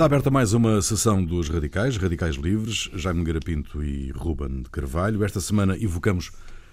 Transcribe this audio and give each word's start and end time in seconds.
Está 0.00 0.06
aberta 0.06 0.30
mais 0.30 0.54
uma 0.54 0.80
sessão 0.80 1.22
dos 1.22 1.50
Radicais, 1.50 1.98
Radicais 1.98 2.36
Livres, 2.36 2.88
Jaime 2.94 3.22
Garapinto 3.22 3.84
e 3.84 4.10
Ruben 4.12 4.62
de 4.62 4.70
Carvalho. 4.70 5.22
Esta 5.22 5.42
semana 5.42 5.76
evocamos 5.76 6.30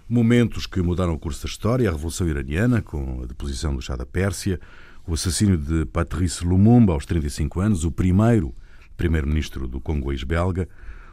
momentos 0.07 0.65
que 0.65 0.81
mudaram 0.81 1.13
o 1.13 1.19
curso 1.19 1.43
da 1.43 1.49
história, 1.49 1.89
a 1.89 1.91
Revolução 1.91 2.25
Iraniana, 2.25 2.81
com 2.81 3.23
a 3.23 3.25
deposição 3.25 3.75
do 3.75 3.81
Chá 3.81 3.97
da 3.97 4.05
Pérsia, 4.05 4.61
o 5.05 5.13
assassínio 5.13 5.57
de 5.57 5.85
Patrice 5.87 6.45
Lumumba 6.45 6.93
aos 6.93 7.05
35 7.05 7.59
anos, 7.59 7.83
o 7.83 7.91
primeiro 7.91 8.55
primeiro-ministro 8.95 9.67
do 9.67 9.81
Congoês 9.81 10.23
belga, 10.23 10.69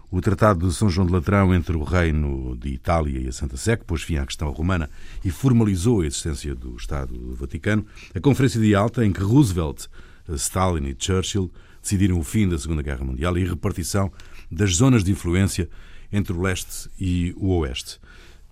o 0.09 0.21
Tratado 0.21 0.69
de 0.69 0.73
São 0.73 0.89
João 0.89 1.09
de 1.09 1.13
Latrão 1.13 1.53
entre 1.53 1.77
o 1.77 1.83
Reino 1.83 2.57
de 2.57 2.69
Itália 2.69 3.23
e 3.23 3.27
a 3.27 3.33
Santa 3.33 3.57
Sé, 3.57 3.77
que 3.77 3.85
pôs 3.85 4.05
fim 4.05 4.19
à 4.19 4.25
questão 4.25 4.49
romana 4.53 4.89
e 5.25 5.33
formalizou 5.33 6.03
a 6.03 6.07
existência 6.07 6.55
do 6.55 6.77
Estado 6.77 7.13
do 7.13 7.35
Vaticano, 7.35 7.85
a 8.15 8.21
Conferência 8.21 8.61
de 8.61 8.73
Alta, 8.73 9.05
em 9.05 9.13
que 9.13 9.21
Roosevelt, 9.21 9.87
Stalin 10.29 10.87
e 10.87 10.97
Churchill 10.97 11.51
decidiram 11.85 12.19
o 12.19 12.25
fim 12.25 12.49
da 12.49 12.59
Segunda 12.59 12.83
Guerra 12.83 13.05
Mundial 13.05 13.37
e 13.39 13.45
a 13.45 13.49
repartição 13.51 14.11
das 14.51 14.75
zonas 14.77 15.05
de 15.05 15.13
influência 15.13 15.69
entre 16.11 16.33
o 16.33 16.41
leste 16.41 16.89
e 16.99 17.35
o 17.37 17.59
oeste. 17.59 18.01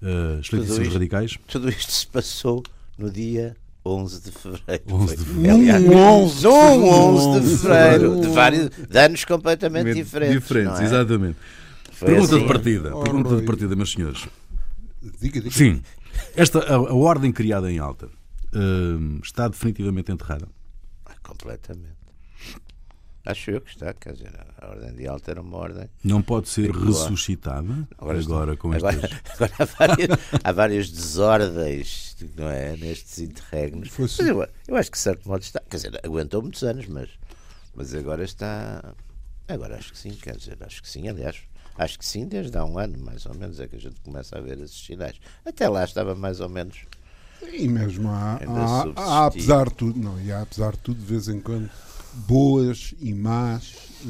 Uh, 0.01 0.41
Excelentíssimos 0.41 0.93
radicais. 0.93 1.39
Tudo 1.47 1.69
isto 1.69 1.91
se 1.91 2.07
passou 2.07 2.63
no 2.99 3.11
dia 3.11 3.57
11 3.85 4.23
de 4.23 4.31
fevereiro. 4.31 4.83
11 4.89 5.17
de 5.17 5.25
fevereiro. 5.25 5.57
Aliás, 5.57 5.85
um 5.85 5.97
11, 5.97 6.45
num 6.45 6.89
11 6.89 7.41
de 7.41 7.57
fevereiro, 7.57 8.21
de, 8.21 8.29
vários, 8.29 8.71
de 8.89 8.99
anos 8.99 9.25
completamente 9.25 9.95
diferentes. 9.95 10.41
Diferentes, 10.41 10.81
é? 10.81 10.85
exatamente. 10.85 11.39
Foi 11.93 12.09
pergunta 12.09 12.35
assim. 12.35 12.43
de 12.43 12.53
partida, 12.53 12.97
oh, 12.97 13.03
pergunta 13.03 13.37
de 13.37 13.43
partida, 13.43 13.77
meus 13.77 13.93
senhores. 13.93 14.29
Diga, 15.21 15.41
diga. 15.41 15.51
Sim, 15.51 15.83
esta, 16.37 16.59
a, 16.59 16.75
a 16.75 16.95
ordem 16.95 17.33
criada 17.33 17.71
em 17.71 17.79
alta 17.79 18.07
uh, 18.07 19.21
está 19.23 19.49
definitivamente 19.49 20.13
enterrada? 20.13 20.49
Completamente. 21.23 22.02
Acho 23.25 23.53
eu 23.53 23.61
que 23.61 23.71
está, 23.71 23.95
quer 23.95 24.15
dizer, 24.15 24.33
a 24.61 24.69
ordem 24.69 24.93
de 24.95 25.07
alta 25.07 25.31
era 25.31 25.41
uma 25.41 25.57
ordem. 25.57 25.89
Não 26.03 26.21
pode 26.21 26.49
ser 26.49 26.71
ressuscitada 26.73 27.89
agora, 27.97 28.19
agora 28.19 28.57
com 28.57 28.73
agora, 28.73 28.97
estes... 28.97 29.21
agora 29.41 29.53
há, 29.59 29.65
várias, 29.65 30.09
há 30.43 30.53
várias 30.53 30.91
desordens 30.91 32.17
não 32.37 32.49
é, 32.49 32.77
nestes 32.77 33.19
interregnos. 33.19 33.91
Mas 33.97 34.19
eu, 34.19 34.49
eu 34.67 34.77
acho 34.77 34.91
que 34.91 34.97
de 34.97 35.03
certo 35.03 35.29
modo 35.29 35.43
está. 35.43 35.61
Quer 35.61 35.77
dizer, 35.77 36.01
aguentou 36.05 36.43
muitos 36.43 36.63
anos, 36.63 36.87
mas, 36.87 37.09
mas 37.75 37.95
agora 37.95 38.25
está. 38.25 38.95
Agora 39.49 39.77
acho 39.77 39.93
que 39.93 39.99
sim, 39.99 40.11
quer 40.11 40.37
dizer, 40.37 40.57
acho 40.61 40.83
que 40.83 40.89
sim, 40.89 41.09
aliás. 41.09 41.43
Acho 41.77 41.99
que 41.99 42.05
sim, 42.05 42.27
desde 42.27 42.57
há 42.59 42.65
um 42.65 42.79
ano, 42.79 42.99
mais 42.99 43.25
ou 43.25 43.35
menos, 43.35 43.59
é 43.59 43.67
que 43.67 43.77
a 43.77 43.81
gente 43.81 43.99
começa 44.03 44.37
a 44.37 44.41
ver 44.41 44.59
esses 44.61 44.85
sinais. 44.85 45.19
Até 45.45 45.69
lá 45.69 45.85
estava 45.85 46.15
mais 46.15 46.41
ou 46.41 46.49
menos. 46.49 46.85
E 47.53 47.69
mesmo 47.69 48.09
há, 48.09 48.41
há, 48.47 48.93
há, 48.97 49.27
apesar 49.27 49.69
de 49.69 49.75
tudo, 49.75 49.99
não, 49.99 50.21
e 50.21 50.33
há, 50.33 50.43
apesar 50.43 50.73
de 50.73 50.79
tudo, 50.79 50.99
de 51.01 51.07
vez 51.07 51.29
em 51.29 51.41
quando 51.41 51.71
boas 52.27 52.95
e 53.01 53.13
más 53.15 53.75
uh, 54.05 54.09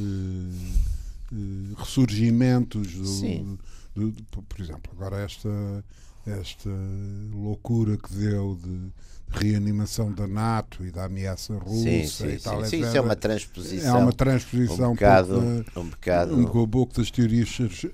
uh, 1.33 1.75
ressurgimentos 1.77 2.93
do, 2.93 3.59
do, 3.95 4.11
do, 4.11 4.43
por 4.43 4.61
exemplo, 4.61 4.93
agora 4.93 5.23
esta, 5.23 5.49
esta 6.27 6.71
loucura 7.33 7.97
que 7.97 8.15
deu 8.15 8.57
de 8.57 8.93
reanimação 9.29 10.13
da 10.13 10.27
NATO 10.27 10.85
e 10.85 10.91
da 10.91 11.05
ameaça 11.05 11.55
russa 11.55 11.83
sim, 11.83 12.07
sim, 12.07 12.29
e 12.29 12.39
tal. 12.39 12.65
Sim, 12.65 12.81
isso 12.81 12.97
é 12.97 13.01
uma 13.01 13.17
transposição. 13.17 13.97
É 13.97 14.03
uma 14.03 14.13
transposição 14.13 14.91
um 14.91 14.95
bocado, 14.95 15.39
um, 15.41 15.89
bocado, 15.89 16.37
um, 16.37 16.69
pouco 16.69 16.95
das 16.95 17.11
teorias 17.11 17.49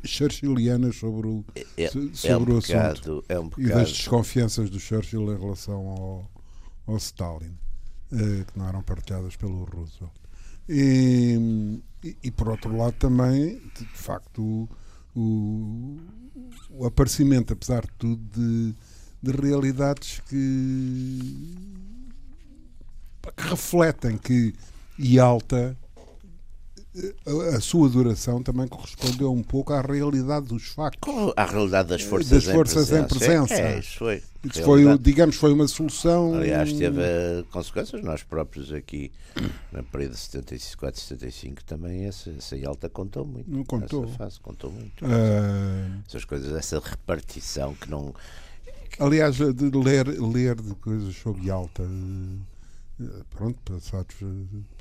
churchillianas 0.05 0.97
sobre 0.97 1.29
o, 1.29 1.45
é, 1.77 1.89
sobre 2.13 2.53
é 2.53 2.55
um 2.55 2.59
o 2.59 2.61
bocado, 2.61 2.89
assunto. 2.89 3.25
É 3.29 3.39
um 3.39 3.51
e 3.57 3.69
das 3.69 3.93
desconfianças 3.93 4.69
do 4.69 4.81
Churchill 4.81 5.33
em 5.33 5.39
relação 5.39 5.89
ao, 5.89 6.31
ao 6.87 6.97
Stalin. 6.97 7.57
Eh, 8.11 8.45
que 8.45 8.59
não 8.59 8.67
eram 8.67 8.83
partilhadas 8.83 9.37
pelo 9.37 9.65
Roosevelt. 9.65 10.13
E, 10.67 11.81
e, 12.03 12.17
e, 12.25 12.31
por 12.31 12.49
outro 12.49 12.75
lado 12.75 12.95
também, 12.95 13.61
de, 13.77 13.85
de 13.85 13.99
facto, 13.99 14.69
o, 15.15 15.97
o, 16.71 16.87
aparecimento, 16.87 17.53
apesar 17.53 17.83
de 17.83 17.93
tudo, 17.99 18.23
de, 18.35 18.75
de 19.23 19.33
realidades 19.33 20.21
que, 20.29 21.55
que 23.37 23.43
refletem 23.49 24.17
que 24.19 24.55
Yalta 24.99 25.77
a 27.55 27.61
sua 27.61 27.89
duração 27.89 28.43
também 28.43 28.67
correspondeu 28.67 29.33
um 29.33 29.43
pouco 29.43 29.73
à 29.73 29.81
realidade 29.81 30.47
dos 30.47 30.69
factos. 30.69 31.13
À 31.37 31.45
realidade 31.45 31.89
das 31.89 32.03
forças, 32.03 32.31
das 32.31 32.45
forças 32.45 32.93
em 32.93 33.05
presença. 33.05 33.35
Em 33.35 33.47
presença. 33.47 33.55
É, 33.55 33.79
isso 33.79 33.99
foi. 33.99 34.23
Isso 34.45 34.63
foi, 34.63 34.99
digamos, 34.99 35.37
foi 35.37 35.53
uma 35.53 35.67
solução. 35.67 36.35
Aliás, 36.35 36.73
teve 36.73 37.01
uh, 37.01 37.45
consequências. 37.51 38.03
Nós 38.03 38.23
próprios 38.23 38.73
aqui, 38.73 39.11
na 39.73 39.83
período 39.83 40.13
de 40.13 40.19
74 40.19 41.01
e 41.01 41.05
75, 41.05 41.65
também 41.65 42.05
essa, 42.05 42.31
essa 42.31 42.57
alta 42.67 42.89
contou 42.89 43.25
muito. 43.25 43.51
Não 43.51 43.65
contou. 43.65 44.05
Essa 44.05 44.15
fase 44.15 44.41
contou 44.41 44.71
muito. 44.71 45.05
Uh... 45.05 46.03
Essas 46.07 46.25
coisas, 46.25 46.53
essa 46.57 46.81
repartição 46.81 47.75
que 47.75 47.91
não. 47.91 48.15
Aliás, 48.99 49.37
de 49.37 49.71
ler, 49.77 50.07
ler 50.07 50.55
de 50.61 50.75
coisas 50.77 51.15
sobre 51.17 51.51
alta, 51.51 51.85
eh, 53.01 53.05
pronto, 53.31 53.61
passados 53.65 54.17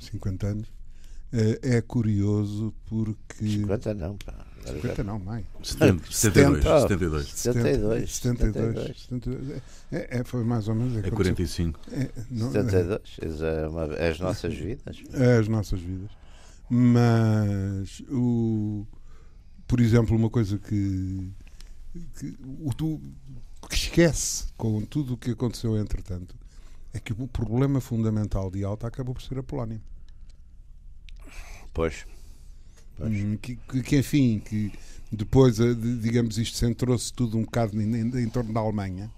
50 0.00 0.46
anos 0.46 0.68
eh, 0.68 0.87
é 1.32 1.80
curioso 1.80 2.74
porque. 2.86 3.44
50 3.44 3.94
não, 3.94 4.16
pá. 4.16 4.48
50 4.66 5.04
não, 5.04 5.18
mais. 5.18 5.44
70, 5.62 6.10
72, 6.10 6.64
72. 6.64 7.32
72. 7.32 8.14
72. 8.16 9.02
72. 9.02 9.62
É, 9.90 10.18
é, 10.18 10.24
foi 10.24 10.44
mais 10.44 10.68
ou 10.68 10.74
menos. 10.74 11.04
É, 11.04 11.08
é 11.08 11.10
45. 11.10 11.80
É, 11.92 12.10
não, 12.30 12.52
72. 12.52 13.42
É, 13.42 13.68
uma, 13.68 13.84
é 13.94 14.08
as 14.10 14.20
nossas 14.20 14.54
vidas. 14.54 15.02
É 15.12 15.36
as 15.38 15.48
nossas 15.48 15.80
vidas. 15.80 16.10
Mas, 16.68 18.02
o, 18.10 18.86
por 19.66 19.80
exemplo, 19.80 20.14
uma 20.14 20.28
coisa 20.28 20.58
que, 20.58 21.32
que, 22.18 22.36
o, 22.42 23.00
que 23.68 23.74
esquece 23.74 24.48
com 24.56 24.82
tudo 24.82 25.14
o 25.14 25.16
que 25.16 25.30
aconteceu 25.30 25.78
entretanto 25.78 26.36
é 26.92 27.00
que 27.00 27.12
o 27.12 27.26
problema 27.26 27.80
fundamental 27.80 28.50
de 28.50 28.64
Alta 28.64 28.86
acabou 28.86 29.14
por 29.14 29.22
ser 29.22 29.38
a 29.38 29.42
Polónia. 29.42 29.80
Pois. 31.78 32.04
pois. 32.96 33.12
Hum, 33.12 33.36
que, 33.36 33.54
que, 33.54 33.96
enfim, 33.96 34.42
que 34.44 34.72
depois, 35.12 35.60
eh, 35.60 35.74
digamos, 36.02 36.36
isto 36.36 36.56
centrou-se 36.56 37.12
tudo 37.12 37.38
um 37.38 37.42
bocado 37.42 37.80
em, 37.80 38.00
em, 38.00 38.28
torno 38.28 38.52
da 38.52 38.58
Alemanha. 38.58 39.08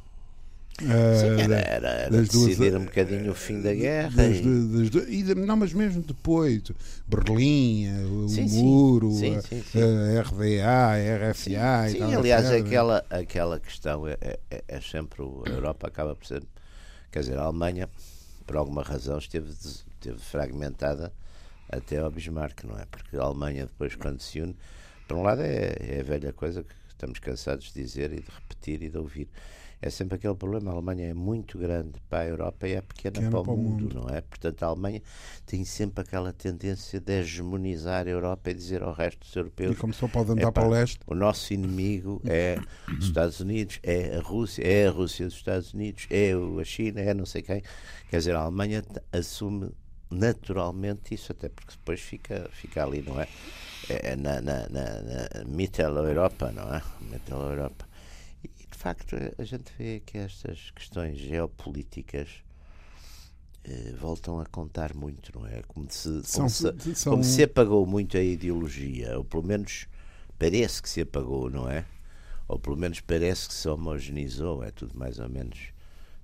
Sim, 0.78 0.86
eh, 0.86 1.40
era, 1.40 1.56
era, 1.56 1.88
era 1.88 2.10
decidir 2.10 2.56
duas, 2.56 2.74
um 2.74 2.84
bocadinho 2.84 3.30
o 3.32 3.34
fim 3.34 3.62
da 3.62 3.72
guerra. 3.72 4.10
Das, 4.14 4.36
e... 4.36 4.90
Das, 4.90 5.08
e, 5.08 5.34
não, 5.34 5.56
mas 5.56 5.72
mesmo 5.72 6.02
depois, 6.02 6.62
Berlim, 7.08 7.86
eh, 7.86 8.04
o 8.04 8.28
sim, 8.28 8.46
muro, 8.50 9.10
sim, 9.12 9.40
sim, 9.40 9.62
a, 9.80 10.18
a, 10.18 10.22
RDA, 10.22 11.24
a 11.24 11.30
RFA 11.30 11.88
sim, 11.88 11.96
e 11.96 11.98
tal. 11.98 12.18
aliás, 12.18 12.50
aquela, 12.50 13.06
aquela 13.08 13.58
questão 13.58 14.06
é, 14.06 14.18
é, 14.20 14.64
é, 14.68 14.80
sempre. 14.82 15.22
A 15.22 15.48
Europa 15.48 15.88
acaba 15.88 16.14
por 16.14 16.26
ser. 16.26 16.42
Quer 17.10 17.20
dizer, 17.20 17.38
a 17.38 17.44
Alemanha, 17.44 17.88
por 18.46 18.58
alguma 18.58 18.82
razão, 18.82 19.16
esteve, 19.16 19.50
esteve 19.50 20.18
fragmentada 20.18 21.10
até 21.70 21.98
ao 21.98 22.10
Bismarck, 22.10 22.64
não 22.64 22.78
é? 22.78 22.84
Porque 22.90 23.16
a 23.16 23.22
Alemanha 23.22 23.66
depois 23.66 23.94
quando 23.94 24.20
se 24.20 24.40
une, 24.40 24.56
por 25.06 25.16
um 25.16 25.22
lado 25.22 25.42
é, 25.42 25.76
é 25.80 26.00
a 26.00 26.04
velha 26.04 26.32
coisa 26.32 26.62
que 26.62 26.74
estamos 26.88 27.18
cansados 27.18 27.72
de 27.72 27.82
dizer 27.82 28.12
e 28.12 28.20
de 28.20 28.30
repetir 28.30 28.82
e 28.82 28.88
de 28.88 28.98
ouvir. 28.98 29.28
É 29.82 29.88
sempre 29.88 30.16
aquele 30.16 30.34
problema, 30.34 30.70
a 30.70 30.74
Alemanha 30.74 31.06
é 31.06 31.14
muito 31.14 31.56
grande 31.56 31.98
para 32.06 32.18
a 32.18 32.26
Europa 32.26 32.68
e 32.68 32.72
é 32.72 32.82
pequena, 32.82 33.14
pequena 33.14 33.30
para, 33.30 33.40
o, 33.40 33.44
para 33.44 33.54
mundo, 33.54 33.82
mundo, 33.84 33.94
não 33.94 34.14
é? 34.14 34.20
Portanto, 34.20 34.62
a 34.62 34.66
Alemanha 34.66 35.02
tem 35.46 35.64
sempre 35.64 36.02
aquela 36.02 36.34
tendência 36.34 37.00
de 37.00 37.20
hegemonizar 37.20 38.06
a 38.06 38.10
Europa 38.10 38.50
e 38.50 38.54
dizer 38.54 38.82
ao 38.82 38.92
resto 38.92 39.20
dos 39.20 39.34
europeus. 39.34 39.72
E 39.72 39.80
como 39.80 39.94
só 39.94 40.06
pode 40.06 40.32
andar 40.32 40.52
para 40.52 40.66
o 40.66 40.70
leste. 40.70 41.00
O 41.06 41.14
nosso 41.14 41.54
inimigo 41.54 42.20
é 42.26 42.58
os 42.98 43.06
Estados 43.06 43.40
Unidos, 43.40 43.80
é 43.82 44.18
a 44.18 44.20
Rússia, 44.20 44.62
é 44.62 44.86
a 44.86 44.90
Rússia 44.90 45.24
dos 45.24 45.36
Estados 45.36 45.72
Unidos, 45.72 46.06
é 46.10 46.32
a 46.32 46.64
China, 46.64 47.00
é 47.00 47.14
não 47.14 47.24
sei 47.24 47.40
quem. 47.40 47.62
Quer 48.10 48.18
dizer, 48.18 48.36
a 48.36 48.40
Alemanha 48.40 48.84
assume 49.10 49.70
naturalmente 50.10 51.14
isso, 51.14 51.32
até 51.32 51.48
porque 51.48 51.72
depois 51.72 52.00
fica, 52.00 52.50
fica 52.52 52.82
ali, 52.82 53.02
não 53.02 53.20
é? 53.20 53.28
é 53.88 54.16
na, 54.16 54.40
na, 54.40 54.68
na, 54.68 55.02
na 55.02 55.44
Mittel-Europa, 55.46 56.50
não 56.52 56.74
é? 56.74 56.82
Mittel-Europa. 57.00 57.88
E 58.42 58.48
de 58.48 58.76
facto 58.76 59.16
a 59.38 59.44
gente 59.44 59.72
vê 59.78 60.00
que 60.00 60.18
estas 60.18 60.70
questões 60.72 61.18
geopolíticas 61.18 62.28
eh, 63.64 63.94
voltam 64.00 64.40
a 64.40 64.46
contar 64.46 64.94
muito, 64.94 65.38
não 65.38 65.46
é? 65.46 65.62
Como 65.68 65.86
se, 65.90 66.08
como, 66.08 66.24
são, 66.24 66.48
se, 66.48 66.94
são... 66.94 67.12
como 67.12 67.24
se 67.24 67.42
apagou 67.42 67.86
muito 67.86 68.16
a 68.16 68.22
ideologia, 68.22 69.16
ou 69.18 69.24
pelo 69.24 69.42
menos 69.42 69.86
parece 70.38 70.82
que 70.82 70.88
se 70.88 71.02
apagou, 71.02 71.50
não 71.50 71.68
é? 71.68 71.84
Ou 72.48 72.58
pelo 72.58 72.76
menos 72.76 73.00
parece 73.00 73.46
que 73.46 73.54
se 73.54 73.68
homogeneizou, 73.68 74.64
é 74.64 74.70
tudo 74.70 74.98
mais 74.98 75.18
ou 75.18 75.28
menos 75.28 75.72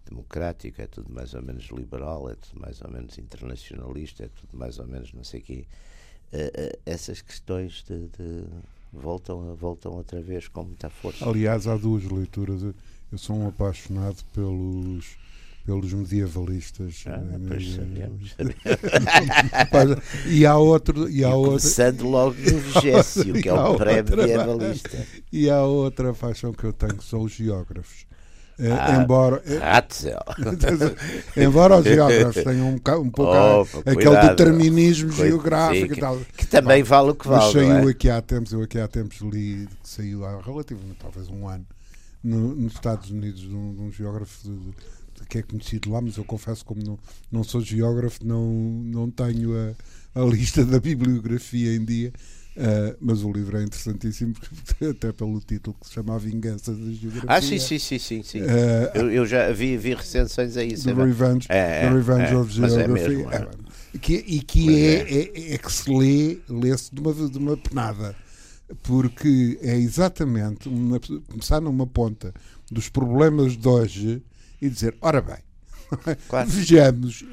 democrático, 0.08 0.80
é 0.80 0.86
tudo 0.86 1.12
mais 1.12 1.34
ou 1.34 1.42
menos 1.42 1.64
liberal, 1.66 2.30
é 2.30 2.34
tudo 2.34 2.60
mais 2.60 2.80
ou 2.80 2.90
menos 2.90 3.18
internacionalista, 3.18 4.24
é 4.24 4.28
tudo 4.28 4.56
mais 4.56 4.78
ou 4.78 4.86
menos 4.86 5.12
não 5.12 5.24
sei 5.24 5.40
o 5.40 5.42
quê. 5.42 5.66
Uh, 6.32 6.36
uh, 6.36 6.78
essas 6.84 7.22
questões 7.22 7.84
de, 7.88 8.08
de, 8.08 8.44
voltam, 8.92 9.54
voltam 9.54 9.92
outra 9.92 10.20
vez 10.20 10.48
com 10.48 10.64
muita 10.64 10.90
força. 10.90 11.28
Aliás, 11.28 11.66
há 11.66 11.76
duas 11.76 12.04
leituras. 12.04 12.62
Eu 12.62 13.18
sou 13.18 13.36
um 13.36 13.48
apaixonado 13.48 14.24
pelos 14.32 15.16
pelos 15.66 15.92
medievalistas. 15.92 17.04
Ah, 17.06 17.20
Eh, 17.20 17.40
pois 17.48 17.74
sabemos. 17.74 18.36
e 20.30 20.46
há 20.46 20.56
outro. 20.56 21.10
E 21.10 21.24
há 21.24 21.34
outro 21.34 21.60
Começando 21.60 22.08
logo 22.08 22.36
no 22.36 22.58
Vigésio, 22.80 23.34
que 23.34 23.48
é 23.48 23.52
o 23.52 23.76
pré-medievalista. 23.76 25.06
E 25.32 25.50
há 25.50 25.64
outra 25.64 26.14
paixão 26.14 26.52
que 26.52 26.64
eu 26.64 26.72
tenho, 26.72 26.96
que 26.96 27.04
são 27.04 27.22
os 27.22 27.32
geógrafos. 27.32 28.06
Eh, 28.58 28.70
Ah. 28.72 28.96
embora, 29.02 29.42
eh, 29.46 29.58
Ratzel. 29.58 30.18
embora 31.36 31.78
os 31.78 31.84
geógrafos 31.84 32.42
tenham 32.42 32.68
um, 32.70 32.74
um 32.74 33.10
pouco 33.10 33.22
Opa, 33.32 33.78
aquele 33.80 33.94
cuidado. 34.06 34.28
determinismo 34.30 35.10
Coit- 35.14 35.28
geográfico 35.28 35.88
sim, 35.94 35.98
e 35.98 36.00
tal. 36.00 36.18
Que 36.36 36.46
também 36.46 36.82
vale 36.82 37.10
o 37.10 37.14
que 37.14 37.28
vale. 37.28 37.52
saiu 37.52 37.88
é? 37.88 37.90
aqui 37.90 38.08
há 38.10 38.20
tempos, 38.22 38.52
eu 38.52 38.62
aqui 38.62 38.78
há 38.78 38.88
tempos 38.88 39.18
li 39.20 39.66
que 39.82 39.88
saiu 39.88 40.24
há 40.24 40.40
relativamente 40.40 40.96
talvez 40.98 41.28
um 41.28 41.46
ano 41.48 41.66
no- 42.24 42.54
nos 42.54 42.72
Estados 42.74 43.10
Unidos 43.10 43.40
de 43.40 43.54
um, 43.54 43.74
de 43.74 43.80
um 43.82 43.92
geógrafo 43.92 44.42
de- 44.42 44.56
de- 44.58 45.26
que 45.28 45.38
é 45.38 45.42
conhecido 45.42 45.90
lá, 45.90 46.00
mas 46.00 46.16
eu 46.16 46.24
confesso 46.24 46.64
como 46.64 46.82
não, 46.82 46.98
não 47.32 47.42
sou 47.44 47.60
geógrafo, 47.60 48.20
não, 48.24 48.42
não 48.50 49.10
tenho 49.10 49.50
a, 50.14 50.20
a 50.20 50.24
lista 50.24 50.64
da 50.64 50.78
bibliografia 50.80 51.74
em 51.74 51.84
dia. 51.84 52.12
Ah, 52.58 52.96
mas 53.00 53.22
o 53.22 53.30
livro 53.32 53.56
é 53.58 53.62
interessantíssimo 53.62 54.34
até 54.90 55.12
pelo 55.12 55.38
título 55.40 55.76
que 55.80 55.86
se 55.88 55.94
chama 55.94 56.14
A 56.14 56.18
Vingança 56.18 56.72
da 56.74 56.90
Geografia. 56.92 57.28
Ah, 57.28 57.40
sim, 57.42 57.58
sim, 57.58 57.78
sim, 57.78 57.98
sim. 57.98 58.22
sim. 58.22 58.40
Ah, 58.42 58.92
Eu, 58.94 59.10
eu 59.10 59.26
já 59.26 59.52
vi, 59.52 59.76
vi 59.76 59.94
recensões 59.94 60.56
a 60.56 60.64
isso. 60.64 60.84
The 60.84 60.90
é. 60.90 61.04
Revenge, 61.04 61.46
É, 61.50 61.80
The 61.80 61.86
é, 61.86 61.92
Revenge 61.92 62.32
é, 62.32 62.36
of 62.36 62.50
é 62.50 62.68
Geography. 62.68 63.22
é. 63.24 63.66
É, 63.94 63.98
que, 63.98 64.14
e 64.26 64.40
que 64.42 64.84
é, 64.84 64.94
é. 65.02 65.22
é, 65.50 65.54
é 65.54 65.58
que 65.58 65.72
se 65.72 65.90
lê, 65.90 66.38
lê-se 66.48 66.94
de 66.94 67.00
uma, 67.00 67.12
de 67.14 67.38
uma 67.38 67.56
penada. 67.56 68.14
Porque 68.82 69.58
é 69.62 69.76
exatamente 69.76 70.68
uma- 70.68 70.98
começar 71.28 71.60
numa 71.60 71.86
ponta 71.86 72.34
dos 72.70 72.88
problemas 72.88 73.56
de 73.56 73.68
hoje 73.68 74.22
e 74.60 74.68
dizer: 74.68 74.96
ora 75.00 75.20
bem, 75.22 75.38
Claro. 76.28 76.48
vejamos. 76.50 77.24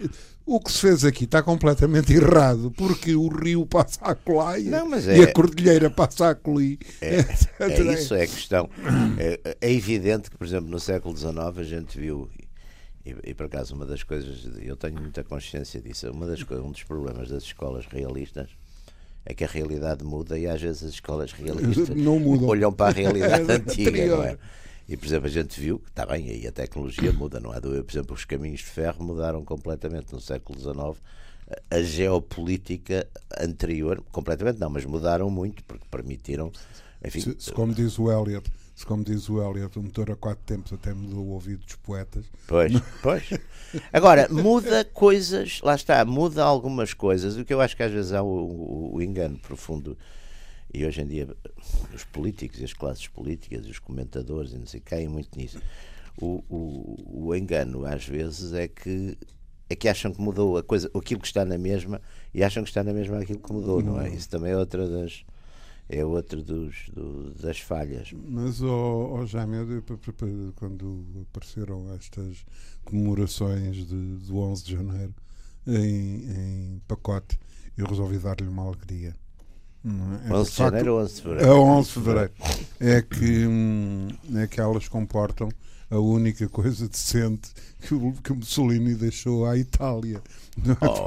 O 0.45 0.59
que 0.59 0.71
se 0.71 0.79
fez 0.79 1.05
aqui 1.05 1.23
está 1.23 1.41
completamente 1.41 2.11
errado, 2.13 2.69
porque 2.71 3.15
o 3.15 3.27
rio 3.29 3.65
passa 3.65 3.99
a 4.01 4.13
colar 4.13 4.59
e, 4.59 4.63
Não, 4.65 4.89
e 4.97 5.21
é- 5.21 5.23
a 5.23 5.33
cordilheira 5.33 5.89
passa 5.89 6.29
a 6.31 6.35
colir. 6.35 6.77
É, 7.01 7.15
é 7.59 7.93
isso, 7.93 8.13
é 8.13 8.23
a 8.23 8.27
questão. 8.27 8.69
É, 9.17 9.57
é 9.61 9.71
evidente 9.71 10.29
que, 10.29 10.37
por 10.37 10.45
exemplo, 10.45 10.69
no 10.69 10.79
século 10.79 11.15
XIX 11.15 11.37
a 11.57 11.63
gente 11.63 11.97
viu, 11.97 12.29
e, 13.05 13.15
e 13.23 13.33
por 13.33 13.45
acaso 13.45 13.73
uma 13.73 13.85
das 13.85 14.03
coisas, 14.03 14.49
eu 14.61 14.75
tenho 14.75 14.99
muita 14.99 15.23
consciência 15.23 15.81
disso, 15.81 16.09
uma 16.11 16.27
das, 16.27 16.41
um 16.51 16.71
dos 16.71 16.83
problemas 16.83 17.29
das 17.29 17.43
escolas 17.43 17.85
realistas 17.85 18.49
é 19.25 19.33
que 19.33 19.45
a 19.45 19.47
realidade 19.47 20.03
muda 20.03 20.37
e 20.37 20.45
às 20.47 20.61
vezes 20.61 20.83
as 20.83 20.89
escolas 20.95 21.31
realistas 21.33 21.89
Não 21.95 22.19
mudam. 22.19 22.49
olham 22.49 22.73
para 22.73 22.89
a 22.89 22.93
realidade 22.93 23.49
É 23.49 23.55
antiga, 23.55 24.07
não 24.07 24.23
é? 24.23 24.37
E, 24.87 24.97
por 24.97 25.05
exemplo, 25.05 25.27
a 25.27 25.31
gente 25.31 25.59
viu 25.59 25.79
que 25.79 25.89
está 25.89 26.05
bem, 26.05 26.29
aí 26.29 26.45
a 26.47 26.51
tecnologia 26.51 27.11
muda, 27.13 27.39
não 27.39 27.51
há 27.51 27.59
dúvida. 27.59 27.83
Por 27.83 27.91
exemplo, 27.91 28.13
os 28.15 28.25
caminhos 28.25 28.59
de 28.59 28.65
ferro 28.65 29.03
mudaram 29.03 29.43
completamente 29.45 30.11
no 30.13 30.19
século 30.19 30.59
XIX. 30.59 31.01
A 31.69 31.81
geopolítica 31.81 33.07
anterior, 33.39 34.03
completamente 34.11 34.59
não, 34.59 34.69
mas 34.69 34.85
mudaram 34.85 35.29
muito, 35.29 35.63
porque 35.63 35.85
permitiram. 35.89 36.51
Enfim, 37.03 37.19
Se, 37.21 37.35
se 37.37 37.51
como 37.51 37.73
diz 37.73 37.97
o 37.99 38.11
Eliot, 38.11 38.49
se 38.75 38.85
como 38.85 39.03
diz 39.03 39.29
o 39.29 39.41
Eliot, 39.41 39.77
o 39.77 39.83
motor 39.83 40.11
a 40.11 40.15
quatro 40.15 40.43
tempos 40.45 40.71
até 40.73 40.93
mudou 40.93 41.19
o 41.25 41.29
ouvido 41.31 41.63
dos 41.65 41.75
poetas. 41.75 42.25
Pois, 42.47 42.71
pois. 43.03 43.29
Agora, 43.91 44.27
muda 44.29 44.83
coisas, 44.85 45.59
lá 45.61 45.75
está, 45.75 46.03
muda 46.05 46.43
algumas 46.43 46.93
coisas. 46.93 47.35
O 47.37 47.43
que 47.45 47.53
eu 47.53 47.61
acho 47.61 47.75
que 47.75 47.83
às 47.83 47.91
vezes 47.91 48.13
há 48.13 48.21
o, 48.21 48.27
o- 48.27 48.95
o 48.95 49.01
engano 49.01 49.37
profundo, 49.37 49.97
e 50.73 50.85
hoje 50.85 51.01
em 51.01 51.07
dia 51.07 51.27
os 51.93 52.03
políticos 52.05 52.59
e 52.59 52.63
as 52.63 52.73
classes 52.73 53.07
políticas 53.07 53.65
e 53.65 53.69
os 53.69 53.79
comentadores 53.79 54.53
e 54.53 54.57
não 54.57 54.65
sei, 54.65 54.79
caem 54.79 55.07
muito 55.07 55.37
nisso. 55.37 55.59
O, 56.19 56.43
o, 56.49 57.27
o 57.27 57.35
engano 57.35 57.85
às 57.85 58.05
vezes 58.05 58.53
é 58.53 58.67
que 58.67 59.17
é 59.69 59.75
que 59.75 59.87
acham 59.87 60.11
que 60.11 60.21
mudou 60.21 60.57
a 60.57 60.63
coisa, 60.63 60.89
aquilo 60.93 61.19
que 61.21 61.27
está 61.27 61.43
na 61.45 61.57
mesma 61.57 62.01
e 62.33 62.43
acham 62.43 62.63
que 62.63 62.69
está 62.69 62.83
na 62.83 62.93
mesma 62.93 63.19
aquilo 63.19 63.39
que 63.39 63.51
mudou, 63.53 63.81
não 63.81 63.99
é? 63.99 64.09
Isso 64.09 64.29
também 64.29 64.51
é 64.51 64.57
outra 64.57 64.87
das 64.87 65.23
é 65.89 66.03
outra 66.03 66.41
dos, 66.41 66.89
do- 66.93 67.33
das 67.33 67.59
falhas. 67.59 68.13
Mas, 68.13 68.61
ó 68.61 69.19
oh, 69.19 69.25
Jaime, 69.25 69.57
eu, 69.57 69.83
quando 70.55 71.05
apareceram 71.29 71.93
estas 71.93 72.45
comemorações 72.85 73.75
de, 73.87 74.15
do 74.17 74.37
11 74.37 74.63
de 74.63 74.71
janeiro 74.73 75.13
em, 75.67 76.23
em 76.75 76.81
pacote, 76.87 77.37
eu 77.77 77.85
resolvi 77.85 78.17
dar-lhe 78.17 78.47
uma 78.47 78.63
alegria. 78.63 79.15
É? 79.85 80.29
É 80.29 80.33
11 80.33 80.43
de 80.45 80.49
de 80.51 80.55
facto- 80.57 80.71
janeiro 80.71 80.93
ou 80.93 80.99
11 81.01 81.13
de 81.13 81.19
É 81.19 81.23
fevereiro? 81.23 81.59
11 81.61 81.87
de 81.87 81.93
fevereiro. 81.93 82.31
É 82.79 83.01
que, 83.01 83.47
hum, 83.47 84.07
é 84.35 84.47
que 84.47 84.61
elas 84.61 84.87
comportam 84.87 85.49
a 85.91 85.97
única 85.99 86.47
coisa 86.49 86.87
decente 86.87 87.49
que 87.81 87.93
o, 87.93 88.13
que 88.23 88.31
Mussolini 88.33 88.95
deixou 88.95 89.45
à 89.45 89.57
Itália. 89.57 90.21
É? 90.57 90.87
Oh. 90.87 91.05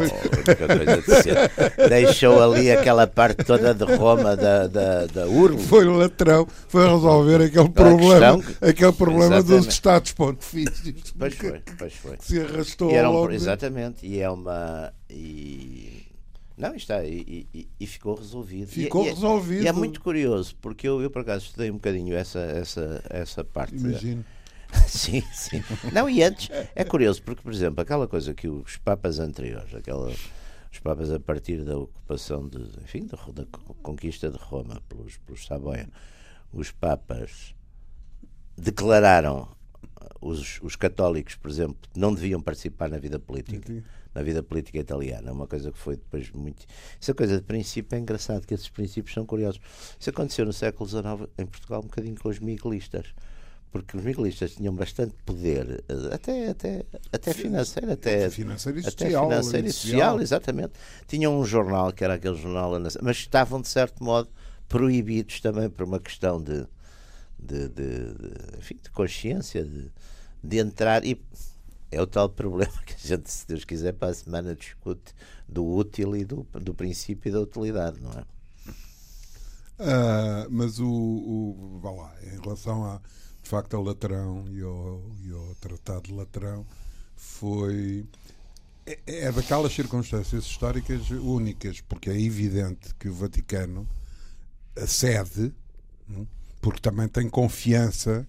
Deixou 1.89 2.43
ali 2.43 2.71
aquela 2.71 3.07
parte 3.07 3.45
toda 3.45 3.75
de 3.75 3.85
Roma 3.97 4.37
da, 4.37 4.67
da, 4.67 5.07
da 5.07 5.27
Urlo. 5.27 5.59
Foi 5.59 5.85
latrão, 5.85 6.47
foi 6.69 6.89
resolver 6.89 7.43
aquele 7.43 7.69
problema, 7.69 8.43
questão 8.43 8.69
aquele 8.69 8.93
problema 8.93 9.43
dos. 9.43 9.67
Estados 9.67 10.13
Pontifícios. 10.13 11.13
Pois 11.19 11.35
foi, 11.35 11.61
pois 11.79 11.93
foi. 11.95 12.17
Que 12.17 12.25
se 12.25 12.41
arrastou 12.41 12.91
E 12.91 13.03
um- 13.03 13.31
exatamente, 13.31 14.07
e 14.07 14.21
é 14.21 14.31
uma. 14.31 14.93
E, 15.11 16.06
não, 16.57 16.75
está, 16.75 17.05
e, 17.05 17.47
e- 17.53 17.69
e 17.79 17.87
ficou 17.87 18.15
resolvido. 18.17 18.69
Ficou 18.69 19.05
e, 19.05 19.09
é- 19.09 19.13
resolvido. 19.13 19.63
E 19.65 19.69
é 19.69 19.73
muito 19.73 20.01
curioso, 20.01 20.55
porque 20.61 20.89
eu, 20.89 21.01
eu 21.03 21.11
por 21.11 21.23
acaso 21.23 21.45
estudei 21.47 21.71
um 21.71 21.75
bocadinho 21.75 22.15
essa, 22.17 22.39
essa, 22.41 23.03
essa 23.11 23.45
parte. 23.45 23.75
da- 23.77 23.89
Imagino. 23.91 24.25
sim, 24.89 25.23
sim. 25.33 25.63
Não, 25.93 26.09
e 26.11 26.23
antes, 26.23 26.49
é 26.75 26.85
curioso, 26.85 27.23
porque, 27.23 27.43
por 27.43 27.53
exemplo, 27.53 27.81
aquela 27.81 28.09
coisa 28.09 28.35
que 28.35 28.49
os 28.49 28.77
papas 28.77 29.19
anteriores, 29.21 29.73
aquela, 29.75 30.09
os 30.73 30.79
papas 30.83 31.11
a 31.13 31.21
partir 31.21 31.63
da 31.65 31.79
ocupação, 31.79 32.49
de, 32.49 32.59
enfim, 32.83 33.07
da, 33.07 33.17
da 33.33 33.47
conquista 33.83 34.29
de 34.31 34.37
Roma 34.39 34.83
pelos, 34.89 35.19
pelos 35.19 35.47
Saboia, 35.47 35.89
os 36.53 36.73
papas 36.73 37.55
declararam 38.57 39.49
os, 40.21 40.59
os 40.63 40.77
católicos, 40.77 41.35
por 41.37 41.51
exemplo, 41.51 41.77
não 41.95 42.13
deviam 42.15 42.41
participar 42.41 42.89
na 42.89 42.99
vida 42.99 43.19
política 43.19 43.85
na 44.17 44.23
vida 44.23 44.43
política 44.43 44.79
italiana, 44.79 45.31
uma 45.31 45.47
coisa 45.47 45.71
que 45.71 45.77
foi 45.77 45.97
depois 45.97 46.31
muito. 46.31 46.65
Essa 47.01 47.13
coisa 47.13 47.37
de 47.37 47.43
princípio 47.43 47.95
é 47.95 47.99
engraçado, 48.01 48.47
que 48.47 48.55
esses 48.55 48.71
princípios 48.71 49.13
são 49.13 49.27
curiosos. 49.27 49.61
Isso 50.01 50.09
aconteceu 50.09 50.47
no 50.47 50.55
século 50.55 50.89
XIX 50.89 51.29
em 51.37 51.45
Portugal, 51.45 51.81
um 51.81 51.87
bocadinho 51.87 52.19
com 52.19 52.31
os 52.31 52.39
miguelistas, 52.39 53.05
porque 53.71 53.95
os 53.95 54.03
miguelistas 54.03 54.55
tinham 54.55 54.75
bastante 54.75 55.15
poder, 55.27 55.85
eh, 55.87 56.15
até, 56.15 56.49
até, 56.49 56.87
até 57.13 57.35
financeiro, 57.35 57.93
até, 57.93 58.31
Financeiro 58.31 58.79
e 58.79 58.87
até 58.87 59.05
social. 59.05 59.29
financeiro 59.29 59.67
e 59.67 59.73
social, 59.73 60.21
exatamente. 60.23 60.73
Tinham 61.07 61.39
um 61.39 61.45
jornal 61.45 61.93
que 61.93 62.03
era 62.03 62.15
aquele 62.15 62.37
jornal, 62.37 62.73
mas 63.03 63.19
estavam 63.19 63.61
de 63.61 63.69
certo 63.69 64.03
modo 64.03 64.31
proibidos 64.67 65.43
também 65.43 65.69
por 65.69 65.85
uma 65.85 66.01
questão 66.01 66.43
de, 66.43 66.67
de, 67.39 67.69
de, 67.69 68.15
de, 68.15 68.59
enfim, 68.59 68.79
de 68.83 68.91
consciência, 68.93 69.63
de, 69.63 69.93
de 70.43 70.59
entrar 70.59 71.05
e 71.05 71.21
é 71.91 72.01
o 72.01 72.07
tal 72.07 72.29
problema 72.31 72.73
que 72.85 72.95
a 72.95 73.09
gente, 73.09 73.31
se 73.31 73.47
Deus 73.47 73.65
quiser, 73.65 73.93
para 73.93 74.09
a 74.09 74.15
semana 74.15 74.55
discute 74.55 75.15
do 75.49 75.65
útil 75.67 76.17
e 76.17 76.25
do, 76.25 76.47
do 76.55 76.75
princípio 76.75 77.29
e 77.29 77.33
da 77.33 77.41
utilidade, 77.41 78.01
não 78.01 78.13
é? 78.13 78.25
Ah, 79.79 80.47
mas 80.51 80.79
o, 80.79 80.89
o. 80.89 81.79
Vá 81.81 81.91
lá, 81.91 82.15
em 82.23 82.41
relação 82.41 82.85
a. 82.85 83.01
De 83.43 83.49
facto, 83.49 83.75
ao 83.75 83.83
Latrão 83.83 84.45
e 84.49 84.61
ao, 84.61 85.03
e 85.23 85.31
ao 85.31 85.55
Tratado 85.57 86.09
de 86.09 86.15
Latrão, 86.15 86.67
foi. 87.15 88.07
É, 88.85 88.99
é 89.07 89.33
daquelas 89.33 89.73
circunstâncias 89.73 90.45
históricas 90.45 91.11
únicas, 91.11 91.81
porque 91.81 92.11
é 92.11 92.21
evidente 92.21 92.95
que 92.95 93.09
o 93.09 93.15
Vaticano 93.15 93.87
acede, 94.77 95.53
hum, 96.09 96.27
porque 96.61 96.81
também 96.81 97.09
tem 97.09 97.29
confiança 97.29 98.27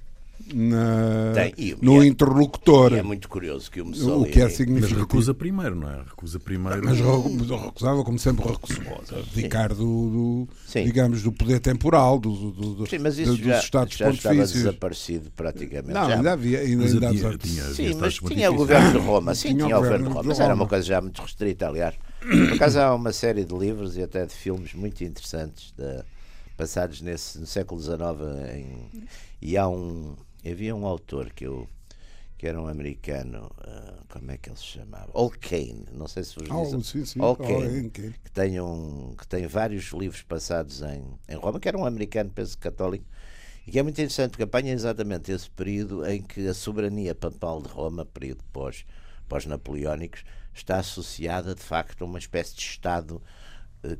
na, 0.53 1.31
Tem, 1.33 1.53
e- 1.57 1.77
no 1.81 2.01
e 2.01 2.05
é- 2.05 2.09
interlocutor. 2.09 2.93
E 2.93 2.97
é 2.99 3.03
muito 3.03 3.27
curioso 3.27 3.69
que 3.69 3.81
o 3.81 3.83
o 3.83 3.87
Mussolini. 3.87 4.31
que 4.31 4.39
é 4.39 4.43
Mas 4.45 4.53
significativo. 4.53 4.99
recusa 5.01 5.33
primeiro, 5.33 5.75
não 5.75 5.89
é? 5.89 5.97
Recusa 6.03 6.39
primeiro. 6.39 6.81
Mas 6.85 6.97
recu- 6.99 7.29
mas 7.29 7.49
recusava, 7.61 8.03
como 8.03 8.17
sempre 8.19 8.45
recusou, 8.47 8.83
abdicar 9.19 9.69
do, 9.73 9.75
do, 9.75 10.49
digamos, 10.83 11.21
do 11.23 11.31
poder 11.31 11.59
temporal, 11.59 12.17
do, 12.19 12.51
do, 12.51 12.73
do- 12.75 12.87
Sim, 12.89 12.99
mas 12.99 13.17
isso 13.17 13.31
dos 13.31 13.39
já, 13.39 13.59
Estados 13.59 13.95
já 13.97 14.09
estava 14.09 14.33
pontifícios. 14.35 14.63
desaparecido 14.63 15.31
praticamente. 15.31 15.93
Não, 15.93 16.09
já. 16.09 16.15
ainda 16.15 16.33
havia. 16.33 16.59
Ainda, 16.59 16.83
Mas 16.83 16.93
ainda 16.93 17.07
havia, 17.09 17.25
havia- 17.27 17.37
tinha, 17.37 17.63
havia 17.63 17.75
Sim, 17.93 17.95
mas 17.99 18.13
tinha 18.15 18.51
o 18.51 18.55
governo 18.55 18.91
de 18.91 18.97
Roma, 18.97 19.35
sim, 19.35 19.49
Tinha 19.49 19.63
o 19.65 19.67
tinha 19.67 19.77
o 19.77 19.81
governo 19.81 20.03
de 20.05 20.09
Roma, 20.09 20.21
de 20.21 20.27
mas 20.27 20.39
era 20.39 20.53
uma 20.53 20.67
coisa 20.67 20.85
já 20.85 21.01
muito 21.01 21.21
restrita, 21.21 21.67
aliás. 21.67 21.95
Por 22.21 22.53
acaso 22.53 22.79
há 22.79 22.95
uma 22.95 23.11
série 23.13 23.43
de 23.45 23.53
livros 23.55 23.95
e 23.97 24.01
até 24.01 24.25
de 24.25 24.33
filmes 24.33 24.73
muito 24.73 25.03
interessantes 25.03 25.73
de- 25.77 26.03
passados 26.57 27.01
nesse, 27.01 27.39
no 27.39 27.45
século 27.45 27.79
XIX 27.79 27.99
em- 28.55 29.03
e 29.39 29.55
há 29.55 29.67
um 29.67 30.15
havia 30.45 30.75
um 30.75 30.85
autor 30.85 31.31
que 31.33 31.45
eu 31.45 31.67
que 32.37 32.47
era 32.47 32.61
um 32.61 32.67
americano, 32.67 33.51
ah, 33.59 34.03
como 34.09 34.31
é 34.31 34.37
que 34.37 34.49
ele 34.49 34.57
se 34.57 34.63
chamava? 34.65 35.09
Ol 35.13 35.31
Kane, 35.31 35.85
não 35.91 36.07
sei 36.07 36.23
se 36.23 36.35
vos 36.35 36.51
dizem. 36.53 36.79
sim, 36.83 37.05
sim. 37.05 37.21
Ol 37.21 37.35
Oh, 37.39 37.43
Kane, 37.43 37.79
em 37.79 37.89
que- 37.89 38.13
tem, 38.33 38.59
um, 38.61 39.15
que 39.17 39.27
tem 39.27 39.47
vários 39.47 39.85
livros 39.91 40.21
passados 40.21 40.81
em, 40.83 41.03
em 41.27 41.35
Roma, 41.35 41.59
que 41.59 41.67
era 41.67 41.77
um 41.77 41.85
americano, 41.85 42.29
penso 42.29 42.57
católico, 42.57 43.05
E 43.65 43.71
que 43.71 43.79
é 43.79 43.83
muito 43.83 43.95
interessante, 43.99 44.31
porque 44.31 44.43
apanha 44.43 44.73
exatamente 44.73 45.31
esse 45.31 45.49
período 45.49 46.05
em 46.07 46.21
que 46.21 46.47
a 46.47 46.53
soberania 46.53 47.13
papal 47.15 47.61
de 47.61 47.69
Roma, 47.69 48.05
período 48.05 48.43
pós, 48.53 48.85
pós-napoleónicos, 49.27 50.23
está 50.53 50.79
associada 50.79 51.53
de 51.55 51.61
facto 51.61 52.03
a 52.03 52.05
uma 52.05 52.19
espécie 52.19 52.55
de 52.55 52.61
Estado 52.61 53.21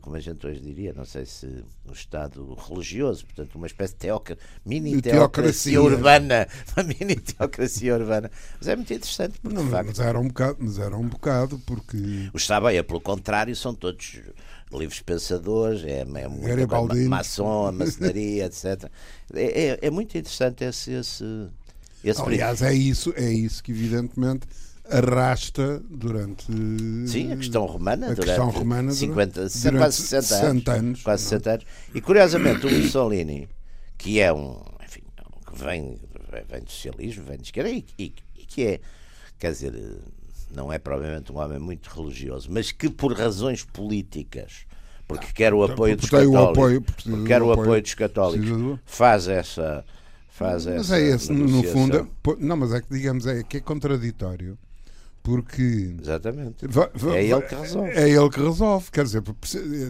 como 0.02 0.16
a 0.16 0.20
gente 0.20 0.46
hoje 0.46 0.60
diria, 0.60 0.94
não 0.94 1.06
sei 1.06 1.26
se 1.26 1.64
um 1.86 1.92
Estado 1.92 2.56
religioso, 2.56 3.26
portanto, 3.26 3.56
uma 3.56 3.68
espécie 3.68 3.94
de 3.94 4.00
teoca, 4.00 4.38
mini 4.66 5.02
teocracia, 5.02 5.82
urbana, 5.82 6.48
uma 6.76 6.84
mini 6.84 7.16
teocracia 7.16 7.96
urbana. 7.96 8.32
Mas 8.58 8.68
é 8.68 8.76
muito 8.76 8.94
interessante, 8.94 9.40
porque 9.40 9.56
não, 9.56 9.66
de 9.66 9.72
facto. 9.72 9.88
Mas 9.88 10.00
era 10.00 10.20
um 10.20 10.28
bocado, 10.28 10.58
mas 10.60 10.80
era 10.80 10.98
um 10.98 11.08
bocado 11.08 11.60
porque. 11.60 12.30
Os 12.34 12.46
Sabaia, 12.46 12.84
pelo 12.84 13.00
contrário, 13.00 13.56
são 13.56 13.74
todos 13.74 14.20
livres 14.72 15.00
pensadores, 15.00 15.84
é, 15.84 16.02
é 16.02 16.28
muito 16.28 17.10
maçom, 17.10 17.68
a 17.68 17.72
maçonaria, 17.74 18.46
etc. 18.46 18.90
É, 19.34 19.64
é, 19.64 19.80
é, 19.84 19.90
muito 19.90 20.18
interessante 20.18 20.64
esse. 20.64 20.92
esse, 20.92 21.24
esse 22.04 22.22
Aliás, 22.22 22.62
é 22.62 22.74
isso, 22.74 23.14
é 23.16 23.32
isso 23.32 23.64
que, 23.64 23.72
evidentemente 23.72 24.48
arrasta 24.90 25.82
durante 25.90 26.46
sim 27.08 27.32
a 27.32 27.38
questão 27.38 27.66
romana 27.66 28.08
a 28.08 28.14
durante 28.14 28.28
questão 28.28 28.50
romana 28.50 28.92
50, 28.92 29.34
durante 29.34 29.78
quase 29.78 30.02
60, 30.02 30.22
60 30.22 30.46
anos, 30.46 30.68
anos, 30.68 31.04
quase 31.04 31.24
60 31.24 31.52
anos. 31.52 31.66
E 31.94 32.02
curiosamente 32.02 32.66
o 32.66 32.72
Mussolini 32.72 33.50
que 33.98 34.20
é 34.20 34.32
um 34.32 34.62
enfim 34.84 35.02
que 35.46 35.64
vem 35.64 36.00
vem 36.50 36.62
do 36.62 36.72
socialismo 36.72 37.24
vem 37.26 37.38
de 37.38 37.44
esquerda 37.44 37.70
e, 37.70 37.86
e, 37.98 38.14
e 38.36 38.46
que 38.46 38.66
é 38.66 38.80
quer 39.38 39.52
dizer 39.52 39.74
não 40.54 40.72
é 40.72 40.80
provavelmente 40.80 41.32
um 41.32 41.38
homem 41.38 41.60
muito 41.60 41.88
religioso 41.90 42.50
mas 42.52 42.72
que 42.72 42.90
por 42.90 43.14
razões 43.14 43.64
políticas 43.64 44.66
porque 45.08 45.28
quer 45.34 45.54
o 45.54 45.64
apoio 45.64 45.96
dos 45.96 46.10
católicos, 46.10 46.50
apoio, 46.50 46.84
quer 47.26 47.42
o 47.42 47.52
apoio 47.54 47.82
dos 47.82 47.94
católicos, 47.94 48.80
faz 48.86 49.28
essa 49.28 49.86
faz 50.28 50.66
mas 50.66 50.76
essa 50.76 51.00
é 51.00 51.02
esse, 51.02 51.32
no 51.32 51.64
fundo, 51.64 51.98
é, 51.98 52.36
não, 52.40 52.58
mas 52.58 52.74
é 52.74 52.82
que 52.82 52.90
digamos 52.90 53.26
é 53.26 53.42
que 53.42 53.58
é 53.58 53.60
contraditório 53.62 54.58
porque 55.28 55.94
Exatamente. 56.02 56.66
Vai, 56.70 56.90
vai, 56.94 57.18
é 57.18 57.24
ele 57.26 57.42
que 57.42 57.54
resolve. 57.56 57.90
É 57.92 58.10
ele 58.10 58.30
que 58.30 58.40
resolve. 58.40 58.92
Quer 58.92 59.04
dizer, 59.04 59.22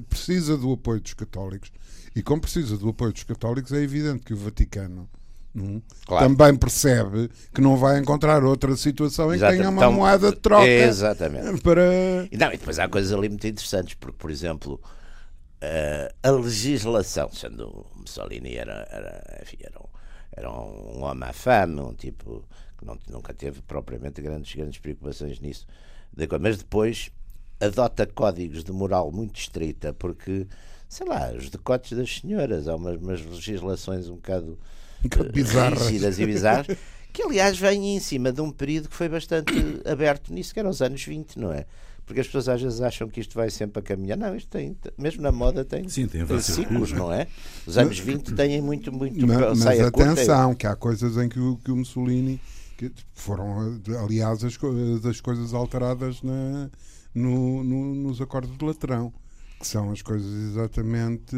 precisa 0.10 0.58
do 0.58 0.74
apoio 0.74 1.00
dos 1.00 1.14
católicos. 1.14 1.72
E 2.16 2.24
como 2.24 2.42
precisa 2.42 2.76
do 2.76 2.90
apoio 2.90 3.14
dos 3.14 3.22
católicos, 3.22 3.72
é 3.72 3.78
evidente 3.78 4.24
que 4.24 4.34
o 4.34 4.38
Vaticano 4.38 5.08
hum, 5.56 5.80
claro. 6.08 6.28
também 6.28 6.56
percebe 6.56 7.30
que 7.54 7.62
não 7.62 7.78
vai 7.78 8.00
encontrar 8.00 8.44
outra 8.44 8.76
situação 8.76 9.32
em 9.32 9.38
que 9.38 9.48
tenha 9.48 9.70
uma 9.70 9.78
então, 9.78 9.94
moeda 9.94 10.32
de 10.32 10.40
troca. 10.40 10.68
Exatamente. 10.68 11.62
Para... 11.62 11.84
E, 12.32 12.36
não, 12.36 12.48
e 12.48 12.58
depois 12.58 12.80
há 12.80 12.90
coisas 12.90 13.14
ali 13.14 13.30
muito 13.30 13.46
interessantes, 13.46 13.94
porque, 13.94 14.18
por 14.18 14.32
exemplo, 14.32 14.82
uh, 15.62 16.16
a 16.24 16.32
legislação, 16.32 17.30
sendo 17.32 17.86
Mussolini 17.96 18.56
era, 18.56 18.88
era, 18.90 19.40
enfim, 19.44 19.58
era, 19.62 19.80
um, 19.80 19.88
era 20.36 20.52
um 20.52 21.04
homem 21.04 21.30
afame, 21.30 21.80
um 21.80 21.94
tipo 21.94 22.44
não, 22.86 22.98
nunca 23.10 23.34
teve 23.34 23.62
propriamente 23.62 24.22
grandes, 24.22 24.54
grandes 24.54 24.80
preocupações 24.80 25.40
nisso. 25.40 25.66
Mas 26.40 26.58
depois 26.58 27.12
adota 27.60 28.06
códigos 28.06 28.64
de 28.64 28.72
moral 28.72 29.12
muito 29.12 29.40
estrita, 29.40 29.94
porque, 29.94 30.48
sei 30.88 31.08
lá, 31.08 31.32
os 31.32 31.50
decotes 31.50 31.98
das 31.98 32.20
senhoras, 32.20 32.68
há 32.68 32.76
umas, 32.76 32.98
umas 32.98 33.26
legislações 33.26 34.08
um 34.08 34.16
bocado 34.16 34.58
uh, 35.06 35.86
rígidas 35.86 36.20
e 36.20 36.26
bizarras, 36.26 36.78
que 37.12 37.24
aliás 37.24 37.58
vêm 37.58 37.96
em 37.96 38.00
cima 38.00 38.32
de 38.32 38.42
um 38.42 38.52
período 38.52 38.90
que 38.90 38.96
foi 38.96 39.10
bastante 39.10 39.54
aberto 39.90 40.32
nisso, 40.34 40.54
que 40.54 40.60
eram 40.60 40.70
os 40.70 40.82
anos 40.82 41.04
20, 41.04 41.40
não 41.40 41.52
é? 41.52 41.66
Porque 42.06 42.22
as 42.22 42.28
pessoas 42.28 42.48
às 42.48 42.62
vezes 42.62 42.80
acham 42.80 43.10
que 43.10 43.20
isto 43.20 43.36
vai 43.36 43.50
sempre 43.50 43.80
a 43.80 43.82
caminhar. 43.82 44.18
Não, 44.18 44.34
isto 44.34 44.48
tem, 44.48 44.78
mesmo 44.98 45.22
na 45.22 45.30
moda 45.30 45.66
tem, 45.66 45.90
Sim, 45.90 46.08
tem, 46.08 46.26
tem 46.26 46.40
ciclos, 46.40 46.94
não 46.94 47.12
é? 47.12 47.28
Os 47.66 47.78
anos 47.78 48.00
20 48.00 48.34
têm 48.34 48.62
muito, 48.62 48.94
muito 48.94 49.28
mas, 49.28 49.60
mas 49.60 49.80
atenção, 49.82 50.56
que 50.56 50.66
há 50.66 50.74
coisas 50.74 51.18
em 51.18 51.28
que 51.28 51.38
o, 51.38 51.58
que 51.58 51.70
o 51.70 51.76
Mussolini 51.76 52.40
que 52.78 52.92
foram, 53.14 53.80
aliás, 54.04 54.44
as, 54.44 54.58
as 55.06 55.20
coisas 55.20 55.54
alteradas 55.54 56.22
na, 56.22 56.70
no, 57.14 57.64
no, 57.64 57.96
nos 57.96 58.22
acordos 58.22 58.56
de 58.56 58.64
Latrão, 58.64 59.12
que 59.60 59.68
são 59.68 59.92
as 59.92 60.04
coisas 60.04 60.32
exatamente 60.52 61.36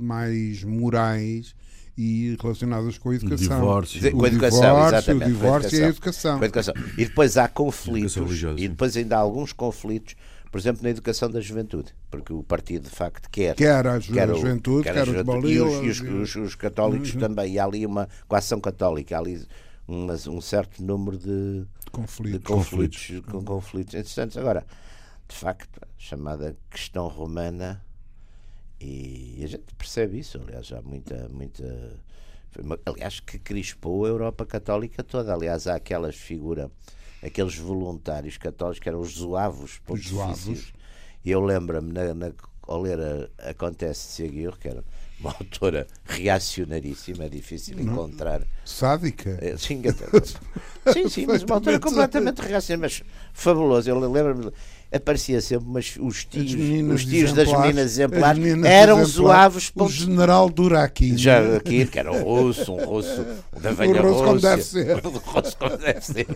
mais 0.00 0.62
morais 0.62 1.54
e 1.96 2.36
relacionadas 2.40 2.98
com 2.98 3.10
a 3.10 3.14
educação. 3.14 3.56
O 3.56 3.60
divórcio, 3.60 4.08
o, 4.08 4.18
com 4.18 4.24
a 4.24 4.28
educação, 4.28 4.60
divórcio, 4.60 4.96
exatamente, 4.96 5.24
o 5.24 5.34
divórcio 5.34 5.78
e 5.78 5.82
a 5.82 5.88
educação. 5.88 6.40
a 6.40 6.44
educação. 6.44 6.74
E 6.98 7.04
depois 7.06 7.36
há 7.38 7.48
conflitos, 7.48 8.16
e 8.56 8.68
depois 8.68 8.96
ainda 8.96 9.16
há 9.16 9.20
alguns 9.20 9.54
conflitos, 9.54 10.14
por 10.52 10.58
exemplo, 10.58 10.82
na 10.82 10.90
educação 10.90 11.30
da 11.30 11.40
juventude, 11.40 11.94
porque 12.10 12.32
o 12.32 12.42
partido 12.42 12.84
de 12.84 12.94
facto 12.94 13.28
quer, 13.30 13.54
quer 13.54 13.86
a, 13.86 13.98
ju 13.98 14.12
quer 14.12 14.30
o, 14.30 14.36
juventude, 14.36 14.84
quer, 14.84 14.94
quer, 14.94 15.00
a 15.00 15.04
juventude, 15.06 15.48
e 15.48 15.60
os, 15.60 15.84
e 15.84 15.88
os, 15.88 16.00
os, 16.00 16.36
os 16.36 16.54
católicos 16.54 17.14
uhum. 17.14 17.20
também, 17.20 17.54
e 17.54 17.58
há 17.58 17.64
ali 17.64 17.84
uma 17.84 18.08
coação 18.28 18.60
católica, 18.60 19.16
há 19.16 19.20
ali 19.20 19.46
mas 19.88 20.26
um 20.26 20.38
certo 20.38 20.84
número 20.84 21.16
de 21.16 21.66
conflitos, 21.90 22.40
de 22.40 22.46
conflitos, 22.46 23.06
conflitos. 23.06 23.32
Com 23.32 23.42
conflitos 23.42 23.94
interessantes. 23.94 24.36
Agora, 24.36 24.66
de 25.26 25.34
facto, 25.34 25.80
a 25.82 25.86
chamada 25.96 26.54
questão 26.70 27.08
romana, 27.08 27.82
e 28.78 29.40
a 29.42 29.46
gente 29.46 29.74
percebe 29.76 30.18
isso, 30.18 30.38
aliás, 30.38 30.70
há 30.72 30.82
muita. 30.82 31.28
muita 31.30 31.98
aliás, 32.84 33.20
que 33.20 33.38
crispou 33.38 34.04
a 34.04 34.08
Europa 34.08 34.44
Católica 34.44 35.02
toda. 35.02 35.32
Aliás, 35.32 35.66
há 35.66 35.76
aquelas 35.76 36.16
figuras, 36.16 36.70
aqueles 37.22 37.56
voluntários 37.56 38.36
católicos 38.36 38.80
que 38.80 38.88
eram 38.90 39.00
os 39.00 39.16
zoavos 39.16 39.78
pontifícios. 39.78 40.72
E 41.24 41.30
eu 41.30 41.40
lembro-me, 41.40 41.92
na, 41.92 42.14
na, 42.14 42.32
ao 42.62 42.82
ler 42.82 43.00
a, 43.00 43.50
Acontece 43.50 44.06
de 44.06 44.12
Seguir, 44.12 44.56
que 44.58 44.68
era 44.68 44.84
uma 45.20 45.30
autora 45.30 45.86
reacionaríssima, 46.04 47.24
é 47.24 47.28
difícil 47.28 47.76
não. 47.76 47.92
encontrar. 47.92 48.42
Sádica? 48.64 49.38
É, 49.40 49.56
sim, 49.56 49.82
sim, 50.92 51.08
sim, 51.08 51.26
mas 51.26 51.42
uma 51.42 51.56
autora 51.56 51.80
completamente 51.80 52.40
reacionária, 52.40 52.82
mas 52.82 53.02
fabulosa. 53.32 53.90
Eu 53.90 53.98
lembro-me, 53.98 54.52
aparecia 54.92 55.40
sempre, 55.40 55.66
mas 55.68 55.96
os 56.00 56.24
tios, 56.24 56.52
os 56.94 57.04
tios 57.04 57.32
das 57.32 57.50
meninas 57.50 57.92
exemplares 57.92 58.38
meninas 58.38 58.70
eram 58.70 59.04
zoavos. 59.04 59.72
O 59.74 59.88
general 59.88 60.48
Duraki. 60.48 61.16
Já 61.16 61.56
aqui, 61.56 61.86
que 61.86 61.98
era 61.98 62.12
um 62.12 62.22
russo, 62.22 62.72
um 62.72 62.84
russo, 62.84 63.26
um 63.56 63.60
da 63.60 63.72
velha 63.72 64.00
russo 64.00 64.24
como 64.24 64.40
deve 64.40 64.62
ser. 64.62 64.98
O 65.04 65.10
russo 65.10 65.56
como 65.56 65.76
deve 65.76 66.00
ser. 66.00 66.26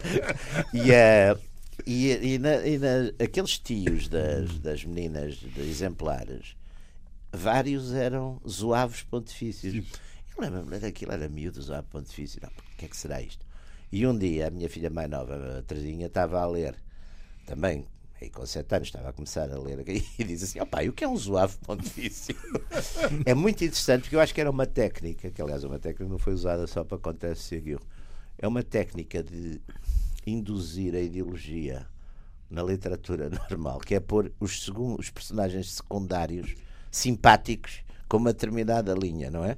E, 0.73 0.91
uh, 0.91 1.39
e, 1.87 2.35
e, 2.35 2.39
na, 2.39 2.57
e 2.67 2.79
na, 2.79 3.12
aqueles 3.23 3.59
tios 3.59 4.09
das, 4.09 4.59
das 4.59 4.85
meninas 4.85 5.37
de 5.37 5.61
exemplares 5.61 6.55
vários 7.33 7.93
eram 7.93 8.41
zoavos 8.49 9.03
pontifícios. 9.03 9.73
Sim. 9.73 9.87
Eu 10.37 10.43
lembro-me 10.43 10.79
daquilo, 10.79 11.12
era 11.12 11.29
miúdo, 11.29 11.61
zoavo 11.61 11.89
pontifício. 11.89 12.41
Não, 12.43 12.49
o 12.49 12.77
que 12.77 12.85
é 12.85 12.89
que 12.89 12.97
será 12.97 13.21
isto? 13.21 13.45
E 13.91 14.07
um 14.07 14.17
dia 14.17 14.49
a 14.49 14.51
minha 14.51 14.69
filha 14.69 14.91
mais 14.91 15.11
nova, 15.11 15.59
a 15.59 15.62
Terezinha, 15.62 16.07
estava 16.07 16.41
a 16.41 16.47
ler, 16.47 16.75
também, 17.47 17.87
aí 18.21 18.31
com 18.31 18.47
7 18.47 18.75
anos, 18.75 18.89
estava 18.89 19.11
a 19.11 19.12
começar 19.12 19.51
a 19.53 19.59
ler 19.59 19.85
e 20.19 20.25
diz 20.25 20.43
assim: 20.43 20.61
ó 20.61 20.62
oh, 20.62 20.67
pai, 20.67 20.89
o 20.89 20.93
que 20.93 21.05
é 21.05 21.09
um 21.09 21.17
zoavo 21.17 21.59
pontifício? 21.59 22.35
é 23.27 23.35
muito 23.35 23.62
interessante 23.62 24.03
porque 24.03 24.17
eu 24.17 24.21
acho 24.21 24.35
que 24.35 24.41
era 24.41 24.51
uma 24.51 24.67
técnica, 24.67 25.31
que 25.31 25.43
aliás, 25.43 25.65
uma 25.65 25.79
técnica 25.79 26.11
não 26.11 26.19
foi 26.19 26.33
usada 26.33 26.67
só 26.67 26.85
para 26.85 26.97
acontecer 26.97 27.57
aquilo. 27.57 27.83
É 28.39 28.49
uma 28.49 28.62
técnica 28.62 29.23
de 29.23 29.61
induzir 30.27 30.95
a 30.95 31.01
ideologia 31.01 31.87
na 32.49 32.62
literatura 32.62 33.29
normal, 33.51 33.79
que 33.81 33.95
é 33.95 34.01
pôr 34.01 34.33
os, 34.41 34.71
os 34.99 35.11
personagens 35.11 35.73
secundários 35.73 36.55
simpáticos 36.93 37.81
com 38.07 38.19
uma 38.19 38.33
determinada 38.33 38.93
linha, 38.93 39.31
não 39.31 39.45
é? 39.45 39.57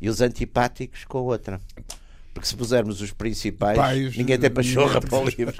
E 0.00 0.08
os 0.08 0.20
antipáticos 0.20 1.04
com 1.04 1.18
outra. 1.18 1.60
Porque 2.32 2.48
se 2.48 2.54
pusermos 2.54 3.00
os 3.00 3.12
principais, 3.12 3.78
Pais, 3.78 4.14
ninguém 4.14 4.38
tem 4.38 4.50
pachorra 4.50 5.00
para 5.00 5.18
o 5.18 5.24
livro. 5.26 5.56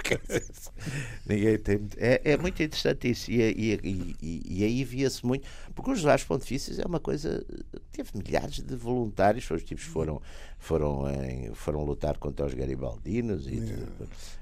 ninguém 1.27 1.59
tem. 1.59 1.81
É, 1.97 2.21
é 2.33 2.37
muito 2.37 2.63
interessante 2.63 3.11
isso. 3.11 3.31
E, 3.31 3.41
e, 3.41 4.17
e, 4.23 4.43
e 4.47 4.65
aí 4.65 4.85
via-se 4.85 5.25
muito. 5.25 5.49
Porque 5.75 5.91
os 5.91 6.01
Jorge 6.01 6.27
Pontifícios 6.27 6.79
é 6.79 6.85
uma 6.85 7.01
coisa. 7.01 7.45
Teve 7.91 8.11
milhares 8.15 8.61
de 8.61 8.77
voluntários. 8.77 9.51
Os 9.51 9.65
tipos 9.65 9.85
foram, 9.85 10.21
foram, 10.59 11.11
em, 11.25 11.55
foram 11.55 11.83
lutar 11.83 12.19
contra 12.19 12.45
os 12.45 12.53
garibaldinos. 12.53 13.47
E, 13.47 13.63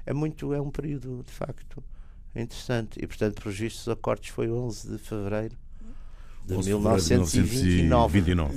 é 0.05 0.13
muito. 0.13 0.53
É 0.53 0.59
um 0.59 0.69
período, 0.69 1.23
de 1.25 1.31
facto, 1.31 1.81
interessante. 2.35 2.99
E, 3.01 3.07
portanto, 3.07 3.41
por 3.41 3.45
registro, 3.45 3.81
os 3.81 3.97
acordos 3.97 4.27
foi 4.27 4.51
11 4.51 4.91
de 4.91 4.97
fevereiro 4.97 5.55
de 6.45 6.55
1929. 6.57 8.21
29. 8.21 8.53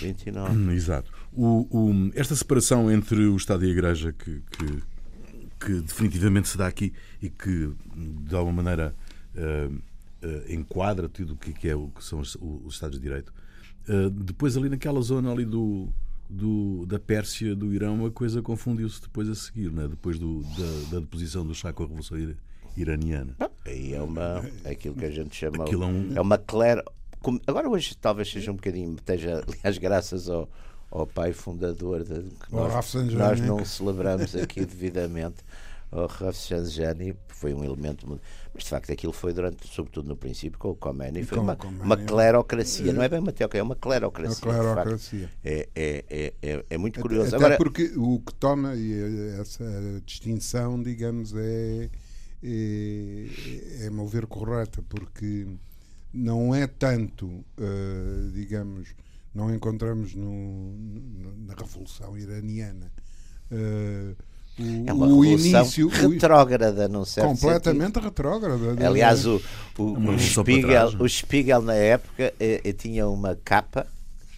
29. 0.00 0.74
Exato. 0.74 1.10
O, 1.32 1.66
o, 1.70 2.10
esta 2.14 2.34
separação 2.36 2.90
entre 2.90 3.26
o 3.26 3.36
Estado 3.36 3.64
e 3.64 3.68
a 3.68 3.72
Igreja 3.72 4.12
que, 4.12 4.42
que, 4.50 4.82
que, 5.58 5.80
definitivamente 5.80 6.48
se 6.48 6.58
dá 6.58 6.66
aqui 6.66 6.92
e 7.20 7.28
que 7.28 7.72
de 7.96 8.36
alguma 8.36 8.62
maneira 8.62 8.94
uh, 9.34 9.74
uh, 9.74 10.52
enquadra 10.52 11.08
tudo 11.08 11.34
o 11.34 11.36
que, 11.36 11.68
é 11.68 11.74
o 11.74 11.88
que 11.88 12.04
são 12.04 12.20
os, 12.20 12.36
os 12.40 12.74
Estados 12.74 12.98
de 12.98 13.02
Direito. 13.02 13.32
Uh, 13.88 14.10
depois 14.10 14.56
ali 14.56 14.68
naquela 14.68 15.00
zona 15.00 15.32
ali 15.32 15.44
do, 15.44 15.88
do, 16.28 16.86
da 16.86 16.98
Pérsia, 16.98 17.54
do 17.54 17.74
Irão, 17.74 18.04
a 18.06 18.10
coisa 18.10 18.42
confundiu-se 18.42 19.00
depois 19.00 19.28
a 19.28 19.34
seguir, 19.34 19.70
né? 19.70 19.88
depois 19.88 20.18
do, 20.18 20.42
da, 20.42 20.90
da 20.92 21.00
deposição 21.00 21.44
do 21.46 21.54
Shah 21.54 21.72
com 21.72 21.82
a 21.82 21.86
Revolução 21.86 22.18
Iraniana. 22.76 23.34
Aí 23.66 23.94
é 23.94 24.02
uma 24.02 24.44
aquilo 24.64 24.94
que 24.94 25.04
a 25.04 25.10
gente 25.10 25.34
chama 25.34 25.64
é, 25.64 25.76
um... 25.76 26.12
é 26.16 26.20
uma 26.20 26.38
clara 27.24 27.42
agora 27.46 27.68
hoje 27.68 27.96
talvez 27.96 28.30
seja 28.30 28.52
um 28.52 28.56
bocadinho, 28.56 28.94
esteja, 28.94 29.42
aliás, 29.48 29.78
graças 29.78 30.28
ao, 30.28 30.48
ao 30.90 31.06
pai 31.06 31.32
fundador 31.32 32.04
de, 32.04 32.22
que 32.22 32.52
nós, 32.52 32.94
nós 33.12 33.40
não 33.40 33.64
celebramos 33.64 34.36
aqui 34.36 34.64
devidamente 34.66 35.42
ao 35.90 36.06
Rafsanjani 36.06 37.16
foi 37.28 37.54
um 37.54 37.64
elemento 37.64 38.20
mas 38.52 38.64
de 38.64 38.70
facto 38.70 38.92
aquilo 38.92 39.12
foi 39.12 39.32
durante 39.32 39.66
sobretudo 39.68 40.08
no 40.08 40.16
princípio 40.16 40.58
com 40.58 40.70
o 40.70 40.74
Khomeini 40.74 41.22
foi 41.22 41.38
o 41.38 41.42
uma, 41.42 41.56
uma 41.82 41.94
é. 41.94 42.04
clerocracia 42.04 42.92
não 42.92 43.02
é 43.02 43.08
bem 43.08 43.20
uma 43.20 43.32
teocracia 43.32 43.60
é 43.60 43.62
uma 43.62 43.74
A 43.74 43.78
clerocracia 43.78 44.40
facto. 44.40 44.60
clerocracia. 44.60 45.30
é, 45.44 45.68
é, 45.74 46.04
é, 46.10 46.34
é, 46.42 46.64
é 46.70 46.78
muito 46.78 47.00
curioso 47.00 47.28
Até 47.28 47.36
agora 47.36 47.56
porque 47.56 47.92
o 47.96 48.18
que 48.20 48.34
toma 48.34 48.72
essa 49.40 49.64
distinção, 50.04 50.82
digamos, 50.82 51.32
é, 51.34 51.90
é, 52.42 53.26
é 53.82 53.86
a 53.86 53.90
meu 53.90 54.06
ver 54.06 54.26
correta, 54.26 54.82
porque 54.88 55.46
não 56.14 56.54
é 56.54 56.66
tanto, 56.66 57.44
eh, 57.58 58.30
digamos, 58.32 58.88
não 59.34 59.52
encontramos 59.54 60.14
no, 60.14 60.30
no- 60.30 61.36
na 61.46 61.54
Revolução 61.54 62.16
Iraniana 62.16 62.90
eh, 63.50 64.14
o, 64.56 64.84
é 64.88 64.92
uma 64.92 65.06
o 65.06 65.20
revolução 65.20 65.60
início 65.62 65.88
retrógrada 65.88 66.86
num 66.86 67.04
certo 67.04 67.26
completamente 67.28 67.98
retrógrada. 67.98 68.58
sentido. 68.70 68.84
aliás 68.86 69.26
o, 69.26 69.42
o, 69.76 69.82
Uma 69.82 70.12
o, 70.12 70.18
Spiegel, 70.18 70.92
não 70.92 71.00
é? 71.00 71.02
o 71.02 71.08
Spiegel 71.08 71.62
na 71.62 71.74
época 71.74 72.32
eh, 72.38 72.60
eh, 72.64 72.72
tinha 72.72 73.08
uma 73.08 73.36
capa 73.44 73.86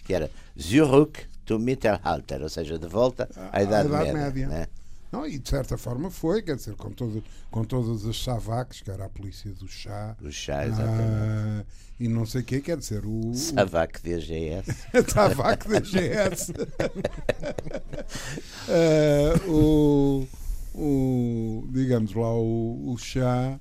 que 0.03 0.13
era 0.13 0.31
Zurück 0.59 1.21
to 1.45 1.59
Mittelalter 1.59 2.41
ou 2.41 2.49
seja 2.49 2.79
de 2.79 2.87
volta 2.87 3.29
à 3.35 3.59
À 3.59 3.63
Idade, 3.63 3.87
Idade 3.89 4.05
Média, 4.13 4.13
Média. 4.25 4.47
né? 4.47 4.67
Não, 5.11 5.25
e 5.25 5.39
de 5.39 5.49
certa 5.49 5.77
forma 5.77 6.11
foi, 6.11 6.41
quer 6.41 6.55
dizer, 6.55 6.75
com, 6.75 6.91
todo, 6.91 7.23
com 7.49 7.63
todas 7.63 8.05
as 8.05 8.21
Savaques, 8.21 8.81
que 8.81 8.91
era 8.91 9.05
a 9.05 9.09
polícia 9.09 9.51
do 9.51 9.67
chá, 9.67 10.15
o 10.21 10.31
chá 10.31 10.65
exatamente 10.65 11.01
ah, 11.01 11.65
e 11.99 12.07
não 12.07 12.25
sei 12.25 12.41
o 12.41 12.43
que, 12.43 12.61
quer 12.61 12.77
dizer, 12.77 13.05
o, 13.05 13.33
Savac 13.33 14.01
DGS 14.03 14.71
Savac 15.07 15.67
da 15.67 15.79
GS. 15.79 16.51
Ah, 18.69 19.49
o, 19.49 20.27
o, 20.73 21.67
digamos 21.71 22.13
lá, 22.13 22.33
o, 22.33 22.93
o 22.93 22.97
chá, 22.97 23.59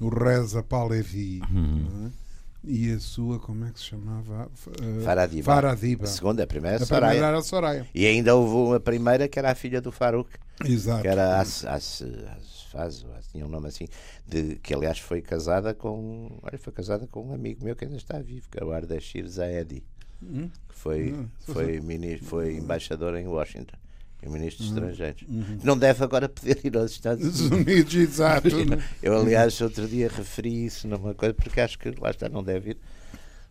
o 0.00 0.08
Reza 0.08 0.62
Palevi, 0.62 1.40
não 1.50 2.06
é? 2.06 2.27
E 2.64 2.92
a 2.92 2.98
sua, 2.98 3.38
como 3.38 3.64
é 3.64 3.70
que 3.70 3.78
se 3.78 3.86
chamava? 3.86 4.44
Ah, 4.50 5.00
Faradiba. 5.04 5.44
Faradiba. 5.44 6.04
a 6.04 6.06
segunda 6.06 6.42
a 6.42 6.46
primeira 6.46 6.76
A 6.82 6.86
Soraya 6.86 7.06
primeira 7.12 7.26
era 7.28 7.38
a 7.38 7.42
Soraya. 7.42 7.86
e 7.94 8.06
ainda 8.06 8.34
houve 8.34 8.54
uma 8.54 8.80
primeira 8.80 9.28
que 9.28 9.38
era 9.38 9.50
a 9.50 9.54
filha 9.54 9.80
do 9.80 9.92
Farouk 9.92 10.30
Exato. 10.64 11.02
que 11.02 11.08
era 11.08 11.40
As, 11.40 11.64
As, 11.64 12.02
Asfaz, 12.02 13.04
tinha 13.32 13.46
um 13.46 13.48
nome 13.48 13.68
assim, 13.68 13.86
de, 14.26 14.56
que 14.56 14.74
aliás 14.74 14.98
foi 14.98 15.22
casada 15.22 15.72
com 15.72 16.38
olha, 16.42 16.58
foi 16.58 16.72
casada 16.72 17.06
com 17.06 17.28
um 17.28 17.34
amigo 17.34 17.64
meu 17.64 17.74
que 17.74 17.84
ainda 17.84 17.96
está 17.96 18.18
vivo, 18.18 18.46
que 18.50 18.62
é 18.62 18.64
o 18.64 18.72
Ardashir 18.72 19.26
Zaedi, 19.26 19.82
Hum? 20.22 20.50
que 20.68 20.74
foi, 20.74 21.12
Hum, 21.12 21.28
foi, 21.38 21.80
mini, 21.80 22.18
foi 22.18 22.56
embaixador 22.56 23.14
em 23.16 23.26
Washington, 23.28 23.76
e 24.22 24.28
ministro 24.28 24.64
Hum. 24.64 24.68
dos 24.70 24.76
estrangeiros. 24.78 25.24
Não 25.62 25.78
deve 25.78 26.02
agora 26.04 26.28
poder 26.28 26.60
ir 26.64 26.76
aos 26.76 26.90
Estados 26.92 27.24
Dos 27.24 27.40
Unidos. 27.50 27.94
Exato. 27.94 28.48
Eu, 29.02 29.16
aliás, 29.18 29.60
outro 29.60 29.86
dia 29.86 30.08
referi 30.08 30.64
isso 30.66 30.88
numa 30.88 31.14
coisa, 31.14 31.34
porque 31.34 31.60
acho 31.60 31.78
que 31.78 31.90
lá 32.00 32.10
está, 32.10 32.28
não 32.28 32.42
deve 32.42 32.70
ir, 32.70 32.78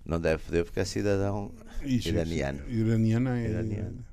não 0.05 0.19
deve 0.19 0.43
poder, 0.43 0.65
porque 0.65 0.79
é 0.79 0.85
cidadão 0.85 1.51
Isso, 1.83 2.09
iraniano. 2.09 2.59
isso. 2.67 2.69
Iraniana 2.79 3.39
é. 3.39 3.49
Iraniano. 3.49 4.05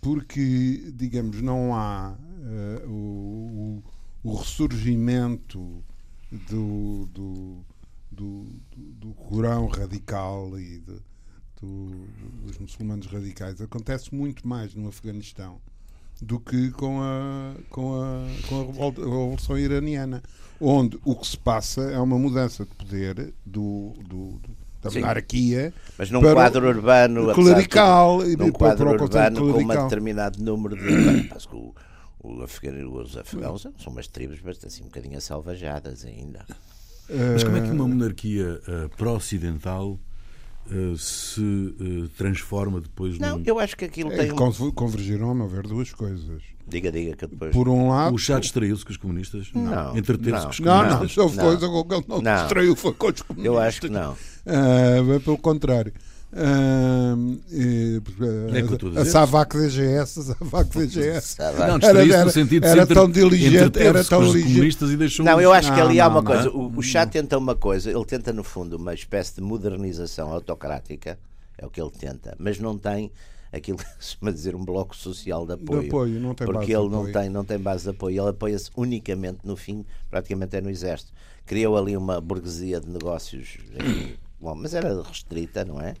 Porque, 0.00 0.92
digamos, 0.94 1.42
não 1.42 1.74
há 1.74 2.16
eh, 2.42 2.84
o, 2.86 3.82
o, 4.22 4.34
ressurgimento 4.36 5.82
do, 6.48 7.06
do, 7.12 7.64
do, 8.12 8.46
do, 8.76 8.92
do 8.92 9.14
Corão 9.14 9.66
radical 9.66 10.56
e 10.58 10.78
de- 10.78 11.02
do- 11.60 12.06
dos 12.44 12.58
muçulmanos 12.58 13.06
radicais. 13.08 13.60
Acontece 13.60 14.14
muito 14.14 14.46
mais 14.46 14.72
no 14.74 14.88
Afeganistão 14.88 15.60
do 16.20 16.40
que 16.40 16.70
com 16.72 17.00
a, 17.00 17.52
com 17.70 17.94
a, 18.02 18.26
com 18.48 18.60
a 18.60 18.64
revolta- 18.66 19.00
a 19.00 19.04
Revolução 19.04 19.56
Iraniana, 19.58 20.22
onde 20.60 20.98
o 21.04 21.14
que 21.14 21.26
se 21.26 21.36
passa 21.38 21.82
é 21.82 21.98
uma 21.98 22.18
mudança 22.18 22.64
de 22.64 22.74
poder 22.74 23.32
do, 23.46 23.94
do- 24.08 24.32
do- 24.38 24.58
da 24.82 24.90
Sim. 24.90 25.00
monarquia 25.00 25.72
Mas 25.98 26.10
num 26.10 26.20
para 26.20 26.34
quadro 26.34 26.68
urbano, 26.68 27.26
de 27.28 27.34
clerical 27.34 28.22
e 28.24 28.30
num 28.36 28.50
para- 28.52 28.52
para 28.52 28.58
quadro 28.58 28.88
o 28.88 28.92
urbano 28.92 29.52
com 29.52 29.60
um 29.62 29.66
determinado 29.84 30.42
número 30.42 30.76
de. 30.76 31.24
Parece 31.28 31.48
que 31.48 31.54
o, 31.56 31.74
o 32.20 32.42
afegão- 32.42 32.94
os 32.94 33.16
afegãos 33.16 33.62
são 33.62 33.92
umas 33.92 34.06
tribos 34.06 34.40
bastante 34.40 34.66
assim, 34.74 34.82
um 34.82 34.86
bocadinho 34.86 35.18
assalvajadas 35.18 36.04
ainda. 36.04 36.44
Mas 37.32 37.42
como 37.42 37.56
é 37.56 37.60
que 37.62 37.70
uma 37.70 37.88
monarquia 37.88 38.60
eh, 38.68 38.88
pró-ocidental 38.96 39.98
se 40.98 41.74
eh, 41.80 42.08
transforma 42.16 42.80
depois 42.80 43.18
Não, 43.18 43.38
num. 43.38 43.44
eu 43.46 43.58
acho 43.58 43.76
que 43.76 43.84
aquilo 43.84 44.12
É, 44.12 44.16
tem. 44.26 44.30
convergiram, 44.74 45.30
a 45.30 45.34
meu 45.34 45.48
ver, 45.48 45.66
duas 45.66 45.92
coisas. 45.92 46.42
Diga, 46.68 46.92
diga, 46.92 47.16
que 47.16 47.26
depois. 47.26 47.52
Por 47.52 47.66
um 47.68 47.88
lado. 47.88 48.14
O 48.14 48.18
chá 48.18 48.38
distraiu-se 48.38 48.84
com 48.84 48.90
os 48.90 48.96
comunistas? 48.98 49.48
Não, 49.54 49.96
Entreteve-se 49.96 50.32
não. 50.32 50.42
com 50.44 50.50
os 50.50 50.60
Não, 50.60 50.76
não, 50.82 50.88
comunistas? 50.90 51.18
houve 51.18 51.36
Não. 51.38 51.44
coisa 51.44 51.66
com 51.68 51.84
que 51.84 51.94
ele 51.94 52.04
não, 52.08 52.20
Não. 52.20 52.36
distraiu 52.42 52.76
foi 52.76 52.92
com 52.92 53.06
os 53.08 53.22
comunistas. 53.22 53.54
Eu 53.54 53.58
acho 53.58 53.80
que 53.80 53.88
não. 53.88 54.16
Ah, 54.46 55.02
bem 55.02 55.20
pelo 55.20 55.38
contrário. 55.38 55.92
Ah, 56.30 57.14
e, 57.50 58.00
É 58.94 59.00
a. 59.00 59.04
Savac 59.04 59.56
DGS, 59.56 60.20
a 60.20 60.22
Savac 60.34 60.78
DGS. 60.78 61.36
Não, 61.66 61.78
distraiu-se 61.78 62.12
Era- 62.14 62.24
no 62.24 62.30
sentido 62.30 62.64
era 62.66 62.86
tão 62.86 63.10
diligente, 63.10 63.78
era 63.78 64.04
tão 64.04 64.22
ligeiro. 64.22 64.48
comunistas 64.48 64.90
e 64.90 64.96
deixou 64.96 65.24
Não, 65.24 65.40
eu 65.40 65.52
acho 65.52 65.72
que 65.72 65.78
Não, 65.80 65.86
ali 65.88 66.00
há 66.00 66.04
não, 66.04 66.10
uma 66.16 66.20
não. 66.22 66.26
coisa. 66.30 66.50
O, 66.50 66.76
o 66.78 66.82
chá 66.82 67.06
tenta 67.06 67.38
uma 67.38 67.54
coisa, 67.54 67.90
ele 67.90 68.04
tenta, 68.04 68.32
no 68.32 68.44
fundo, 68.44 68.76
uma 68.76 68.92
espécie 68.92 69.36
de 69.36 69.40
modernização 69.40 70.30
autocrática, 70.30 71.18
é 71.56 71.64
o 71.66 71.70
que 71.70 71.80
ele 71.80 71.90
tenta, 71.90 72.34
mas 72.38 72.58
não 72.60 72.76
tem 72.76 73.10
aquilo 73.50 73.78
que 73.98 74.04
se 74.04 74.16
chama 74.18 74.30
dizer 74.30 74.54
um 74.54 74.62
bloco 74.64 74.94
social 74.94 75.46
de 75.46 75.56
De 75.56 75.62
apoio. 75.62 75.86
apoio, 75.88 76.20
não 76.20 76.34
tem 76.34 76.46
base 76.46 76.58
porque 76.58 76.66
de 76.74 76.78
ele 76.78 76.88
não 76.90 76.98
apoio. 77.00 77.12
tem, 77.14 77.28
não 77.30 77.44
tem 77.44 77.58
base 77.58 77.84
de 77.84 77.90
apoio, 77.90 78.20
ele 78.22 78.28
apoia-se 78.30 78.70
unicamente 78.76 79.38
no 79.44 79.56
fim, 79.56 79.82
praticamente 80.10 80.54
é 80.56 80.60
no 80.60 80.68
exército. 80.68 81.10
Criou 81.46 81.74
ali 81.78 81.96
uma 81.96 82.20
burguesia 82.20 82.78
de 82.80 82.90
negócios, 82.90 83.56
bom, 84.38 84.54
mas 84.54 84.74
era 84.74 85.02
restrita, 85.02 85.64
não 85.64 85.80
é? 85.80 85.94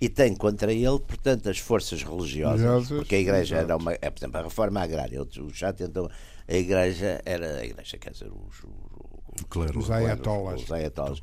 E 0.00 0.08
tem 0.10 0.34
contra 0.36 0.72
ele, 0.72 0.98
portanto, 1.00 1.48
as 1.48 1.58
forças 1.58 2.02
religiosas, 2.02 2.60
Religiosas, 2.60 2.98
porque 2.98 3.14
a 3.14 3.18
igreja 3.20 3.56
era 3.56 3.76
uma, 3.76 3.92
é, 3.94 4.10
por 4.10 4.18
exemplo, 4.18 4.38
a 4.40 4.42
reforma 4.44 4.80
agrária, 4.82 5.22
o 5.22 5.26
o 5.44 5.50
chá 5.54 5.72
tentou, 5.72 6.10
a 6.46 6.54
igreja 6.54 7.20
era, 7.24 7.58
a 7.60 7.64
igreja 7.64 7.96
quer 7.96 8.10
dizer, 8.10 8.28
os, 8.30 8.62
os, 8.62 9.42
Claro. 9.48 9.78
Os 9.78 9.90
ayatollahs. 9.90 10.62
os 10.64 10.72
ayatollahs, 10.72 11.20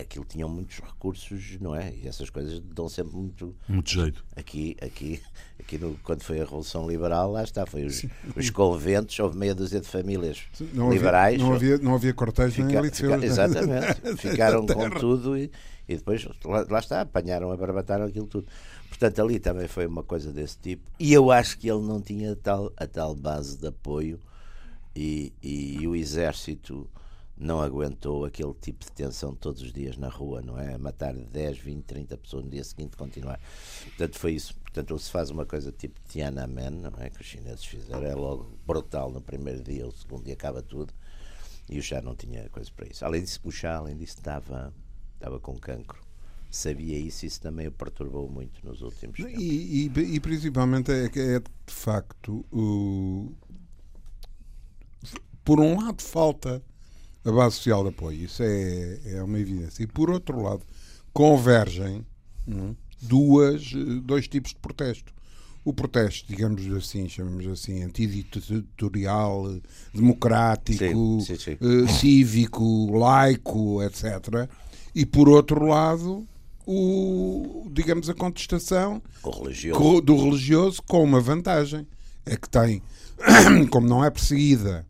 aquilo 0.00 0.24
tinham 0.24 0.48
muitos 0.48 0.80
recursos, 0.80 1.56
não 1.60 1.74
é? 1.74 1.92
E 2.02 2.08
essas 2.08 2.28
coisas 2.30 2.60
dão 2.60 2.88
sempre 2.88 3.14
muito. 3.16 3.54
Muito 3.68 3.90
jeito. 3.90 4.24
Aqui, 4.36 4.76
aqui, 4.82 5.22
aqui 5.60 5.78
no, 5.78 5.94
quando 6.02 6.22
foi 6.22 6.40
a 6.40 6.44
Revolução 6.44 6.88
Liberal, 6.88 7.30
lá 7.32 7.42
está, 7.44 7.64
foi 7.64 7.84
os, 7.84 8.04
os 8.36 8.50
conventos, 8.50 9.18
houve 9.18 9.38
meia 9.38 9.54
dúzia 9.54 9.80
de 9.80 9.86
famílias 9.86 10.40
Não 10.74 10.86
havia, 10.88 10.98
liberais. 10.98 11.40
não 11.40 11.54
havia, 11.54 11.78
não 11.78 11.94
havia 11.94 12.12
cortejo 12.12 12.58
nem 12.62 12.68
Fica- 12.70 12.80
liceu. 12.80 13.12
fica- 13.14 13.24
exatamente, 13.26 14.00
ficaram 14.18 14.66
com 14.66 14.90
tudo 14.90 15.36
e, 15.38 15.50
e 15.88 15.96
depois 15.96 16.26
lá, 16.44 16.66
lá 16.68 16.78
está, 16.78 17.00
apanharam, 17.00 17.50
abarbataram 17.50 18.04
aquilo 18.04 18.26
tudo. 18.26 18.46
Portanto, 18.88 19.22
ali 19.22 19.38
também 19.38 19.66
foi 19.66 19.86
uma 19.86 20.02
coisa 20.02 20.32
desse 20.32 20.58
tipo. 20.58 20.90
E 20.98 21.12
eu 21.12 21.30
acho 21.30 21.58
que 21.58 21.70
ele 21.70 21.82
não 21.82 22.00
tinha 22.00 22.36
tal, 22.36 22.72
a 22.76 22.86
tal 22.86 23.14
base 23.14 23.56
de 23.56 23.66
apoio 23.66 24.20
e, 24.94 25.32
e 25.42 25.86
o 25.86 25.96
exército 25.96 26.88
não 27.36 27.60
aguentou 27.60 28.24
aquele 28.24 28.52
tipo 28.54 28.84
de 28.84 28.90
tensão 28.90 29.34
todos 29.34 29.62
os 29.62 29.72
dias 29.72 29.96
na 29.96 30.08
rua, 30.08 30.42
não 30.42 30.58
é? 30.58 30.76
Matar 30.76 31.14
10, 31.14 31.58
20, 31.58 31.84
30 31.84 32.18
pessoas 32.18 32.44
no 32.44 32.50
dia 32.50 32.64
seguinte 32.64 32.96
continuar. 32.96 33.40
Portanto, 33.84 34.18
foi 34.18 34.32
isso. 34.32 34.54
Portanto, 34.56 34.90
ou 34.90 34.98
se 34.98 35.10
faz 35.10 35.30
uma 35.30 35.46
coisa 35.46 35.70
tipo 35.70 36.00
Tiananmen, 36.08 36.70
não 36.70 36.92
é? 36.98 37.08
Que 37.10 37.20
os 37.20 37.26
chineses 37.26 37.64
fizeram, 37.64 38.04
é 38.04 38.14
logo 38.14 38.58
brutal 38.66 39.10
no 39.10 39.20
primeiro 39.20 39.62
dia, 39.62 39.86
o 39.86 39.92
segundo 39.92 40.24
dia 40.24 40.34
acaba 40.34 40.62
tudo. 40.62 40.92
E 41.70 41.78
o 41.78 41.82
chá 41.82 42.00
não 42.00 42.16
tinha 42.16 42.48
coisa 42.48 42.70
para 42.74 42.88
isso. 42.88 43.04
Além 43.04 43.22
disso, 43.22 43.40
o 43.44 43.52
chá, 43.52 43.76
além 43.76 43.96
disso, 43.96 44.16
estava, 44.16 44.72
estava 45.18 45.38
com 45.40 45.58
cancro. 45.58 45.98
Sabia 46.50 46.98
isso, 46.98 47.26
isso 47.26 47.40
também 47.42 47.66
o 47.66 47.72
perturbou 47.72 48.28
muito 48.30 48.66
nos 48.66 48.80
últimos 48.80 49.16
tempos. 49.18 49.38
E, 49.42 49.90
e- 49.94 50.14
e 50.14 50.20
principalmente 50.20 50.90
é 50.90 51.08
que 51.10 51.18
é 51.20 51.40
de 51.40 51.46
facto 51.66 52.44
o 52.50 53.30
por 55.44 55.60
um 55.60 55.76
lado 55.82 56.02
falta 56.02 56.62
a 57.24 57.32
base 57.32 57.56
social 57.56 57.82
de 57.82 57.88
apoio, 57.90 58.24
isso 58.24 58.42
é, 58.42 58.98
é 59.06 59.22
uma 59.22 59.38
evidência, 59.38 59.82
e 59.82 59.86
por 59.86 60.08
outro 60.10 60.40
lado 60.42 60.62
convergem 61.12 62.04
é, 62.46 62.74
duas, 63.02 63.72
dois 64.02 64.28
tipos 64.28 64.52
de 64.52 64.58
protesto. 64.58 65.12
O 65.64 65.72
protesto, 65.72 66.26
digamos 66.28 66.66
assim, 66.72 67.08
chamamos 67.08 67.46
assim, 67.46 67.82
antiditatorial, 67.82 69.58
democrático, 69.92 71.20
Sim, 71.20 71.20
sim, 71.20 71.36
sim. 71.36 71.58
eh, 71.60 71.88
cívico, 71.92 72.96
laico, 72.96 73.82
etc. 73.82 74.48
E 75.00 75.06
por 75.06 75.28
outro 75.28 75.64
lado, 75.64 76.26
o, 76.66 77.68
digamos, 77.70 78.10
a 78.10 78.14
contestação 78.14 79.00
O 79.22 79.30
religioso. 79.30 80.00
do 80.00 80.16
religioso 80.16 80.82
com 80.82 81.04
uma 81.04 81.20
vantagem. 81.20 81.86
É 82.26 82.36
que 82.36 82.48
tem, 82.48 82.82
como 83.70 83.86
não 83.88 84.04
é 84.04 84.10
perseguida 84.10 84.84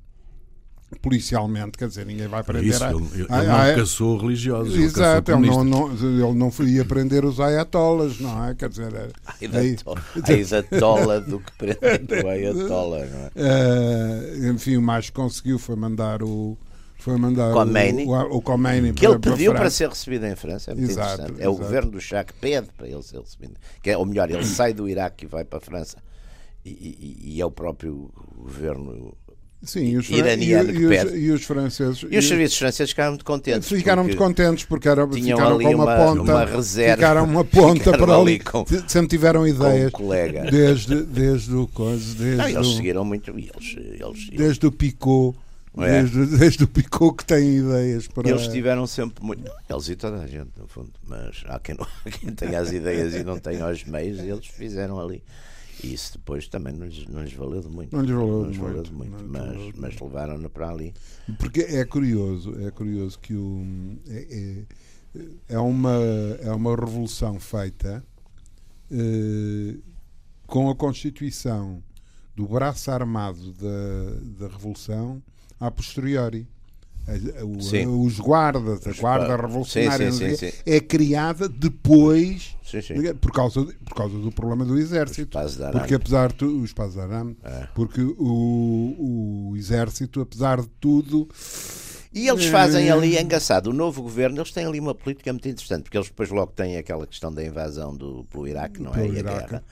policialmente, 1.02 1.76
quer 1.76 1.88
dizer, 1.88 2.06
ninguém 2.06 2.26
vai 2.26 2.42
prender 2.42 2.70
Isso, 2.70 2.82
a- 2.82 2.90
ele, 2.90 3.04
ele 3.14 3.26
a- 3.28 3.42
não 3.42 3.54
a- 3.60 3.74
caçou 3.74 4.16
religiosos. 4.16 4.72
ele 4.74 4.86
caçou 4.88 5.02
Exato, 5.04 5.32
ele 5.32 5.46
não, 5.46 5.62
não, 5.62 5.92
ele 5.92 6.34
não 6.34 6.50
ia 6.66 6.84
prender 6.86 7.24
os 7.26 7.38
ayatollahs, 7.38 8.18
não 8.18 8.44
é? 8.46 8.54
Quer 8.54 8.70
dizer, 8.70 8.94
é- 8.94 9.10
Ai 9.26 9.48
da, 9.48 9.58
aí- 9.58 9.76
to- 9.76 9.94
ai 10.26 10.44
da 10.44 10.62
tola 10.62 11.20
do 11.20 11.38
que 11.40 11.52
prende 11.58 12.24
o 12.24 12.28
Ayatollah, 12.28 13.04
não 13.04 13.18
é? 13.26 13.30
eh, 13.36 14.48
enfim, 14.54 14.78
o 14.78 14.82
mais 14.82 15.06
que 15.10 15.12
conseguiu 15.12 15.58
foi 15.58 15.76
mandar 15.76 16.22
o 16.22 16.56
foi 16.98 17.16
mandar 17.16 17.52
Khomeini. 17.52 18.04
o, 18.04 18.10
o, 18.10 18.36
o 18.38 18.42
Khomeini 18.42 18.92
Que 18.92 19.06
ele 19.06 19.18
para, 19.18 19.32
pediu 19.32 19.52
para 19.52 19.60
França. 19.62 19.76
ser 19.76 19.88
recebido 19.88 20.26
em 20.26 20.34
França, 20.36 20.72
é 20.72 20.74
muito 20.74 20.90
Exato, 20.90 21.14
interessante. 21.14 21.42
É 21.42 21.48
o 21.48 21.52
exato. 21.52 21.64
governo 21.66 21.90
do 21.92 22.00
Chá 22.00 22.24
que 22.24 22.32
pede 22.34 22.68
para 22.76 22.88
ele 22.88 23.02
ser 23.02 23.20
recebido. 23.20 23.54
Que 23.82 23.90
é, 23.90 23.96
ou 23.98 24.04
melhor, 24.04 24.30
ele 24.30 24.44
sai 24.44 24.72
do 24.72 24.88
Iraque 24.88 25.24
e 25.24 25.28
vai 25.28 25.44
para 25.44 25.58
a 25.58 25.60
França. 25.60 25.96
E, 26.64 26.70
e- 26.70 27.34
e 27.36 27.40
é 27.40 27.46
o 27.46 27.50
próprio 27.50 28.10
governo. 28.36 29.14
Sim, 29.60 29.96
os, 29.96 30.08
iraniano 30.08 30.70
e, 30.70 30.72
que 30.72 30.84
os, 30.84 30.88
pede. 30.88 31.16
e 31.18 31.30
os 31.32 31.42
franceses 31.44 32.04
E 32.08 32.16
os 32.16 32.28
serviços 32.28 32.56
franceses 32.58 32.90
ficaram 32.90 33.10
muito 33.12 33.24
contentes. 33.24 33.68
ficaram 33.68 34.04
muito 34.04 34.16
contentes 34.16 34.64
porque 34.64 34.88
era, 34.88 35.04
tinham 35.08 35.36
ficaram 35.36 35.56
ali 35.56 35.64
com 35.64 35.74
uma, 35.74 35.84
uma- 35.84 35.96
ponta 35.96 36.22
uma 36.32 36.44
reserva. 36.44 36.94
ficaram 36.94 37.24
uma 37.24 37.42
ponta 37.44 37.78
Ficaram 37.84 37.98
para 38.06 38.16
ali 38.16 38.38
com- 38.38 38.64
sempre 38.86 39.08
tiveram 39.08 39.40
Com 39.40 39.46
ideias 39.48 39.88
o 39.88 39.92
colega. 39.92 40.48
desde, 40.48 41.02
desde 41.02 41.54
o 41.56 41.66
coisa 41.66 42.14
desde, 42.14 42.36
Não, 42.36 42.48
eles 42.48 42.66
o, 42.68 42.76
seguiram 42.76 43.04
muito. 43.04 43.30
Eles, 43.32 43.76
eles, 43.76 44.30
desde 44.30 44.64
o 44.64 44.70
Picot 44.70 45.36
É. 45.78 46.02
desde, 46.02 46.38
desde 46.38 46.64
o 46.64 46.68
Picot 46.68 47.16
que 47.16 47.24
tem 47.24 47.58
ideias 47.58 48.08
para 48.08 48.28
Eles 48.28 48.48
tiveram 48.48 48.86
sempre 48.86 49.24
muito. 49.24 49.50
Eles 49.68 49.88
e 49.88 49.96
toda 49.96 50.22
a 50.22 50.26
gente, 50.26 50.50
no 50.56 50.66
fundo. 50.66 50.92
Mas 51.06 51.44
há 51.46 51.58
quem, 51.58 51.76
não, 51.76 51.86
quem 52.10 52.34
tenha 52.34 52.60
as 52.60 52.72
ideias 52.72 53.14
e 53.14 53.22
não 53.22 53.38
tenha 53.38 53.66
os 53.68 53.84
meios, 53.84 54.18
eles 54.18 54.46
fizeram 54.46 54.98
ali. 54.98 55.22
E 55.82 55.94
isso 55.94 56.14
depois 56.14 56.48
também 56.48 56.72
não 56.72 56.86
lhes, 56.86 57.06
não 57.06 57.22
lhes 57.22 57.32
valeu 57.32 57.60
de 57.60 57.68
muito. 57.68 57.94
Não 57.94 58.02
lhes 58.02 58.10
valeu 58.10 58.44
lhes 58.44 58.52
de 58.52 58.58
valeu 58.58 58.74
muito, 58.76 58.94
muito, 58.94 59.12
não 59.12 59.20
lhes 59.20 59.30
mas, 59.30 59.56
valeu 59.56 59.72
mas 59.76 60.00
levaram-no 60.00 60.50
para 60.50 60.70
ali. 60.70 60.94
Porque 61.38 61.60
é 61.60 61.84
curioso, 61.84 62.60
é 62.66 62.70
curioso 62.70 63.18
que 63.18 63.34
o, 63.34 63.64
é, 64.08 64.64
é, 65.16 65.54
é 65.54 65.58
uma, 65.58 65.96
é 66.40 66.50
uma 66.50 66.74
revolução 66.74 67.38
feita 67.38 68.04
eh, 68.90 69.76
com 70.46 70.70
a 70.70 70.74
constituição 70.74 71.82
do 72.34 72.48
braço 72.48 72.90
armado 72.90 73.52
da, 73.52 74.46
da 74.46 74.52
revolução 74.52 75.22
a 75.60 75.70
posteriori. 75.70 76.46
O- 77.42 78.02
os 78.04 78.20
guardas, 78.20 78.86
a 78.86 78.92
guarda 78.92 79.34
revolucionária 79.34 80.12
Sim, 80.12 80.36
sim, 80.36 80.50
sim, 80.50 80.52
é 80.66 80.78
criada 80.78 81.48
depois 81.48 82.54
por 83.18 83.32
causa, 83.32 83.64
por 83.64 83.94
causa 83.94 84.18
do 84.18 84.30
problema 84.30 84.62
do 84.62 84.78
exército. 84.78 85.30
Paz. 85.32 85.56
Porque 85.72 85.94
apesar 85.94 86.28
de 86.28 86.34
tu- 86.34 86.60
os 86.60 86.74
de 86.74 87.00
arame, 87.00 87.34
É. 87.42 87.66
porque 87.74 88.02
o, 88.02 89.48
o 89.52 89.56
exército, 89.56 90.20
apesar 90.20 90.60
de 90.60 90.68
tudo, 90.78 91.26
E 92.12 92.28
eles 92.28 92.46
fazem 92.46 92.90
ali, 92.90 93.16
é 93.16 93.22
engraçado, 93.22 93.68
o 93.68 93.72
novo 93.72 94.02
governo, 94.02 94.38
eles 94.38 94.50
têm 94.52 94.66
ali 94.66 94.78
uma 94.80 94.94
política 94.94 95.32
muito 95.32 95.48
interessante, 95.48 95.84
porque 95.84 95.96
eles 95.96 96.08
depois 96.08 96.28
logo 96.30 96.52
têm 96.52 96.76
aquela 96.76 97.06
questão 97.06 97.32
da 97.32 97.42
invasão 97.44 97.96
do, 97.96 98.24
pelo 98.24 98.46
Iraque, 98.48 98.82
não 98.82 98.90
é? 98.90 98.94
Pelo 98.94 99.14
E 99.14 99.18
a 99.20 99.22
guerra. 99.22 99.64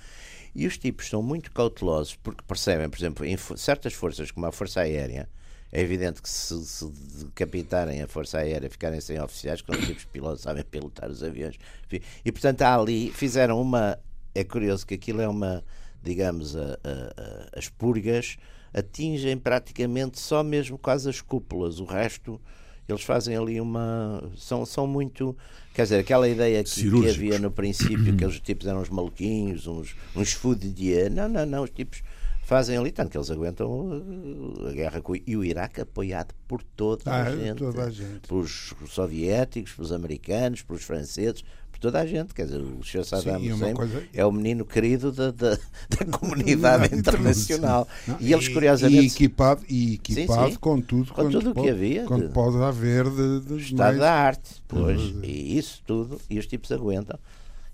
E 0.55 0.67
os 0.67 0.79
tipos 0.79 1.09
são 1.09 1.23
muito 1.23 1.51
cautelosos 1.53 2.15
porque 2.23 2.43
percebem, 2.47 2.89
por 2.89 2.99
exemplo, 2.99 3.25
em 3.27 3.37
certas 3.57 3.93
forças, 3.93 4.31
como 4.31 4.47
a 4.47 4.53
Força 4.53 4.81
Aérea, 4.81 5.29
é 5.73 5.81
evidente 5.81 6.23
que 6.23 6.29
se, 6.29 6.65
se 6.65 6.87
decapitarem 7.25 8.03
a 8.03 8.09
Força 8.09 8.39
Aérea, 8.39 8.71
ficarem 8.71 9.01
sem 9.01 9.21
oficiais, 9.21 9.61
quando 9.61 9.81
os 9.81 9.87
tipos 9.87 10.05
pilotos 10.05 10.43
sabem 10.43 10.65
pilotar 10.65 11.11
os 11.11 11.23
aviões. 11.23 11.57
Enfim, 11.87 12.01
E 12.25 12.33
portanto, 12.33 12.63
há 12.63 12.75
ali, 12.77 13.11
fizeram 13.13 13.61
uma. 13.61 13.99
É 14.35 14.45
curioso 14.45 14.87
que 14.87 14.95
aquilo 14.95 15.21
é 15.21 15.29
uma, 15.29 15.65
digamos, 16.03 16.55
a- 16.57 16.79
a- 16.85 17.23
a- 17.55 17.59
as 17.59 17.69
purgas 17.69 18.37
atingem 18.73 19.37
praticamente 19.39 20.21
só 20.21 20.43
mesmo 20.43 20.77
quase 20.79 21.09
as 21.09 21.21
cúpulas, 21.21 21.81
o 21.81 21.85
resto. 21.85 22.41
Eles 22.89 23.03
fazem 23.03 23.37
ali 23.37 23.61
uma. 23.61 24.23
São, 24.37 24.65
são 24.65 24.87
muito. 24.87 25.37
Quer 25.75 25.83
dizer, 25.83 25.99
aquela 25.99 26.29
ideia 26.29 26.63
que, 26.63 26.71
que 26.71 27.09
havia 27.11 27.39
no 27.39 27.51
princípio, 27.51 28.17
que 28.17 28.25
os 28.25 28.39
tipos 28.41 28.67
eram 28.69 28.81
uns 28.81 28.89
maluquinhos, 28.89 29.67
uns, 29.67 29.97
uns 30.15 30.33
fudidier. 30.33 31.11
Não, 31.11 31.29
não, 31.29 31.45
não. 31.45 31.65
Os 31.65 31.71
tipos 31.71 32.03
fazem 32.47 32.77
ali, 32.79 32.91
tanto 32.93 33.11
que 33.11 33.19
eles 33.19 33.31
aguentam 33.31 33.69
uh, 33.69 34.69
a 34.69 34.73
guerra 34.73 35.01
com. 35.03 35.15
E 35.17 35.37
o 35.37 35.45
Iraque 35.45 35.81
apoiado 35.81 36.33
por 36.47 36.63
toda 36.63 37.03
Ah, 37.11 37.25
a 37.25 37.37
gente. 37.37 37.59
toda 37.59 37.85
a 37.85 37.91
gente. 37.91 38.29
Pelos 38.29 38.73
soviéticos, 38.89 39.73
pelos 39.73 39.93
americanos, 39.93 40.63
pelos 40.63 40.83
franceses, 40.85 41.43
por 41.73 41.79
toda 41.81 42.01
a 42.01 42.07
gente. 42.07 42.33
Quer 42.33 42.45
dizer, 42.47 42.61
o 42.61 42.83
Sr. 42.85 43.05
Saddam 43.05 43.41
e 43.43 43.53
Hussein 43.53 43.75
coisa- 43.75 44.03
é 44.15 44.25
o 44.25 44.31
menino 44.33 44.65
querido 44.65 45.11
da, 45.13 45.31
da, 45.33 45.59
da 45.91 46.19
comunidade 46.19 46.91
Não, 46.93 46.99
internacional. 46.99 47.89
Não, 48.07 48.17
E 48.21 48.33
eles, 48.33 48.47
E 48.47 48.53
curiosamente, 48.53 49.15
equipado, 49.15 49.63
e 49.69 49.95
equipado 49.95 50.51
sim. 50.53 50.59
com 50.59 50.81
tudo, 50.81 51.13
Com 51.13 51.29
tudo 51.29 51.51
o 51.51 51.55
que 51.55 51.69
havia 51.69 52.05
quanto 52.05 52.29
de- 52.29 52.33
pode 52.33 52.57
haver 52.63 53.05
de, 53.11 53.41
de 53.41 53.57
Estado 53.57 53.79
meios. 53.89 53.99
da 54.01 54.13
arte, 54.13 54.63
pois, 54.69 55.01
e 55.23 55.59
isso 55.59 55.83
tudo, 55.85 56.21
e 56.31 56.39
os 56.39 56.47
tipos 56.47 56.71
aguentam. 56.73 57.19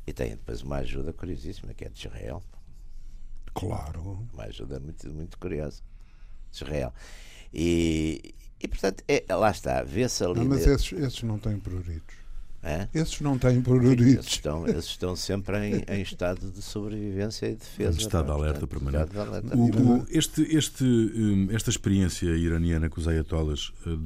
E 0.06 0.12
tem 0.12 0.30
depois 0.30 0.62
uma 0.62 0.78
ajuda 0.78 1.12
curiosíssima, 1.12 1.72
que 1.74 1.85
é 1.85 1.88
de 1.88 1.98
Israel. 2.08 2.42
Claro. 3.55 4.27
Uma 4.33 4.45
ajuda 4.45 4.81
muito, 4.81 5.09
muito 5.11 5.38
curiosa. 5.38 5.81
de 6.51 6.57
Israel. 6.65 6.93
E, 7.53 8.35
e 8.61 8.69
portanto, 8.69 9.03
é, 9.09 9.25
lá 9.35 9.51
está, 9.51 9.83
vê-se 9.83 10.25
ali. 10.25 10.41
Não, 10.41 10.47
mas 10.47 10.65
de- 10.65 10.71
esses, 10.71 10.93
esses 10.93 11.23
não 11.23 11.38
têm 11.38 11.59
pruritos. 11.59 12.17
Hã? 12.65 12.88
Esses 12.95 13.21
não 13.21 13.37
têm 13.38 13.61
pruritos. 13.61 14.27
estão, 14.29 14.69
eles 14.69 14.85
estão 14.85 15.17
sempre 15.17 15.57
em, 15.59 15.85
em 15.88 16.01
estado 16.03 16.49
de 16.51 16.62
sobrevivência 16.62 17.47
e 17.47 17.57
defesa. 17.57 17.99
Em 17.99 18.03
estado 18.03 18.27
de 18.27 18.31
alerta 18.31 18.67
permanente. 18.69 19.05
estado 19.05 19.25
de 19.25 19.29
alerta 19.31 19.57
O- 19.57 19.71
permanente. 19.71 20.12
O- 20.12 20.17
este, 20.19 20.43
este, 20.57 20.85
hum, 20.85 21.49
esta 21.51 21.71
experiência 21.71 22.27
iraniana 22.31 22.88
com 22.88 23.01
os 23.01 23.09
ayatollahs, 23.09 23.73
de, 23.85 23.97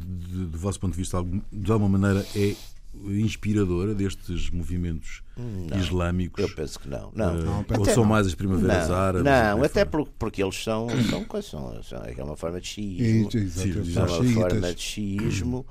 do 0.46 0.58
vosso 0.58 0.80
ponto 0.80 0.92
de 0.92 0.98
vista, 0.98 1.18
de 1.52 1.70
alguma 1.70 1.98
maneira 1.98 2.26
é 2.34 2.56
inspiradora 3.04 3.94
destes 3.94 4.50
movimentos 4.50 5.22
Não, 5.36 5.78
islâmicos? 5.78 6.42
Eu 6.42 6.48
penso 6.54 6.78
que 6.80 6.88
não. 6.88 7.10
Não, 7.14 7.38
Eh, 7.38 7.44
Não, 7.44 7.64
ou 7.78 7.84
são 7.86 8.02
não. 8.04 8.10
mais 8.10 8.26
as 8.26 8.34
primaveras 8.34 8.88
não, 8.88 8.94
árabes? 8.96 9.24
não, 9.24 9.62
até 9.64 9.84
fora? 9.84 9.86
por- 9.86 10.08
porque 10.18 10.42
eles 10.42 10.62
são, 10.62 10.86
são, 11.08 11.42
são, 11.42 11.82
são, 11.82 12.02
é 12.04 12.22
uma 12.24 12.36
forma 12.36 12.60
de 12.60 12.66
xiismo. 12.68 13.28
Isso, 13.28 13.98
É 13.98 14.02
uma 14.02 14.24
forma 14.34 14.74
de 14.74 14.80
xiismo. 14.82 15.66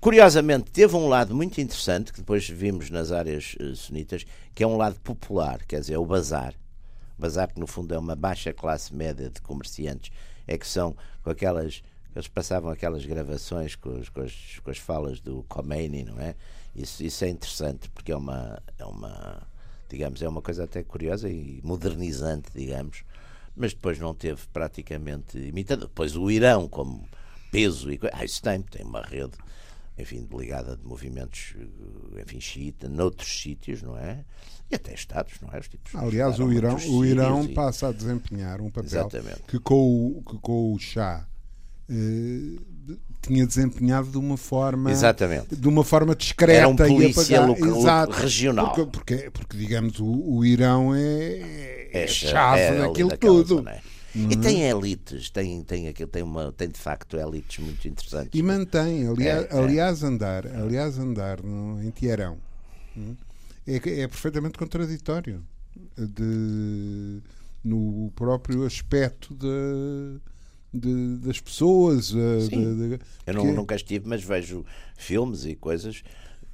Curiosamente, 0.00 0.70
teve 0.70 0.94
um 0.96 1.08
lado 1.08 1.34
muito 1.34 1.60
interessante 1.60 2.12
que 2.12 2.18
depois 2.18 2.46
vimos 2.48 2.90
nas 2.90 3.10
áreas 3.10 3.56
eh, 3.58 3.72
sunitas, 3.74 4.26
que 4.54 4.62
é 4.62 4.66
um 4.66 4.76
lado 4.76 5.00
popular, 5.00 5.64
quer 5.66 5.80
dizer, 5.80 5.94
é 5.94 5.98
o 5.98 6.04
bazar. 6.04 6.54
O 7.18 7.22
bazar, 7.22 7.52
que 7.52 7.58
no 7.58 7.66
fundo 7.66 7.94
é 7.94 7.98
uma 7.98 8.14
baixa 8.14 8.52
classe 8.52 8.94
média 8.94 9.30
de 9.30 9.40
comerciantes, 9.40 10.10
é 10.46 10.58
que 10.58 10.66
são 10.66 10.94
com 11.22 11.30
aquelas. 11.30 11.82
Eles 12.14 12.28
passavam 12.28 12.70
aquelas 12.70 13.04
gravações 13.04 13.74
com, 13.74 13.90
os- 13.98 14.08
com 14.08 14.20
as, 14.20 14.32
com 14.62 14.70
as 14.70 14.78
falas 14.78 15.20
do 15.20 15.44
Khomeini, 15.48 16.04
não 16.04 16.18
é? 16.20 16.34
Isso, 16.74 17.02
isso 17.04 17.24
é 17.24 17.28
interessante, 17.28 17.88
porque 17.90 18.12
é 18.12 18.16
uma, 18.16 18.60
é 18.78 18.84
uma. 18.84 19.42
Digamos, 19.88 20.22
é 20.22 20.28
uma 20.28 20.42
coisa 20.42 20.64
até 20.64 20.82
curiosa 20.82 21.28
e 21.28 21.60
modernizante, 21.62 22.48
digamos. 22.54 23.04
Mas 23.56 23.72
depois 23.72 23.98
não 23.98 24.14
teve 24.14 24.40
praticamente 24.52 25.38
imitado. 25.38 25.82
Depois 25.86 26.16
o 26.16 26.30
Irão, 26.30 26.68
como 26.68 27.08
peso 27.52 27.92
e 27.92 27.98
coisa. 27.98 28.14
Ah, 28.16 28.24
isso 28.24 28.42
tem, 28.42 28.60
tem 28.62 28.84
uma 28.84 29.02
rede 29.02 29.36
enfim, 29.96 30.26
ligada 30.36 30.76
de 30.76 30.84
movimentos, 30.84 31.54
eh, 32.16 32.22
enfim, 32.22 32.40
xiita, 32.40 32.88
noutros 32.88 33.28
sítios, 33.40 33.80
não 33.80 33.96
é? 33.96 34.24
E 34.68 34.74
até 34.74 34.92
Estados, 34.92 35.34
não 35.40 35.48
é? 35.52 35.60
Os 35.60 35.68
tipos 35.68 35.94
Aliás, 35.94 36.40
o 36.40 36.52
Irão, 36.52 36.76
o 36.88 37.04
Irão 37.04 37.46
passa 37.54 37.86
a 37.88 37.92
desempenhar 37.92 38.60
um 38.60 38.70
papel 38.70 38.86
Exatamente. 38.88 39.42
que 39.46 39.58
com 39.60 40.08
o, 40.18 40.22
que 40.24 40.36
com 40.38 40.72
o 40.72 40.78
chá 40.80 41.28
eh, 41.88 42.58
tinha 43.22 43.46
desempenhado 43.46 44.10
de 44.10 44.18
uma 44.18 44.36
forma 44.36 44.90
Exatamente. 44.90 45.56
de 45.56 45.68
uma 45.68 45.82
forma 45.84 46.14
discreta 46.14 46.58
Era 46.60 46.68
um 46.68 46.74
e 46.74 46.76
polícia 46.76 47.40
local- 47.44 47.78
Exato. 47.80 48.12
regional. 48.12 48.72
porque, 48.74 48.90
porque, 48.90 49.30
porque, 49.30 49.56
digamos 49.56 49.98
o, 50.00 50.06
o 50.06 50.44
Irão 50.44 50.94
é, 50.94 51.88
é, 51.92 52.06
cha- 52.06 52.28
chave 52.28 52.60
é 52.62 52.78
daquilo 52.78 53.16
tudo 53.16 53.46
zona, 53.56 53.70
é. 53.72 53.80
E 54.16 54.36
tem 54.36 54.62
elites, 54.62 55.28
tem, 55.28 55.60
tem, 55.64 55.92
tem, 55.92 56.22
uma, 56.22 56.52
tem 56.52 56.68
de 56.68 56.78
facto 56.78 57.16
elites 57.16 57.58
muito 57.58 57.88
interessantes. 57.88 58.30
E 58.32 58.42
mantém, 58.44 59.08
aliás, 59.08 59.46
É, 59.46 59.48
é. 59.56 59.58
aliás 59.58 60.02
andar, 60.04 60.46
aliás 60.46 60.96
andar 61.00 61.42
no, 61.42 61.82
em 61.82 61.90
Teherão 61.90 62.36
hum, 62.96 63.16
é, 63.66 63.74
é 63.74 64.06
perfeitamente 64.06 64.56
contraditório 64.56 65.42
de, 65.98 67.20
no 67.64 68.12
próprio 68.14 68.64
aspecto 68.64 69.34
de, 69.34 70.20
de- 70.74 71.16
das 71.18 71.40
pessoas. 71.40 72.12
eh, 72.14 72.48
de- 72.48 72.98
Eu 73.26 73.34
não, 73.34 73.52
nunca 73.52 73.74
estive, 73.74 74.06
mas 74.08 74.22
vejo 74.22 74.64
filmes 74.96 75.44
e 75.44 75.54
coisas. 75.54 76.02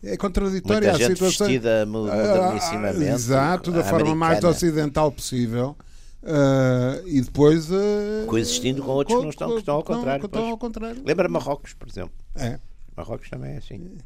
é 0.03 0.17
contraditório 0.17 0.83
Muita 0.89 0.97
à 0.97 0.99
gente 0.99 1.13
situação. 1.19 1.47
vestida 1.47 1.85
mo- 1.87 2.07
Ah, 2.11 2.17
modernissimamente. 2.17 3.05
Exato, 3.13 3.71
da 3.73 3.83
forma 3.85 4.15
mais 4.15 4.43
ocidental 4.45 5.11
possível. 5.13 5.77
ah, 6.23 7.01
e 7.07 7.21
depois 7.21 7.71
ah, 7.73 8.27
Coexistindo 8.27 8.83
com 8.83 8.91
outros 8.93 9.17
que 9.17 9.23
não 9.23 9.31
estão- 9.31 9.51
que 9.53 9.59
estão 9.59 9.75
ao 9.77 9.83
contrário, 9.85 10.27
estão 10.27 10.49
ao 10.49 10.59
contrário. 10.59 11.03
Lembra 11.05 11.29
Marrocos, 11.29 11.73
por 11.75 11.89
exemplo. 11.89 12.13
É. 12.37 12.59
Marrocos 12.97 13.29
também 13.31 13.53
é 13.55 13.57
assim. 13.59 13.99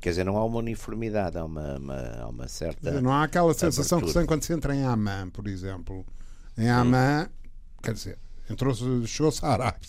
Quer 0.00 0.10
dizer, 0.10 0.24
não 0.24 0.36
há 0.38 0.44
uma 0.46 0.58
uniformidade, 0.60 1.36
há 1.36 1.44
uma, 1.44 1.76
uma, 1.76 2.26
uma 2.28 2.48
certa. 2.48 3.00
Não 3.02 3.12
há 3.12 3.24
aquela 3.24 3.52
sensação 3.52 3.98
que 4.00 4.06
se 4.06 4.12
abertura. 4.12 4.20
tem 4.22 4.26
quando 4.26 4.42
se 4.44 4.52
entra 4.54 4.74
em 4.74 4.82
Amman, 4.82 5.28
por 5.30 5.46
exemplo. 5.46 6.06
Em 6.56 6.68
Amman, 6.70 7.26
quer 7.82 7.92
dizer, 7.92 8.18
entrou 8.50 8.74
chegou-se 9.06 9.44
à 9.44 9.48
Arábia. 9.48 9.80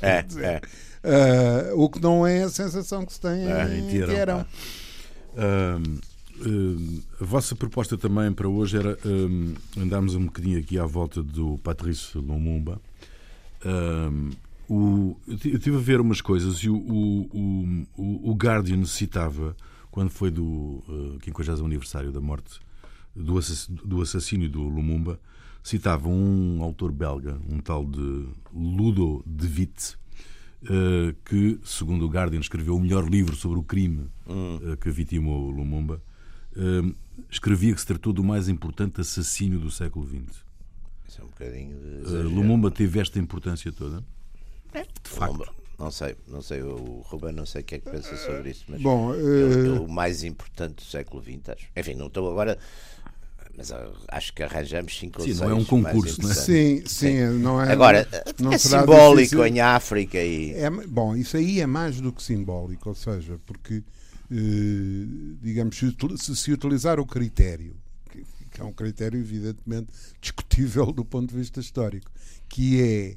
É, 0.00 0.22
dizer, 0.22 0.44
é. 0.44 0.60
ah, 1.04 1.74
o 1.74 1.88
que 1.88 2.00
não 2.00 2.26
é 2.26 2.42
a 2.44 2.48
sensação 2.48 3.04
que 3.06 3.12
se 3.12 3.20
tem 3.20 3.46
É, 3.50 3.78
em 3.78 3.86
Teherão. 3.88 4.14
Teherão. 4.14 4.46
Hum, 6.38 7.00
a 7.20 7.24
vossa 7.24 7.56
proposta 7.56 7.96
também 7.96 8.30
para 8.32 8.48
hoje 8.48 8.76
era 8.76 8.98
hum, 9.06 9.54
andarmos 9.78 10.14
um 10.14 10.26
bocadinho 10.26 10.58
aqui 10.58 10.78
à 10.78 10.84
volta 10.84 11.22
do 11.22 11.56
Patrice 11.58 12.16
Lumumba. 12.18 12.80
O, 14.68 15.16
eu 15.28 15.36
ti- 15.38 15.50
eu 15.50 15.56
estive 15.58 15.76
a 15.76 15.80
ver 15.80 16.00
umas 16.00 16.20
coisas 16.20 16.56
e 16.58 16.68
o, 16.68 16.76
o, 16.76 17.86
o, 17.96 18.30
o 18.30 18.34
Guardian 18.34 18.84
citava, 18.84 19.56
quando 19.92 20.10
foi 20.10 20.28
do 20.30 20.42
uh, 20.88 21.18
50 21.24 21.52
aniversário 21.64 22.10
da 22.10 22.20
morte, 22.20 22.58
do, 23.14 23.38
assass- 23.38 23.68
do 23.68 24.02
assassínio 24.02 24.48
do 24.48 24.62
Lumumba, 24.62 25.20
citava 25.66 26.08
um 26.08 26.62
autor 26.62 26.92
belga, 26.92 27.40
um 27.50 27.58
tal 27.58 27.84
de 27.84 28.28
Ludo 28.54 29.20
de 29.26 29.46
Witt, 29.48 29.96
eh, 30.62 31.12
que, 31.24 31.58
segundo 31.64 32.06
o 32.06 32.08
Guardian, 32.08 32.38
escreveu 32.38 32.76
o 32.76 32.80
melhor 32.80 33.08
livro 33.08 33.34
sobre 33.34 33.58
o 33.58 33.64
crime 33.64 34.08
eh, 34.28 34.76
que 34.76 34.88
vitimou 34.90 35.50
Lumumba, 35.50 36.00
eh, 36.56 36.94
escrevia 37.28 37.74
que 37.74 37.80
se 37.80 37.86
tratou 37.86 38.12
do 38.12 38.22
mais 38.22 38.48
importante 38.48 39.00
assassínio 39.00 39.58
do 39.58 39.68
século 39.68 40.06
XX. 40.06 40.44
Isso 41.08 41.20
é 41.20 41.24
um 41.24 41.28
bocadinho. 41.28 41.76
Lumumba 42.30 42.70
teve 42.70 43.00
esta 43.00 43.18
importância 43.18 43.72
toda. 43.72 44.04
De 44.72 45.10
facto. 45.10 45.52
Não 45.78 45.90
sei, 45.90 46.16
não 46.26 46.40
sei, 46.40 46.62
o 46.62 47.02
Ruben 47.04 47.32
não 47.32 47.44
sei 47.44 47.60
o 47.60 47.64
que 47.64 47.74
é 47.74 47.78
que 47.78 47.90
pensa 47.90 48.16
sobre 48.16 48.50
isso, 48.50 48.64
mas 48.66 48.80
Bom, 48.80 49.12
eh, 49.14 49.78
o 49.78 49.86
mais 49.86 50.24
importante 50.24 50.76
do 50.76 50.82
século 50.82 51.22
XX, 51.22 51.50
acho. 51.50 51.68
Enfim, 51.76 51.94
não 51.94 52.06
estou 52.06 52.30
agora, 52.30 52.58
mas 53.56 53.72
acho 54.08 54.34
que 54.34 54.42
arranjamos 54.42 54.98
cinco 54.98 55.22
Sim, 55.22 55.30
ou 55.30 55.36
não 55.36 55.44
é 55.44 55.48
seis 55.48 55.62
um 55.62 55.64
concurso, 55.64 56.20
não 56.20 56.28
é? 56.28 56.32
interessantes. 56.32 56.92
sim, 56.92 57.08
sim, 57.08 57.38
não 57.38 57.62
é. 57.62 57.72
Agora, 57.72 58.06
não 58.38 58.52
é 58.52 58.58
será 58.58 58.80
simbólico 58.80 59.36
difícil. 59.36 59.46
em 59.46 59.60
África 59.60 60.18
e. 60.18 60.52
É, 60.52 60.70
bom, 60.70 61.16
isso 61.16 61.36
aí 61.36 61.60
é 61.60 61.66
mais 61.66 62.00
do 62.00 62.12
que 62.12 62.22
simbólico, 62.22 62.90
ou 62.90 62.94
seja, 62.94 63.40
porque, 63.46 63.82
eh, 64.30 65.06
digamos, 65.40 65.76
se, 65.78 66.36
se 66.36 66.52
utilizar 66.52 67.00
o 67.00 67.06
critério, 67.06 67.74
que, 68.10 68.24
que 68.50 68.60
é 68.60 68.64
um 68.64 68.72
critério 68.72 69.18
evidentemente 69.18 69.88
discutível 70.20 70.92
do 70.92 71.04
ponto 71.04 71.30
de 71.30 71.38
vista 71.38 71.58
histórico, 71.58 72.10
que 72.48 72.80
é 72.82 73.16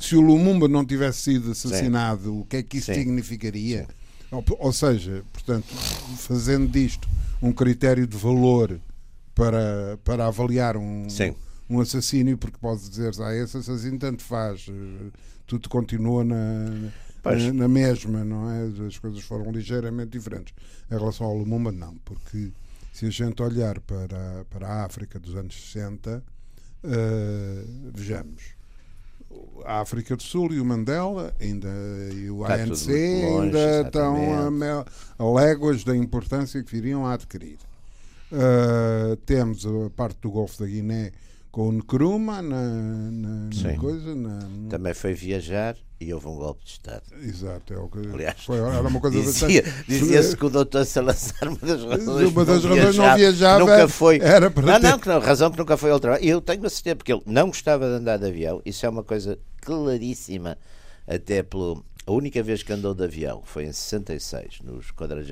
se 0.00 0.16
o 0.16 0.20
Lumumba 0.20 0.66
não 0.66 0.84
tivesse 0.84 1.20
sido 1.20 1.52
assassinado, 1.52 2.40
o 2.40 2.44
que 2.44 2.56
é 2.56 2.62
que 2.62 2.78
isso 2.78 2.86
Sim. 2.86 3.00
significaria? 3.00 3.86
Ou, 4.32 4.44
ou 4.58 4.72
seja, 4.72 5.22
portanto, 5.32 5.66
fazendo 6.16 6.66
disto 6.66 7.08
um 7.42 7.52
critério 7.52 8.06
de 8.06 8.16
valor 8.16 8.80
para, 9.40 9.98
para 10.04 10.26
avaliar 10.26 10.76
um, 10.76 11.08
Sim. 11.08 11.34
um 11.68 11.80
assassínio, 11.80 12.36
porque 12.36 12.58
pode 12.60 12.86
dizer, 12.86 13.10
ah, 13.22 13.34
esse 13.34 13.56
assassino 13.56 13.98
tanto 13.98 14.22
faz, 14.22 14.66
eh, 14.68 15.10
tudo 15.46 15.66
continua 15.70 16.22
na, 16.22 16.68
na, 17.24 17.52
na 17.54 17.68
mesma, 17.68 18.22
não 18.22 18.50
é? 18.50 18.86
As 18.86 18.98
coisas 18.98 19.22
foram 19.22 19.50
ligeiramente 19.50 20.10
diferentes. 20.10 20.52
Em 20.90 20.98
relação 20.98 21.26
ao 21.26 21.34
Lumumba, 21.34 21.72
não, 21.72 21.96
porque 22.04 22.52
se 22.92 23.06
a 23.06 23.10
gente 23.10 23.42
olhar 23.42 23.80
para, 23.80 24.44
para 24.50 24.68
a 24.68 24.84
África 24.84 25.18
dos 25.18 25.34
anos 25.34 25.54
60, 25.54 26.22
eh, 26.84 27.64
vejamos. 27.94 28.42
A 29.64 29.80
África 29.80 30.16
do 30.16 30.22
Sul 30.22 30.52
e 30.52 30.60
o 30.60 30.64
Mandela 30.66 31.32
ainda, 31.40 31.68
e 32.12 32.28
o 32.28 32.42
Está 32.42 32.54
ANC 32.56 32.88
longe, 32.88 32.92
ainda 32.92 33.80
estão 33.86 34.16
a, 34.16 34.50
exatamente. 34.50 34.90
a 35.18 35.24
léguas 35.24 35.84
da 35.84 35.96
importância 35.96 36.62
que 36.62 36.70
viriam 36.70 37.06
a 37.06 37.14
adquirir. 37.14 37.58
Uh, 38.32 39.16
temos 39.26 39.66
a 39.66 39.90
parte 39.90 40.18
do 40.20 40.30
Golfo 40.30 40.58
da 40.60 40.66
Guiné 40.66 41.10
com 41.50 41.68
o 41.68 41.72
Nkrumah 41.72 42.42
na, 42.42 42.62
na, 43.10 43.48
na 43.62 43.76
coisa. 43.76 44.14
Na, 44.14 44.38
Também 44.68 44.94
foi 44.94 45.14
viajar 45.14 45.76
e 46.00 46.14
houve 46.14 46.28
um 46.28 46.36
golpe 46.36 46.64
de 46.64 46.70
Estado. 46.70 47.02
exato, 47.22 47.74
é 47.74 47.78
o 47.78 47.88
que 47.88 47.98
Aliás, 47.98 48.42
foi, 48.44 48.58
era 48.58 48.80
uma 48.88 49.00
coisa 49.00 49.20
Dizia- 49.20 49.62
bastante- 49.62 49.84
Dizia-se 49.86 50.36
que 50.36 50.44
o 50.46 50.48
doutor 50.48 50.86
Salazar, 50.86 51.48
uma 51.48 51.58
das 51.58 51.82
razões 51.84 52.28
Uma 52.30 52.44
das 52.44 52.64
razões 52.64 52.96
não 52.96 53.16
viajava 53.16 53.58
nunca 53.58 53.88
foi. 53.88 54.18
era 54.20 54.50
para 54.50 54.62
não, 54.66 54.72
não, 54.78 54.80
ter- 54.96 55.02
que 55.02 55.08
não, 55.08 55.18
razão 55.20 55.50
que 55.50 55.58
nunca 55.58 55.76
foi 55.76 55.90
ao 55.90 55.98
trabalho. 56.00 56.24
E 56.24 56.28
eu 56.28 56.40
tenho 56.40 56.64
a 56.64 56.70
certeza, 56.70 56.96
porque 56.96 57.12
ele 57.12 57.22
não 57.26 57.48
gostava 57.48 57.84
de 57.86 57.94
andar 57.96 58.16
de 58.16 58.26
avião, 58.26 58.62
isso 58.64 58.86
é 58.86 58.88
uma 58.88 59.02
coisa 59.02 59.38
claríssima, 59.60 60.56
até 61.06 61.42
pelo. 61.42 61.84
A 62.06 62.12
única 62.12 62.42
vez 62.42 62.62
que 62.62 62.72
andou 62.72 62.94
de 62.94 63.04
avião 63.04 63.42
foi 63.44 63.64
em 63.64 63.72
66, 63.72 64.60
nos 64.64 64.90
40 64.92 65.22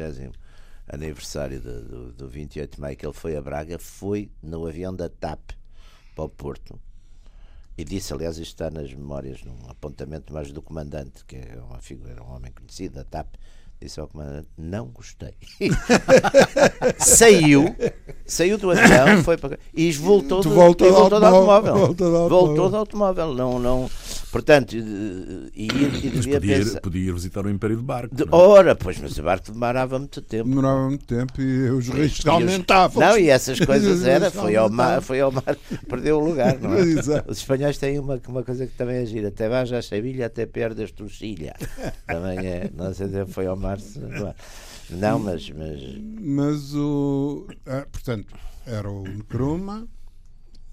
aniversário 0.89 1.61
do, 1.61 1.83
do, 1.83 2.13
do 2.13 2.29
28 2.29 2.75
de 2.75 2.81
maio, 2.81 2.97
que 2.97 3.07
ele 3.07 3.13
foi 3.13 3.37
a 3.37 3.43
Braga, 3.43 3.79
foi 3.79 4.31
no 4.43 4.67
avião 4.67 4.95
da 4.95 5.09
TAP 5.09 5.53
para 6.15 6.25
o 6.25 6.29
Porto. 6.29 6.81
E 7.77 7.85
disse, 7.85 8.13
aliás, 8.13 8.39
isto 8.39 8.55
está 8.55 8.71
nas 8.71 8.93
memórias, 8.93 9.43
num 9.45 9.69
apontamento 9.69 10.33
mais 10.33 10.51
do 10.51 10.61
comandante, 10.61 11.25
que 11.25 11.37
é 11.37 11.61
uma 11.63 11.79
figura, 11.81 12.23
um 12.23 12.35
homem 12.35 12.51
conhecido 12.51 12.97
da 12.97 13.05
TAP, 13.05 13.37
disse 13.81 14.01
ao 14.01 14.09
comandante, 14.09 14.49
não 14.57 14.87
gostei. 14.87 15.35
saiu, 16.99 17.75
saiu 18.27 18.59
do 18.59 18.71
avião, 18.71 19.23
foi 19.23 19.37
para 19.37 19.59
e 19.75 19.91
voltou, 19.93 20.43
do, 20.43 20.51
voltou 20.51 20.87
e 20.87 20.91
voltou 20.91 21.19
de 21.21 21.27
automóvel, 21.27 21.73
automóvel. 21.75 21.87
voltou 21.87 22.11
de 22.11 22.17
automóvel. 22.17 22.47
Voltou 22.47 22.71
de 22.71 22.77
automóvel. 22.77 23.35
Não, 23.35 23.59
não, 23.59 23.91
portanto, 24.33 24.75
e, 24.75 24.81
e, 25.55 25.67
e 25.67 26.11
podia 26.11 26.37
ir, 26.37 26.41
pensar. 26.41 26.81
podia 26.81 27.09
ir 27.09 27.13
visitar 27.13 27.47
o 27.47 27.51
Império 27.51 27.77
de 27.77 27.83
Barco. 27.83 28.15
De- 28.15 28.25
é? 28.25 28.27
ora, 28.33 28.75
pois, 28.75 28.99
mas 29.01 29.17
o 29.19 29.23
barco 29.23 29.53
demorava 29.53 29.99
muito 29.99 30.21
tempo. 30.23 30.49
demorava 30.49 30.89
muito 30.89 31.05
tempo 31.07 31.41
e 31.41 31.71
os 31.71 31.89
riscos 31.89 32.19
E 32.19 32.21
os- 32.21 32.27
aumentavam. 32.27 33.01
Não, 33.07 33.19
e 33.19 33.29
essas 33.31 33.61
coisas 33.65 34.05
era, 34.05 34.31
foi 34.31 34.57
ao 34.57 34.69
mar, 34.69 35.01
foi 35.03 35.21
ao 35.21 35.31
mar, 35.31 35.57
perdeu 35.89 36.19
o 36.19 36.25
lugar, 36.29 36.59
não 36.59 36.75
é? 36.75 36.81
Exato. 36.81 37.31
Os 37.31 37.39
espanhóis 37.39 37.79
têm 37.79 37.99
uma, 37.99 38.21
uma 38.29 38.43
coisa 38.43 38.67
que 38.67 38.73
também 38.75 38.97
é 38.97 39.07
gira, 39.07 39.29
até 39.29 39.49
vais 39.49 39.73
a 39.73 39.81
Sevilha, 39.83 40.27
até 40.27 40.47
perdes 40.47 40.91
tu 40.93 41.09
Chilha. 41.09 41.55
Também 42.07 42.39
é, 42.47 42.71
não 42.75 42.93
sei 42.93 43.09
se 43.09 43.27
foi 43.27 43.47
ao 43.47 43.57
mar. 43.57 43.68
Se- 43.77 43.99
Não, 44.01 44.35
não 44.91 45.19
mas, 45.19 45.51
mas 45.51 45.81
Mas 46.21 46.75
o. 46.75 47.47
ah, 47.67 47.87
portanto, 47.91 48.35
era 48.67 48.91
o 48.91 49.03
Nkrumah, 49.07 49.87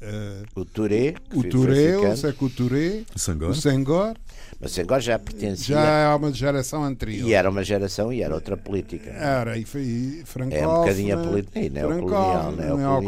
eh, 0.02 0.44
o 0.56 0.66
Touré, 0.66 1.16
o 1.34 1.44
Touré, 1.44 1.98
o 1.98 2.18
Sekou 2.18 2.50
Touré, 2.50 3.04
Senghor. 3.16 3.50
o 3.50 3.56
Senghor, 3.56 4.16
mas 4.60 5.04
já 5.04 5.18
pertencia, 5.20 5.76
já 5.76 6.12
há 6.12 6.16
uma 6.16 6.32
geração 6.32 6.84
anterior. 6.84 7.28
e 7.28 7.34
era 7.34 7.50
uma 7.50 7.64
geração 7.64 8.12
e 8.12 8.22
era 8.22 8.34
outra 8.34 8.56
política. 8.58 9.10
Era, 9.10 9.58
e 9.58 9.66
foi 9.66 10.22
francófona, 10.26 10.62
É 10.64 10.68
um 10.68 10.80
bocadinho 10.80 11.20
a 11.20 11.24
política, 11.24 11.60
e 11.60 11.70
neocolonial, 11.70 12.52
neocolonial, 12.52 13.02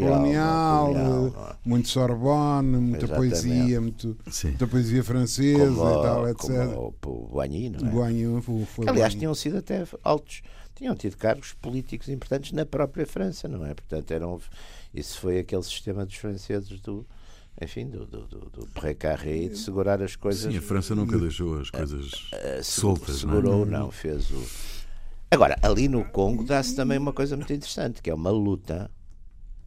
neocolonial, 0.92 1.50
é? 1.52 1.56
muito 1.64 1.88
Sorbonne, 1.88 2.76
muita 2.78 3.04
Exatamente. 3.06 3.30
poesia, 3.30 3.80
muito, 3.80 4.16
muita 4.44 4.66
poesia 4.66 5.04
francesa 5.04 5.58
como, 5.74 5.90
e 5.90 6.02
tal, 6.02 6.28
etc. 6.28 6.40
como 6.40 6.94
o, 7.04 7.08
o 7.10 7.28
Boigny, 7.28 7.70
não 7.70 7.88
é? 7.88 7.90
Boigny 7.90 8.42
foi- 8.42 8.88
Aliás, 8.88 9.12
Boigny. 9.14 9.18
tinham 9.20 9.34
sido 9.34 9.58
até 9.58 9.84
altos, 10.02 10.42
tinham 10.74 10.94
tido 10.94 11.16
cargos 11.16 11.52
políticos 11.54 12.08
importantes 12.08 12.52
na 12.52 12.64
própria 12.64 13.06
França, 13.06 13.48
não 13.48 13.64
é? 13.66 13.74
Portanto, 13.74 14.10
eram, 14.12 14.40
isso 14.92 15.18
foi 15.20 15.38
aquele 15.38 15.62
sistema 15.62 16.04
dos 16.06 16.14
franceses 16.16 16.80
do, 16.80 17.06
enfim, 17.60 17.88
do, 17.88 18.06
do, 18.06 18.26
do, 18.26 18.38
do 18.50 18.66
précaré 18.68 19.36
e 19.36 19.48
de 19.48 19.58
segurar 19.58 20.00
as 20.02 20.16
coisas. 20.16 20.52
Sim, 20.52 20.58
a 20.58 20.62
França 20.62 20.94
nunca 20.94 21.18
deixou 21.18 21.58
as 21.60 21.70
coisas 21.70 22.28
eh, 22.32 22.60
segu- 22.62 22.96
soltas. 22.96 23.22
não 23.24 23.32
é? 23.32 23.36
segurou, 23.36 23.66
não, 23.66 23.90
fez 23.90 24.30
o. 24.30 24.44
Agora, 25.30 25.56
ali 25.62 25.88
no 25.88 26.04
Congo 26.06 26.42
dá-se 26.44 26.74
também 26.74 26.96
uma 26.98 27.12
coisa 27.12 27.36
muito 27.36 27.52
interessante, 27.52 28.00
que 28.00 28.08
é 28.10 28.14
uma 28.14 28.30
luta. 28.30 28.90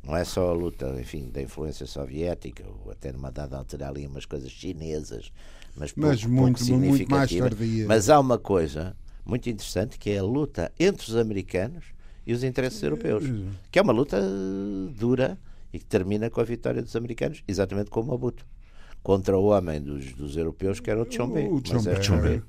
Não 0.04 0.18
é 0.18 0.26
só 0.26 0.50
a 0.50 0.54
luta, 0.54 0.98
enfim, 1.00 1.30
da 1.30 1.40
influência 1.44 1.86
soviética, 1.86 2.64
ou 2.84 2.92
até 2.92 3.12
numa 3.12 3.32
dada 3.32 3.56
altura 3.58 3.88
ali 3.88 4.08
umas 4.08 4.26
coisas 4.26 4.50
chinesas, 4.52 5.32
mas, 5.76 5.94
Mas 5.96 6.22
pouco, 6.22 6.36
muito- 6.42 6.58
pouco 6.66 6.72
muito 6.74 7.12
mais 7.12 7.30
significativa. 7.30 7.50
tardia. 7.50 7.86
Mas 7.88 8.10
há 8.10 8.20
uma 8.20 8.40
coisa 8.40 8.96
muito 9.24 9.48
interessante 9.48 10.00
que 10.00 10.10
é 10.10 10.18
a 10.18 10.24
luta 10.24 10.72
entre 10.80 11.08
os 11.08 11.16
americanos 11.16 11.86
e 12.32 12.34
os 12.34 12.44
interesses 12.44 12.82
europeus, 12.82 13.24
que 13.70 13.78
é 13.78 13.82
uma 13.82 13.92
luta 13.94 14.18
dura 14.98 15.38
e 15.74 15.80
que 15.80 15.86
termina 15.86 16.30
com 16.30 16.40
a 16.40 16.44
vitória 16.44 16.82
dos 16.82 16.96
americanos, 16.96 17.44
exatamente 17.48 17.90
como 17.90 18.08
o 18.10 18.12
Mobutu, 18.12 18.46
contra 19.04 19.38
o 19.38 19.46
homem 19.48 19.82
dos, 19.82 20.14
dos 20.14 20.38
europeus 20.38 20.80
que 20.80 20.90
era 20.90 21.02
o 21.02 21.06
Tchombe. 21.06 21.42
O 21.42 21.58
é 21.90 21.96
Tchombe. 22.00 22.42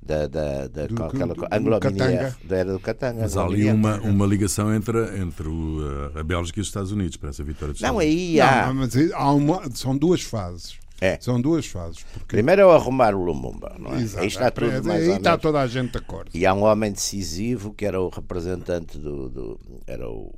Da, 0.00 0.26
da, 0.26 0.68
da, 0.68 0.86
Do- 0.86 0.94
com 0.96 1.04
aquela 1.04 1.80
Katanga. 1.80 2.36
da 2.44 2.56
era 2.56 2.72
do 2.72 2.78
Katanga. 2.78 3.22
Mas 3.22 3.36
há 3.38 3.44
ali 3.44 3.70
uma, 3.70 3.98
uma 4.02 4.26
ligação 4.26 4.72
entre, 4.74 4.98
entre 5.18 5.48
o, 5.48 5.78
a, 6.14 6.22
Bélgica 6.22 6.60
e 6.60 6.62
os 6.62 6.66
Estados 6.66 6.92
Unidos 6.92 7.16
para 7.16 7.30
essa 7.30 7.42
vitória 7.42 7.72
dos 7.72 7.80
Não, 7.80 8.02
Estados 8.02 8.14
aí 8.14 8.40
há. 8.40 8.66
Não, 8.66 8.74
mas 8.74 9.12
há 9.12 9.32
uma, 9.32 9.70
são 9.74 9.96
duas 9.96 10.20
fases. 10.20 10.74
É. 11.00 11.18
São 11.20 11.40
duas 11.40 11.66
fases. 11.66 12.04
Porque, 12.12 12.26
Primeiro 12.36 12.62
é 12.62 12.66
o 12.66 12.70
arrumar 12.70 13.14
o 13.14 13.22
Lumumba, 13.24 13.76
não 13.78 13.94
é? 13.94 14.00
Exato, 14.00 14.22
aí 14.22 14.28
está 14.28 14.50
tudo 14.50 14.70
aí 14.70 14.82
mais 14.82 15.08
ou 15.08 15.16
está 15.16 15.36
toda 15.36 15.60
a 15.60 15.66
gente 15.66 15.92
de 15.92 15.98
acordo. 15.98 16.30
E 16.32 16.46
há 16.46 16.54
um 16.54 16.62
homem 16.62 16.92
decisivo 16.92 17.72
que 17.74 17.84
era 17.84 18.00
o 18.00 18.08
representante 18.08 18.98
do. 18.98 19.28
do- 19.28 19.60
era 19.86 20.08
o. 20.08 20.32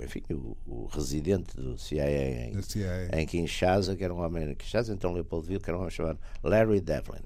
Enfim, 0.00 0.22
o, 0.30 0.56
o 0.66 0.86
residente 0.86 1.56
do 1.56 1.76
CIA 1.76 2.50
em, 2.50 2.62
CIA. 2.62 3.10
em 3.12 3.26
Kinshasa, 3.26 3.96
que 3.96 4.04
era 4.04 4.14
um 4.14 4.20
homem 4.24 4.50
em 4.50 4.54
Kinshasa, 4.54 4.92
então 4.94 5.12
Leopoldville, 5.12 5.60
que 5.60 5.68
era 5.68 5.76
um 5.76 5.80
homem 5.80 5.90
chamado 5.90 6.18
Larry 6.42 6.80
Devlin. 6.80 7.18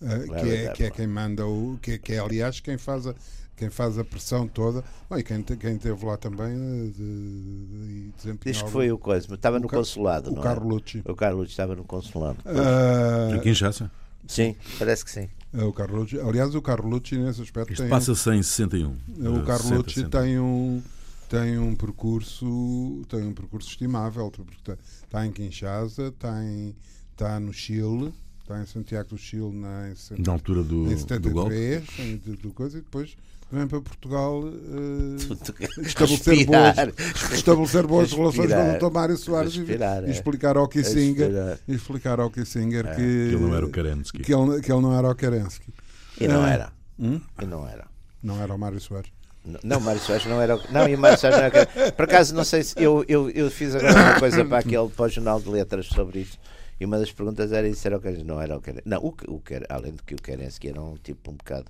Uh, 0.00 0.32
que, 0.40 0.50
é, 0.50 0.72
que 0.72 0.84
é 0.84 0.90
quem 0.90 1.06
manda 1.06 1.46
o. 1.46 1.78
Que, 1.80 1.98
que 1.98 2.14
é, 2.14 2.18
aliás, 2.18 2.60
quem 2.60 2.76
faz 2.78 3.06
a, 3.06 3.14
quem 3.62 3.70
faz 3.70 3.96
a 3.96 4.04
pressão 4.04 4.48
toda. 4.48 4.82
Bom, 5.08 5.16
e 5.16 5.22
quem, 5.22 5.40
quem 5.42 5.76
esteve 5.76 6.04
lá 6.04 6.16
também 6.16 6.52
eh, 6.52 6.90
de, 6.96 8.32
de 8.32 8.38
Diz 8.44 8.60
que 8.60 8.70
foi 8.70 8.90
o 8.90 8.98
coisa, 8.98 9.32
estava 9.32 9.60
no 9.60 9.68
consulado. 9.68 10.32
O 10.32 10.34
não 10.34 10.42
Carlucci. 10.42 11.00
É? 11.04 11.10
O 11.10 11.14
Carlucci 11.14 11.52
estava 11.52 11.76
no 11.76 11.84
consulado. 11.84 12.38
Uh, 12.44 13.36
Aqui 13.36 13.50
em 13.50 13.54
Chassa? 13.54 13.88
Sim, 14.26 14.56
parece 14.80 15.04
que 15.04 15.12
sim. 15.12 15.28
É 15.52 15.62
o 15.62 15.72
Carlucci. 15.72 16.18
Aliás, 16.18 16.56
o 16.56 16.62
Carlucci 16.62 17.16
nesse 17.16 17.40
aspecto 17.40 17.72
Isto 17.72 17.82
tem. 17.82 17.90
Passa-se 17.90 18.30
em 18.30 18.42
61. 18.42 18.96
O 19.18 19.44
Carlucci 19.44 19.94
60, 19.94 20.20
tem 20.20 20.40
um 20.40 20.82
tem 21.28 21.58
um 21.58 21.74
percurso 21.74 23.06
tem 23.08 23.22
um 23.22 23.32
percurso 23.32 23.70
estimável 23.70 24.30
porque 24.30 24.76
está 25.02 25.24
em 25.24 25.32
Kinshasa 25.32 26.08
está 26.08 26.44
em 26.44 26.76
está 27.14 27.40
no 27.40 27.54
Chile 27.54 28.12
está 28.42 28.60
em 28.60 28.66
Santiago 28.66 29.08
do 29.08 29.16
Chile 29.16 29.50
na, 29.50 29.88
em, 29.88 30.22
na 30.22 30.32
altura 30.32 30.62
do, 30.62 30.92
em 30.92 30.96
73 30.98 31.22
do 31.22 31.30
golpe. 31.30 31.54
Em, 31.98 32.16
do, 32.16 32.36
do 32.36 32.52
coisa, 32.52 32.78
e 32.78 32.82
depois 32.82 33.16
vem 33.52 33.66
para 33.66 33.80
Portugal 33.82 34.40
uh, 34.40 35.16
estabelecer 35.82 36.46
boas, 36.46 37.32
estabelecer 37.32 37.86
boas 37.86 38.12
relações 38.12 38.50
com 38.50 38.70
o 38.70 38.78
Dr. 38.90 38.94
Mário 38.94 39.16
Soares 39.16 39.54
respirar, 39.54 40.04
e, 40.04 40.06
e, 40.06 40.10
explicar 40.10 40.56
ao 40.56 40.66
Kissinger, 40.66 41.58
e 41.68 41.74
explicar 41.74 42.18
ao 42.18 42.30
Kissinger 42.30 42.86
é, 42.86 42.94
que, 42.94 42.96
que, 42.96 43.02
ele 43.02 43.36
não 43.36 43.54
era 43.54 43.66
o 43.66 43.70
Kerensky. 43.70 44.22
Que 44.22 44.34
ele, 44.34 44.60
que 44.62 44.72
ele 44.72 44.80
não 44.80 44.96
era 44.96 45.10
o 45.10 45.14
Kerensky. 45.14 45.72
E 46.18 46.26
não 46.26 46.46
era. 46.46 46.72
Hum? 46.98 47.20
E 47.40 47.46
não 47.46 47.68
era. 47.68 47.86
Não 48.22 48.42
era 48.42 48.54
o 48.54 48.58
Mário 48.58 48.80
Soares. 48.80 49.10
Não, 49.44 49.60
não, 49.64 49.80
Mário 49.80 50.00
Soares 50.00 50.24
não 50.26 50.40
era. 50.40 50.56
Não, 50.70 50.88
e 50.88 50.96
Mário 50.96 51.18
Soares 51.18 51.38
não 51.38 51.44
era. 51.44 51.92
Por 51.92 52.04
acaso, 52.04 52.34
não 52.34 52.44
sei 52.44 52.62
se. 52.62 52.74
Eu, 52.76 53.04
eu, 53.08 53.28
eu 53.30 53.50
fiz 53.50 53.74
agora 53.74 53.92
uma 53.92 54.20
coisa 54.20 54.44
para 54.44 54.58
aquele 54.58 54.88
para 54.88 55.04
o 55.04 55.08
Jornal 55.08 55.40
de 55.40 55.48
Letras 55.48 55.86
sobre 55.86 56.20
isto. 56.20 56.38
E 56.80 56.84
uma 56.84 56.98
das 56.98 57.12
perguntas 57.12 57.52
era 57.52 57.68
isso: 57.68 57.86
era 57.86 57.96
o 57.96 58.00
que 58.00 58.10
Não 58.24 58.40
era 58.40 58.56
o 58.56 58.60
que 58.60 58.72
Não, 58.84 58.98
o, 59.00 59.08
o, 59.08 59.42
além 59.68 59.92
de 59.92 60.02
que 60.04 60.14
o 60.14 60.22
Kerensky 60.22 60.68
era 60.68 60.80
um 60.80 60.94
tipo 60.96 61.30
um 61.30 61.34
bocado 61.34 61.66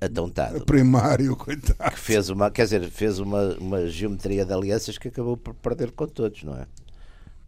atontado. 0.00 0.64
Primário, 0.64 1.36
coitado. 1.36 1.90
Que 1.90 1.98
fez 1.98 2.28
uma, 2.30 2.50
quer 2.50 2.64
dizer, 2.64 2.90
fez 2.90 3.18
uma, 3.18 3.56
uma 3.58 3.86
geometria 3.86 4.44
de 4.44 4.52
alianças 4.52 4.98
que 4.98 5.08
acabou 5.08 5.36
por 5.36 5.54
perder 5.54 5.90
com 5.92 6.06
todos, 6.06 6.42
não 6.42 6.56
é? 6.56 6.66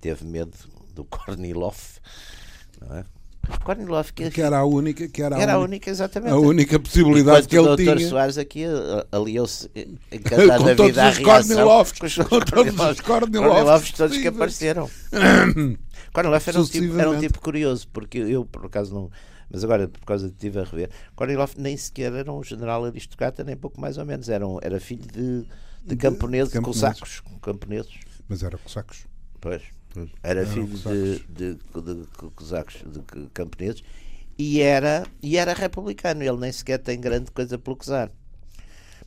Teve 0.01 0.25
medo 0.25 0.57
do 0.95 1.05
Kornilov, 1.05 1.77
não 2.81 2.97
é? 2.97 3.05
Kornilov 3.65 4.13
que, 4.13 4.31
que 4.31 4.41
era 4.41 4.59
a 4.59 4.65
única 4.65 5.09
que 5.09 5.21
era, 5.21 5.37
era 5.37 5.55
a, 5.55 5.59
única, 5.59 5.91
exatamente 5.91 6.33
a 6.33 6.37
única 6.37 6.79
possibilidade 6.79 7.49
que 7.49 7.59
ele 7.59 7.69
o 7.69 7.77
tinha. 7.77 7.93
O 7.93 7.97
Dr. 7.97 8.03
Soares 8.03 8.39
aqui 8.39 8.65
aliou-se 9.11 9.69
encantado 10.13 10.65
da 10.65 10.75
vida 10.75 11.03
à 11.03 11.11
reação 11.11 11.85
com 11.99 12.07
os 12.07 12.15
Kornilovs, 12.51 13.01
Kornilovs 13.01 13.93
todos 13.93 14.17
que 14.17 14.29
apareceram. 14.29 14.89
Kornilov 16.13 16.43
era 16.47 16.61
um, 16.61 16.65
tipo, 16.65 16.99
era 16.99 17.11
um 17.11 17.19
tipo 17.19 17.41
curioso 17.41 17.89
porque 17.93 18.19
eu 18.19 18.45
por 18.45 18.67
acaso 18.67 18.95
não 18.95 19.11
mas 19.53 19.63
agora, 19.63 19.87
por 19.87 20.01
causa 20.07 20.29
de 20.29 20.33
estive 20.33 20.61
a 20.61 20.65
rever, 20.65 20.89
Kornilov 21.15 21.53
nem 21.59 21.77
sequer 21.77 22.11
era 22.15 22.33
um 22.33 22.43
general 22.43 22.87
aristocrata, 22.87 23.45
nem 23.45 23.55
pouco 23.55 23.79
mais 23.79 23.99
ou 23.99 24.07
menos. 24.07 24.31
Era, 24.31 24.49
um, 24.49 24.59
era 24.63 24.81
filho 24.81 25.07
de, 25.07 25.47
de 25.85 25.95
camponeses, 25.95 26.51
de, 26.51 26.59
de 26.59 26.65
cossacos. 26.65 27.23
Camponeses. 27.43 27.93
Mas 28.27 28.43
era 28.43 28.57
cossacos. 28.57 29.07
Pois. 29.43 29.63
pois. 29.93 30.09
Era, 30.23 30.41
era 30.41 30.49
filho 30.49 30.67
de, 30.67 31.19
de, 31.19 31.55
de, 31.55 31.57
de 31.57 32.07
cossacos, 32.35 32.83
de 32.83 33.29
camponeses. 33.35 33.85
E 34.39 34.63
era, 34.63 35.07
e 35.23 35.37
era 35.37 35.53
republicano. 35.53 36.23
Ele 36.23 36.39
nem 36.39 36.51
sequer 36.51 36.79
tem 36.79 36.99
grande 36.99 37.31
coisa 37.31 37.59
pelo 37.59 37.77
czar. 37.77 38.11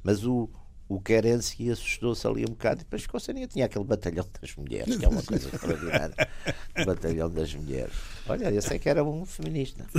Mas 0.03 0.23
o, 0.23 0.47
o 0.87 1.01
Kerensky 1.01 1.71
assustou-se 1.71 2.25
ali 2.27 2.43
um 2.43 2.51
bocado 2.51 2.81
e 2.81 2.83
depois 2.83 3.01
ficou 3.01 3.19
sem 3.19 3.47
Tinha 3.47 3.65
aquele 3.65 3.83
batalhão 3.83 4.27
das 4.39 4.55
mulheres, 4.55 4.95
que 4.95 5.03
é 5.03 5.07
uma 5.07 5.23
coisa 5.23 5.49
extraordinária. 5.49 6.15
Batalhão 6.85 7.29
das 7.29 7.55
mulheres. 7.55 7.93
Olha, 8.27 8.51
eu 8.51 8.61
sei 8.61 8.77
que 8.77 8.87
era 8.87 9.03
um 9.03 9.25
feminista. 9.25 9.85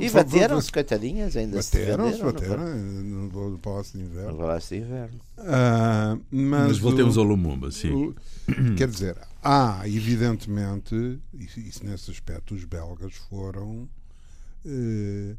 E 0.00 0.08
bateram-se, 0.08 0.72
coitadinhas, 0.72 1.36
ainda 1.36 1.56
bateram 1.58 2.12
se 2.12 2.22
bateram 2.22 2.64
no, 2.66 3.50
no 3.50 3.58
Palácio 3.58 3.98
de 3.98 4.04
Inverno. 4.06 4.32
No 4.32 4.38
Palácio 4.38 4.78
de 4.78 4.84
Inverno. 4.84 5.20
Uh, 5.36 6.24
mas, 6.30 6.68
mas, 6.68 6.78
voltemos 6.78 7.16
o, 7.16 7.20
ao 7.20 7.26
Lumumba, 7.26 7.70
sim. 7.70 7.92
O, 7.92 8.14
quer 8.76 8.88
dizer, 8.88 9.18
há, 9.42 9.82
evidentemente, 9.84 11.18
isso, 11.34 11.60
isso 11.60 11.84
nesse 11.84 12.10
aspecto, 12.10 12.54
os 12.54 12.64
belgas 12.64 13.14
foram. 13.28 13.88
Uh, 14.64 15.36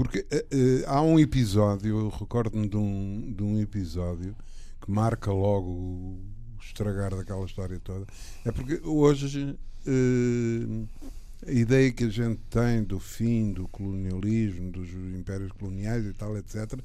porque 0.00 0.20
uh, 0.20 0.84
há 0.86 1.02
um 1.02 1.18
episódio, 1.18 1.98
eu 1.98 2.08
recordo-me 2.08 2.66
de 2.66 2.76
um, 2.78 3.34
de 3.36 3.42
um 3.42 3.60
episódio 3.60 4.34
que 4.80 4.90
marca 4.90 5.30
logo 5.30 5.68
o 5.68 6.20
estragar 6.58 7.14
daquela 7.14 7.44
história 7.44 7.78
toda. 7.80 8.06
É 8.42 8.50
porque 8.50 8.80
hoje 8.82 9.58
uh, 9.86 10.88
a 11.46 11.52
ideia 11.52 11.92
que 11.92 12.04
a 12.04 12.08
gente 12.08 12.40
tem 12.48 12.82
do 12.82 12.98
fim 12.98 13.52
do 13.52 13.68
colonialismo, 13.68 14.70
dos 14.70 14.88
impérios 14.88 15.52
coloniais 15.52 16.06
e 16.06 16.14
tal, 16.14 16.34
etc., 16.38 16.80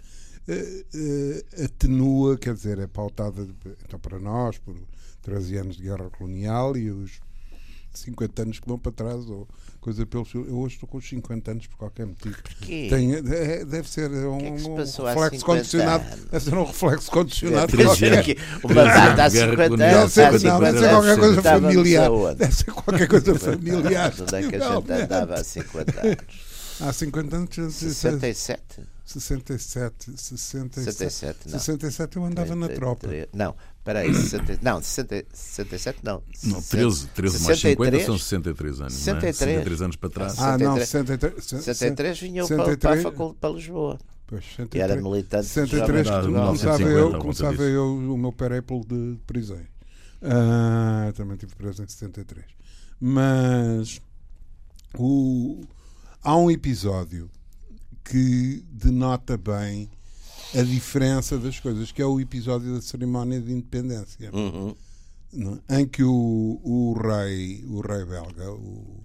uh, 0.50 1.64
atenua, 1.64 2.38
quer 2.38 2.54
dizer, 2.54 2.80
é 2.80 2.88
pautada, 2.88 3.48
então 3.86 3.98
para 3.98 4.20
nós, 4.20 4.58
por 4.58 4.76
13 5.22 5.56
anos 5.56 5.78
de 5.78 5.84
guerra 5.84 6.10
colonial 6.10 6.76
e 6.76 6.92
os 6.92 7.22
50 7.96 8.42
anos 8.42 8.60
que 8.60 8.68
vão 8.68 8.78
para 8.78 8.92
trás, 8.92 9.30
ou 9.30 9.48
coisa 9.80 10.06
pelo 10.06 10.26
Eu 10.34 10.60
hoje 10.60 10.76
estou 10.76 10.90
com 10.90 10.98
os 10.98 11.08
50 11.08 11.52
anos 11.52 11.68
por 11.68 11.78
qualquer 11.78 12.06
motivo. 12.06 12.36
Porquê? 12.42 12.88
Tem, 12.90 13.14
é, 13.16 13.66
deve 13.66 13.90
ser 13.90 14.10
um, 14.12 14.38
que 14.38 14.46
é 14.46 14.52
que 14.56 14.68
um 14.68 14.76
reflexo 14.76 15.46
condicionado. 15.46 16.06
Anos? 16.06 16.26
Deve 16.26 16.46
ser 16.46 16.54
um 16.56 16.64
reflexo 16.64 17.12
condicionado. 17.12 17.78
Deve 17.78 17.96
ser 17.96 18.38
uma 18.64 18.84
data 18.84 19.24
há 19.24 19.30
50 19.30 19.64
anos. 19.64 20.16
Deve 20.16 20.40
ser, 20.40 20.48
não, 20.48 20.60
deve 20.60 20.80
ser 20.80 20.90
qualquer 20.90 21.18
coisa 21.18 21.42
familiar. 21.42 22.36
Deve 22.36 22.56
ser 22.56 22.72
qualquer 22.72 23.08
coisa 23.08 23.36
familiar. 23.40 24.14
Onde 24.20 24.36
é 24.36 24.50
que 24.50 24.56
a 24.56 24.76
gente 24.76 24.92
andava 24.92 25.34
há 25.36 25.44
50 25.44 26.02
anos? 26.02 26.26
Há 26.82 26.94
50 26.94 27.36
anos. 27.36 27.56
67? 27.56 28.96
67, 29.06 30.18
67, 30.18 30.82
67, 30.82 31.50
não. 31.50 31.60
67 31.60 32.18
eu 32.18 32.26
andava 32.26 32.48
33, 32.48 32.60
na 32.60 32.76
tropa. 32.76 33.08
Não, 33.34 33.56
peraí, 33.86 34.14
60, 34.14 34.60
não, 34.62 34.82
60, 34.82 35.26
67 35.32 36.00
não. 36.04 36.22
Não, 36.44 36.62
13, 36.62 37.08
13 37.10 37.44
mais 37.44 37.60
50 37.60 38.00
são 38.04 38.18
63 38.18 38.82
anos. 38.82 38.94
63, 38.94 39.22
não 39.22 39.28
é? 39.28 39.34
63 39.34 39.82
anos 39.82 39.96
para 39.96 40.10
trás. 40.10 40.34
Ah, 40.40 40.58
63, 40.58 40.62
não, 40.62 40.78
63. 40.78 41.46
63 41.46 42.20
vinham 42.20 42.48
63, 42.48 43.04
para, 43.04 43.12
para, 43.12 43.26
para, 43.26 43.34
para 43.36 43.50
Lisboa. 43.52 44.00
Pois, 44.28 44.44
63, 44.44 44.74
e 44.74 44.80
era 44.84 45.00
militante 45.00 45.46
63 45.46 46.08
começava, 46.10 46.82
eu, 46.82 47.20
começava 47.20 47.62
eu 47.62 47.96
o 47.96 48.18
meu 48.18 48.34
peréplo 48.34 48.84
de 48.84 49.20
prisões. 49.28 49.68
Uh, 50.20 51.14
também 51.14 51.38
tive 51.38 51.56
preso 51.56 51.84
em 51.84 51.88
73. 51.88 52.44
Mas 53.00 54.02
o, 54.98 55.64
há 56.24 56.36
um 56.36 56.50
episódio 56.50 57.30
que 58.04 58.66
denota 58.72 59.38
bem 59.38 59.92
a 60.54 60.62
diferença 60.64 61.38
das 61.38 61.60
coisas, 61.60 61.92
que 61.92 62.02
é 62.02 62.06
o 62.06 62.20
episódio 62.20 62.76
da 62.76 62.82
cerimónia 62.82 63.40
de 63.40 63.52
independência, 63.52 64.30
uhum. 64.34 64.76
em 65.70 65.88
que 65.88 66.04
o, 66.04 66.60
o 66.64 66.94
rei, 66.94 67.64
o 67.68 67.82
rei 67.82 68.06
belga, 68.06 68.52
o, 68.52 69.02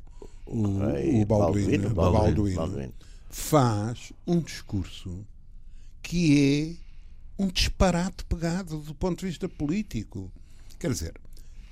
o, 0.46 1.22
o 1.22 1.26
Balduino, 1.26 1.90
Balduino, 1.94 2.56
Balduino, 2.56 2.94
faz 3.28 4.12
um 4.26 4.40
discurso 4.40 5.24
que 6.02 6.76
é 7.38 7.42
um 7.42 7.48
disparate 7.48 8.24
pegado 8.24 8.78
do 8.78 8.94
ponto 8.94 9.20
de 9.20 9.26
vista 9.26 9.48
político. 9.48 10.30
Quer 10.78 10.90
dizer, 10.90 11.14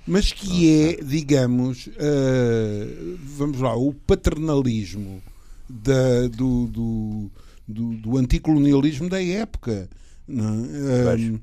mas 0.07 0.31
que 0.31 0.71
é, 0.71 1.03
digamos, 1.03 1.87
uh, 1.87 3.19
vamos 3.37 3.59
lá, 3.59 3.75
o 3.75 3.93
paternalismo 3.93 5.21
da, 5.69 6.27
do, 6.29 6.65
do, 6.67 7.31
do, 7.69 7.93
do 7.95 8.17
anticolonialismo 8.17 9.07
da 9.07 9.23
época. 9.23 9.89
Um, 10.27 11.39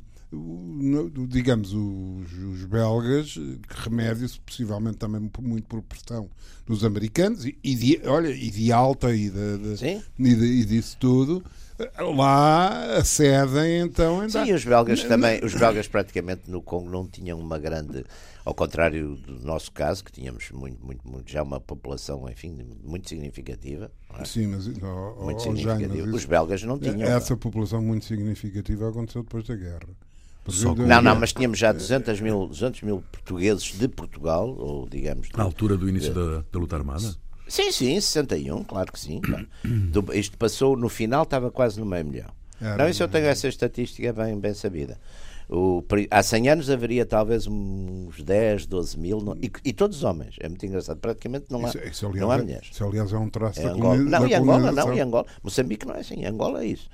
digamos, 1.28 1.72
os, 1.72 2.32
os, 2.32 2.64
belgas, 2.64 3.34
que 3.34 3.88
remédio-se 3.88 4.40
possivelmente 4.40 4.98
também 4.98 5.30
muito 5.40 5.66
por 5.66 5.80
pressão 5.82 6.28
dos 6.66 6.84
americanos, 6.84 7.44
e, 7.44 7.74
de, 7.74 8.00
olha, 8.04 8.28
e 8.28 8.50
de 8.50 8.72
alta 8.72 9.14
e, 9.14 9.30
de, 9.30 9.58
de, 9.58 10.02
e, 10.18 10.34
de, 10.34 10.44
e 10.44 10.64
disso 10.64 10.96
tudo, 10.98 11.44
lá 11.96 12.96
acedem 12.96 13.80
então. 13.80 14.20
Ainda... 14.20 14.44
Sim, 14.44 14.52
os 14.52 14.64
belgas 14.64 15.04
também, 15.04 15.44
os 15.44 15.54
belgas 15.54 15.86
praticamente 15.86 16.50
no 16.50 16.60
Congo 16.60 16.90
não 16.90 17.06
tinham 17.06 17.38
uma 17.38 17.58
grande 17.58 18.04
ao 18.46 18.54
contrário 18.54 19.16
do 19.16 19.44
nosso 19.44 19.72
caso, 19.72 20.04
que 20.04 20.12
tínhamos 20.12 20.52
muito, 20.52 20.78
muito, 20.86 21.10
muito 21.10 21.28
já 21.28 21.42
uma 21.42 21.60
população, 21.60 22.30
enfim, 22.30 22.56
muito 22.84 23.08
significativa. 23.08 23.90
É? 24.16 24.24
Sim, 24.24 24.46
mas, 24.46 24.68
oh, 24.68 25.24
muito 25.24 25.42
significativa. 25.42 26.08
Os 26.08 26.24
belgas 26.24 26.62
não 26.62 26.78
tinham. 26.78 27.02
Essa 27.02 27.36
população 27.36 27.82
muito 27.82 28.04
significativa 28.04 28.88
aconteceu 28.88 29.24
depois 29.24 29.44
da 29.48 29.56
guerra. 29.56 29.88
Não, 30.86 31.02
não, 31.02 31.16
mas 31.16 31.32
tínhamos 31.32 31.58
já 31.58 31.72
200 31.72 32.20
mil, 32.20 32.46
200 32.46 32.82
mil 32.82 33.02
portugueses 33.10 33.64
de 33.76 33.88
Portugal, 33.88 34.48
ou 34.56 34.88
digamos. 34.88 35.28
Na 35.36 35.42
altura 35.42 35.76
do 35.76 35.88
início 35.88 36.14
de, 36.14 36.20
da, 36.20 36.44
da 36.52 36.58
luta 36.60 36.76
armada? 36.76 37.16
Sim, 37.48 37.72
sim, 37.72 38.00
61, 38.00 38.62
claro 38.62 38.92
que 38.92 39.00
sim. 39.00 39.20
do, 39.90 40.14
isto 40.14 40.38
passou, 40.38 40.76
no 40.76 40.88
final 40.88 41.24
estava 41.24 41.50
quase 41.50 41.80
no 41.80 41.86
meio 41.86 42.06
milhão. 42.06 42.30
Era, 42.60 42.76
não, 42.76 42.88
isso 42.88 43.02
eu 43.02 43.08
tenho 43.08 43.26
essa 43.26 43.48
estatística 43.48 44.12
bem, 44.12 44.38
bem 44.38 44.54
sabida. 44.54 44.98
O, 45.48 45.84
há 46.10 46.22
100 46.22 46.48
anos 46.48 46.70
haveria 46.70 47.06
talvez 47.06 47.46
uns 47.46 48.20
10, 48.20 48.66
12 48.66 48.98
mil, 48.98 49.20
não, 49.20 49.36
e, 49.36 49.50
e, 49.64 49.72
todos 49.72 50.02
homens. 50.02 50.34
É 50.40 50.48
muito 50.48 50.66
engraçado. 50.66 50.98
Praticamente 50.98 51.46
não 51.50 51.64
há, 51.64 51.68
isso, 51.68 51.78
isso, 51.78 52.06
aliás, 52.06 52.20
não 52.20 52.30
há 52.32 52.38
mulheres. 52.38 52.68
Isso, 52.72 52.84
aliás, 52.84 53.12
é 53.12 53.18
um 53.18 53.30
traço 53.30 53.60
é 53.60 53.62
da 53.62 53.70
Angola. 53.70 53.96
Não, 53.96 54.26
e 54.26 54.34
Angola, 54.34 54.72
não, 54.72 54.94
e 54.94 55.00
Angola. 55.00 55.26
Moçambique 55.42 55.86
não 55.86 55.94
é 55.94 56.00
assim, 56.00 56.24
Angola 56.24 56.64
é 56.64 56.66
isso. 56.66 56.88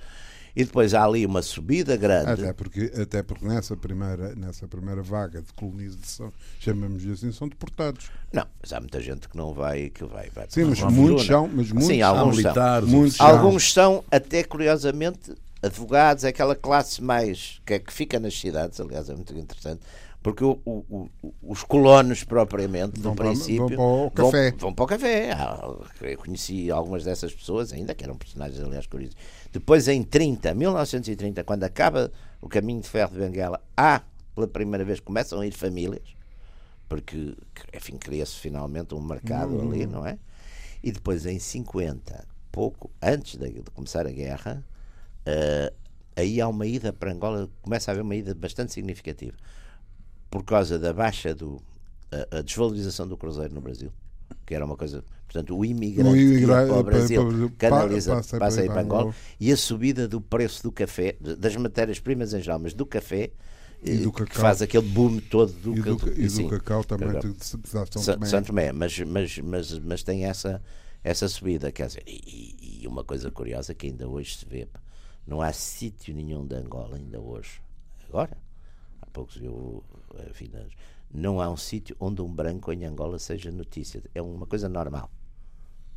E 0.55 0.64
depois 0.64 0.92
há 0.92 1.03
ali 1.03 1.24
uma 1.24 1.40
subida 1.40 1.96
grande. 1.96 2.30
Até 2.30 2.53
porque, 2.53 2.92
até 3.00 3.22
porque 3.22 3.46
nessa, 3.46 3.74
primeira, 3.74 4.34
nessa 4.34 4.68
primeira 4.68 5.03
vaga 5.03 5.40
de 5.40 5.50
colonização, 5.55 6.30
chamamos 6.61 7.07
assim, 7.07 7.32
são 7.32 7.48
deportados. 7.48 8.11
Não, 8.30 8.46
mas 8.61 8.70
há 8.70 8.78
muita 8.78 9.00
gente 9.00 9.30
que 9.30 9.36
não 9.36 9.55
vai. 9.55 9.88
Que 9.88 10.05
vai, 10.05 10.28
vai 10.28 10.46
Sim, 10.50 10.64
mas 10.64 10.80
muitos 10.82 11.24
são. 11.24 11.48
Mas 11.48 11.72
muitos 11.72 11.86
Sim, 11.88 12.03
alguns 12.03 12.36
são. 12.36 12.42
Militares, 12.42 12.88
muitos 12.88 13.20
alguns 13.20 13.72
são, 13.72 14.05
até 14.11 14.44
curiosamente, 14.44 15.34
advogados, 15.62 16.24
é 16.24 16.28
aquela 16.28 16.56
classe 16.56 17.02
mais 17.02 17.60
que, 17.64 17.74
é 17.74 17.78
que 17.78 17.92
fica 17.92 18.18
nas 18.18 18.38
cidades, 18.38 18.80
aliás, 18.80 19.08
é 19.08 19.14
muito 19.14 19.32
interessante, 19.36 19.80
porque 20.22 20.44
o, 20.44 20.60
o, 20.64 21.10
os 21.42 21.64
colonos 21.64 22.22
propriamente, 22.22 23.00
vão 23.00 23.10
no 23.12 23.16
princípio, 23.16 23.76
vão 23.76 24.10
para 24.10 24.24
o 24.24 24.30
café. 24.30 24.50
Vão, 24.50 24.58
vão, 24.58 24.74
para 24.74 24.84
o 24.84 24.86
café. 24.86 25.32
Ah, 25.32 25.74
eu 26.00 26.18
conheci 26.18 26.70
algumas 26.70 27.04
dessas 27.04 27.34
pessoas, 27.34 27.72
ainda 27.72 27.92
que 27.94 28.04
eram 28.04 28.16
personagens, 28.16 28.60
aliás, 28.60 28.86
curiosos. 28.86 29.16
Depois, 29.52 29.88
em 29.88 30.02
30, 30.02 30.54
1930, 30.54 31.42
quando 31.42 31.64
acaba 31.64 32.12
o 32.40 32.48
caminho 32.48 32.80
de 32.80 32.88
ferro 32.88 33.12
de 33.12 33.18
Benguela, 33.18 33.60
há, 33.76 34.02
pela 34.34 34.46
primeira 34.46 34.84
vez, 34.84 35.00
começam 35.00 35.40
a 35.40 35.46
ir 35.46 35.52
famílias, 35.52 36.16
porque, 36.88 37.34
enfim, 37.74 37.96
cria-se 37.96 38.36
finalmente 38.36 38.94
um 38.94 39.00
mercado 39.00 39.54
uhum. 39.54 39.72
ali, 39.72 39.86
não 39.86 40.06
é? 40.06 40.18
E 40.84 40.92
depois, 40.92 41.26
em 41.26 41.38
50, 41.40 42.24
pouco 42.52 42.90
antes 43.02 43.36
de, 43.36 43.50
de 43.50 43.70
começar 43.72 44.06
a 44.06 44.10
guerra, 44.10 44.64
Uh, 45.26 45.74
aí 46.16 46.40
há 46.40 46.48
uma 46.48 46.66
ida 46.66 46.92
para 46.92 47.12
Angola, 47.12 47.48
começa 47.60 47.90
a 47.90 47.92
haver 47.92 48.02
uma 48.02 48.14
ida 48.14 48.34
bastante 48.34 48.72
significativa 48.72 49.36
por 50.30 50.44
causa 50.44 50.78
da 50.78 50.92
baixa 50.92 51.34
do 51.34 51.62
a, 52.12 52.38
a 52.38 52.42
desvalorização 52.42 53.08
do 53.08 53.16
cruzeiro 53.16 53.54
no 53.54 53.60
Brasil, 53.60 53.92
que 54.46 54.54
era 54.54 54.64
uma 54.64 54.76
coisa, 54.76 55.04
portanto, 55.26 55.56
o 55.56 55.64
imigrante, 55.64 56.10
o 56.10 56.16
imigrante 56.16 56.68
para 56.68 56.80
o 56.80 56.82
Brasil 56.82 57.50
para, 57.56 57.70
canaliza, 57.70 58.16
passa, 58.16 58.38
passa 58.38 58.60
aí 58.60 58.66
para 58.66 58.82
Angola, 58.82 59.14
e 59.40 59.50
a 59.50 59.56
subida 59.56 60.06
do 60.06 60.20
preço 60.20 60.62
do 60.62 60.70
café, 60.70 61.16
das 61.20 61.56
matérias-primas 61.56 62.34
em 62.34 62.42
geral, 62.42 62.58
mas 62.58 62.74
do 62.74 62.84
café 62.86 63.30
e 63.82 63.96
do 63.98 64.12
que 64.12 64.36
faz 64.36 64.62
aquele 64.62 64.86
boom 64.86 65.18
todo 65.18 65.52
do, 65.52 65.76
e 65.76 65.82
do, 65.82 65.96
do, 65.96 66.20
e 66.20 66.28
do 66.28 66.48
cacau 66.48 66.84
também 66.84 67.08
de, 67.18 67.44
São 67.44 67.84
Tomé. 67.84 68.26
São 68.26 68.42
Tomé, 68.42 68.72
mas, 68.72 68.98
mas, 69.00 69.38
mas, 69.38 69.78
mas 69.80 70.02
tem 70.02 70.24
essa, 70.24 70.62
essa 71.02 71.28
subida, 71.28 71.72
quer 71.72 71.88
dizer, 71.88 72.04
e, 72.06 72.80
e 72.82 72.86
uma 72.86 73.02
coisa 73.02 73.30
curiosa 73.30 73.74
que 73.74 73.88
ainda 73.88 74.08
hoje 74.08 74.36
se 74.36 74.46
vê, 74.46 74.68
não 75.26 75.40
há 75.40 75.52
sítio 75.52 76.14
nenhum 76.14 76.46
de 76.46 76.56
Angola 76.56 76.96
ainda 76.96 77.20
hoje. 77.20 77.60
Agora, 78.08 78.36
há 79.00 79.06
poucos 79.06 79.40
eu, 79.40 79.82
enfim, 80.30 80.50
não 81.12 81.40
há 81.40 81.48
um 81.48 81.56
sítio 81.56 81.96
onde 82.00 82.20
um 82.22 82.32
branco 82.32 82.72
em 82.72 82.84
Angola 82.84 83.18
seja 83.18 83.50
notícia. 83.50 84.02
É 84.14 84.20
uma 84.20 84.46
coisa 84.46 84.68
normal. 84.68 85.10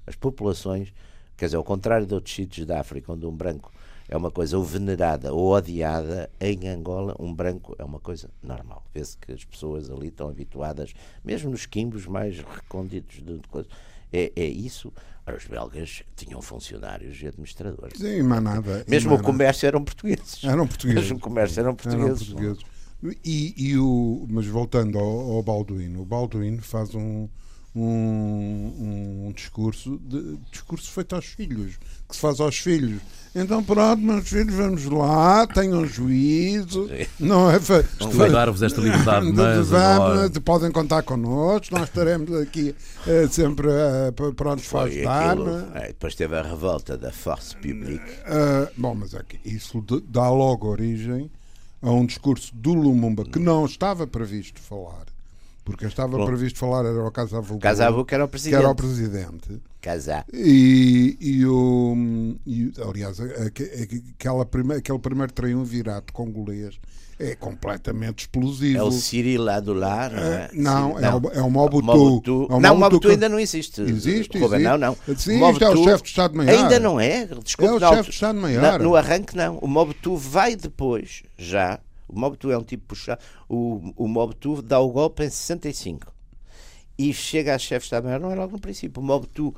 As 0.06 0.16
populações, 0.16 0.94
quer 1.36 1.46
dizer, 1.46 1.58
ao 1.58 1.64
contrário 1.64 2.06
de 2.06 2.14
outros 2.14 2.36
sítios 2.36 2.68
da 2.68 2.80
África, 2.80 3.12
onde 3.12 3.26
um 3.26 3.36
branco 3.36 3.72
é 4.08 4.16
uma 4.16 4.30
coisa 4.30 4.58
ou 4.58 4.64
venerada 4.64 5.34
ou 5.34 5.52
odiada, 5.52 6.30
em 6.40 6.68
Angola 6.68 7.16
um 7.20 7.34
branco 7.34 7.76
é 7.80 7.84
uma 7.84 8.00
coisa 8.00 8.30
normal. 8.44 8.84
Vê-se 8.94 9.18
que 9.18 9.32
as 9.32 9.44
pessoas 9.44 9.90
ali 9.90 10.10
estão 10.10 10.30
habituadas, 10.30 10.94
mesmo 11.24 11.50
nos 11.50 11.66
quimbos 11.66 12.06
mais 12.06 12.38
recônditos 12.38 13.24
de 13.24 13.40
coisas 13.50 13.72
é, 14.16 14.32
é 14.36 14.46
isso. 14.46 14.94
Ora, 15.28 15.38
os 15.38 15.46
belgas 15.46 16.04
tinham 16.16 16.42
funcionários 16.42 17.20
e 17.22 17.28
administradores. 17.28 18.00
Sim, 18.00 18.22
mas 18.22 18.44
nada. 18.44 18.86
Mesmo 18.88 19.16
o 19.16 19.22
comércio 19.22 19.66
eram 19.66 19.84
portugueses. 19.84 20.44
Eram 20.44 20.66
portugueses. 20.68 21.02
Mesmo 21.02 21.18
o 21.18 21.20
comércio 21.20 21.60
eram 21.60 21.76
portugueses. 21.76 22.30
Eram 22.30 22.38
portugueses. 22.38 22.76
E, 23.24 23.54
e, 23.58 23.78
o, 23.78 24.26
mas 24.30 24.46
voltando 24.48 24.98
ao, 24.98 25.32
ao 25.32 25.44
Balduino, 25.44 26.02
o 26.02 26.06
Balduino 26.06 26.62
faz 26.62 26.96
um, 26.96 27.28
um, 27.76 29.28
um 29.28 29.34
discurso, 29.34 30.00
de, 30.02 30.38
discurso 30.50 30.90
feito 30.92 31.14
aos 31.14 31.26
filhos, 31.26 31.78
que 32.08 32.16
se 32.16 32.22
faz 32.22 32.40
aos 32.40 32.58
filhos. 32.58 33.02
Então, 33.36 33.62
pronto, 33.62 34.02
meus 34.02 34.30
filhos, 34.30 34.56
vamos 34.56 34.86
lá, 34.86 35.46
tenham 35.46 35.86
juízo. 35.86 36.90
Não 37.20 37.52
é 37.52 37.60
Vou 37.60 38.32
dar-vos 38.32 38.62
esta 38.64 38.80
liberdade, 38.80 39.30
mas. 39.34 39.68
Vamos, 39.68 40.38
podem 40.40 40.72
contar 40.72 41.04
connosco, 41.04 41.76
nós 41.76 41.90
estaremos 41.90 42.34
aqui 42.40 42.74
uh, 43.06 43.28
sempre 43.28 43.68
uh, 43.68 44.34
prontos 44.34 44.68
para 44.68 44.84
ajudar. 44.84 45.38
É? 45.74 45.88
depois 45.88 46.16
teve 46.16 46.38
a 46.38 46.44
revolta 46.44 46.98
da 46.98 47.12
Force 47.12 47.54
Publique. 47.58 48.10
Uh, 48.22 48.72
bom, 48.78 48.96
mas 48.96 49.14
é 49.14 49.22
que 49.28 49.38
isso 49.44 49.84
dá 50.08 50.30
logo 50.30 50.70
origem 50.70 51.30
a 51.82 51.92
um 51.92 52.06
discurso 52.06 52.56
do 52.56 52.74
Lumumba 52.74 53.26
que 53.26 53.38
não 53.38 53.66
estava 53.66 54.08
previsto 54.08 54.62
falar 54.62 55.15
porque 55.66 55.86
estava 55.88 56.16
Bom. 56.16 56.26
previsto 56.26 56.60
falar 56.60 56.86
era 56.86 57.04
o 57.04 57.12
Casavu. 57.12 57.58
Casavu 57.58 58.06
que 58.06 58.14
era 58.14 58.24
o 58.24 58.28
presidente. 58.28 58.60
Que 58.60 58.64
era 58.64 58.72
o 58.72 58.76
presidente. 58.76 59.62
Casá. 59.82 60.24
E, 60.32 61.18
e, 61.20 61.46
o, 61.46 61.96
e 62.46 62.72
aliás, 62.88 63.20
aquela 63.20 64.46
prime, 64.46 64.76
aquele 64.76 65.00
primeiro 65.00 65.34
triunvirato 65.34 66.14
congolês 66.14 66.80
é 67.20 67.36
completamente 67.36 68.20
explosivo. 68.20 68.78
É 68.78 68.84
o 68.84 68.92
Cyril 68.92 69.50
Adular, 69.50 70.12
não 70.12 70.24
é? 70.24 70.50
Não, 70.54 71.00
é, 71.00 71.16
o, 71.16 71.32
é 71.34 71.42
o 71.42 71.50
Mobutu. 71.50 71.86
Mobutu. 71.86 72.48
É 72.50 72.54
o 72.54 72.60
não, 72.60 72.76
o 72.76 72.78
Mobutu 72.78 73.10
ainda 73.10 73.30
não 73.30 73.40
existe. 73.40 73.82
Existe, 73.82 74.38
existe. 74.38 74.60
Não, 74.60 74.78
não. 74.78 74.98
Sim, 75.18 75.38
Mobutu 75.38 75.64
é 75.64 75.70
o 75.70 75.84
chefe 75.84 76.04
de 76.04 76.10
Estado-Maior. 76.10 76.64
Ainda 76.64 76.80
não 76.80 77.00
é? 77.00 77.26
Desculpe, 77.26 77.84
é 77.84 77.88
o 77.88 77.96
chefe 77.96 78.10
de 78.10 78.16
Estado-Maior. 78.16 78.80
No 78.80 78.96
arranque, 78.96 79.36
não. 79.36 79.58
O 79.58 79.68
Mobutu 79.68 80.16
vai 80.16 80.56
depois, 80.56 81.24
já, 81.38 81.80
o 82.16 82.20
Mobutu 82.20 82.52
é 82.52 82.58
um 82.58 82.64
tipo 82.64 82.86
puxado. 82.88 83.22
O, 83.50 83.94
o 83.96 84.08
Mobutu 84.08 84.62
dá 84.62 84.80
o 84.80 84.90
golpe 84.90 85.24
em 85.24 85.30
65 85.30 86.14
e 86.98 87.14
chega 87.14 87.54
a 87.54 87.60
chefe 87.60 87.82
de 87.82 87.86
Estado-Maior, 87.88 88.20
não 88.20 88.32
é 88.32 88.36
logo 88.36 88.54
no 88.54 88.60
princípio. 88.60 89.02
O 89.02 89.06
Mobutu 89.06 89.54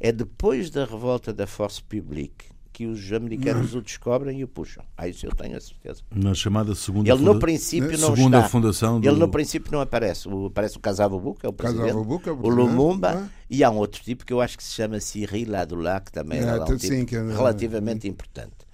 é 0.00 0.10
depois 0.10 0.70
da 0.70 0.84
revolta 0.84 1.32
da 1.32 1.46
Force 1.46 1.82
Publique 1.82 2.46
que 2.72 2.86
os 2.86 3.12
americanos 3.12 3.74
o 3.76 3.82
descobrem 3.82 4.40
e 4.40 4.44
o 4.44 4.48
puxam. 4.48 4.82
Ah, 4.96 5.06
isso 5.06 5.26
eu 5.26 5.34
tenho 5.34 5.56
a 5.56 5.60
certeza. 5.60 6.02
Na 6.14 6.34
chamada 6.34 6.74
segunda 6.74 7.10
Ele 7.10 7.22
no 7.22 7.38
princípio 7.38 7.98
não 7.98 8.14
segunda 8.14 8.38
está. 8.38 8.48
fundação 8.48 9.00
do... 9.00 9.06
Ele 9.06 9.18
no 9.18 9.28
princípio 9.28 9.70
não 9.70 9.80
aparece. 9.80 10.28
O, 10.28 10.46
aparece 10.46 10.78
o 10.78 10.80
Casavubu, 10.80 11.34
que 11.34 11.44
é 11.44 11.48
o 11.48 11.52
presidente, 11.52 11.90
é 11.90 11.94
o, 11.94 12.00
o 12.00 12.48
Lumumba, 12.48 13.12
é? 13.12 13.28
e 13.50 13.62
há 13.62 13.70
um 13.70 13.76
outro 13.76 14.02
tipo 14.02 14.24
que 14.24 14.32
eu 14.32 14.40
acho 14.40 14.56
que 14.56 14.64
se 14.64 14.72
chama 14.72 14.98
Cyril 14.98 15.54
Adulá, 15.54 16.00
que 16.00 16.10
também 16.10 16.38
é, 16.38 16.42
era 16.42 16.62
um 16.62 16.64
tipo 16.64 16.78
sim, 16.78 17.06
é, 17.12 17.36
relativamente 17.36 18.08
importante. 18.08 18.69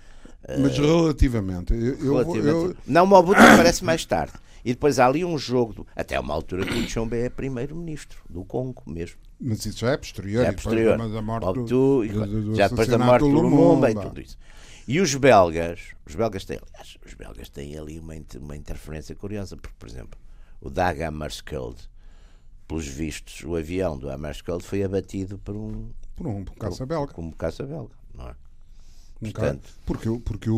Mas 0.61 0.79
relativamente. 0.79 1.75
Eu, 1.75 2.13
relativamente. 2.13 2.47
Eu, 2.47 2.77
não, 2.87 3.05
o 3.05 3.07
Mobutu 3.07 3.41
aparece 3.41 3.85
mais 3.85 4.05
tarde. 4.05 4.33
E 4.65 4.73
depois 4.73 4.99
há 4.99 5.07
ali 5.07 5.25
um 5.25 5.39
jogo, 5.39 5.87
até 5.95 6.19
uma 6.19 6.35
altura 6.35 6.67
que 6.67 6.77
o 6.77 6.87
Tchombe 6.87 7.17
é 7.17 7.31
primeiro-ministro 7.31 8.21
do 8.29 8.45
Congo 8.45 8.83
mesmo. 8.85 9.17
Mas 9.41 9.65
isso 9.65 9.79
já 9.79 9.93
é 9.93 9.97
posterior. 9.97 10.43
Já 10.43 10.49
é 10.49 10.53
posterior. 10.53 10.93
Depois 10.97 11.13
da 11.13 11.23
morte 11.23 11.45
do, 11.45 11.65
do, 11.65 12.27
do, 12.27 12.55
já 12.57 12.69
depois 12.69 12.89
da 12.89 12.99
morte 12.99 13.23
do 13.23 13.29
Lumumba, 13.29 13.91
e 13.91 13.95
tudo 13.95 14.21
isso. 14.21 14.37
E 14.89 15.01
os 15.01 15.15
belgas, 15.15 15.95
os 16.05 16.15
belgas 16.15 16.45
têm, 16.45 16.59
aliás, 16.69 16.97
os 17.05 17.15
belgas 17.15 17.49
têm 17.49 17.77
ali 17.79 17.99
uma, 17.99 18.15
uma 18.41 18.57
interferência 18.57 19.15
curiosa, 19.15 19.57
porque, 19.57 19.77
por 19.79 19.89
exemplo, 19.89 20.19
o 20.61 20.71
Dag 20.71 21.03
Hammarskjöld, 21.03 21.77
pelos 22.67 22.87
vistos, 22.87 23.43
o 23.45 23.57
avião 23.57 23.99
do 23.99 24.11
Hammarskjöld 24.11 24.65
foi 24.65 24.83
abatido 24.83 25.39
por 25.39 25.57
um... 25.57 25.91
Por 26.17 26.27
um 26.27 26.45
caça 26.45 26.87
belga. 26.87 27.13
Por 27.13 27.23
um 27.23 27.31
caça 27.31 27.65
belga, 27.65 27.95
não 28.15 28.29
é? 28.29 28.35
Portanto, 29.21 29.69
porque 29.85 30.09
porque 30.25 30.51
o, 30.51 30.57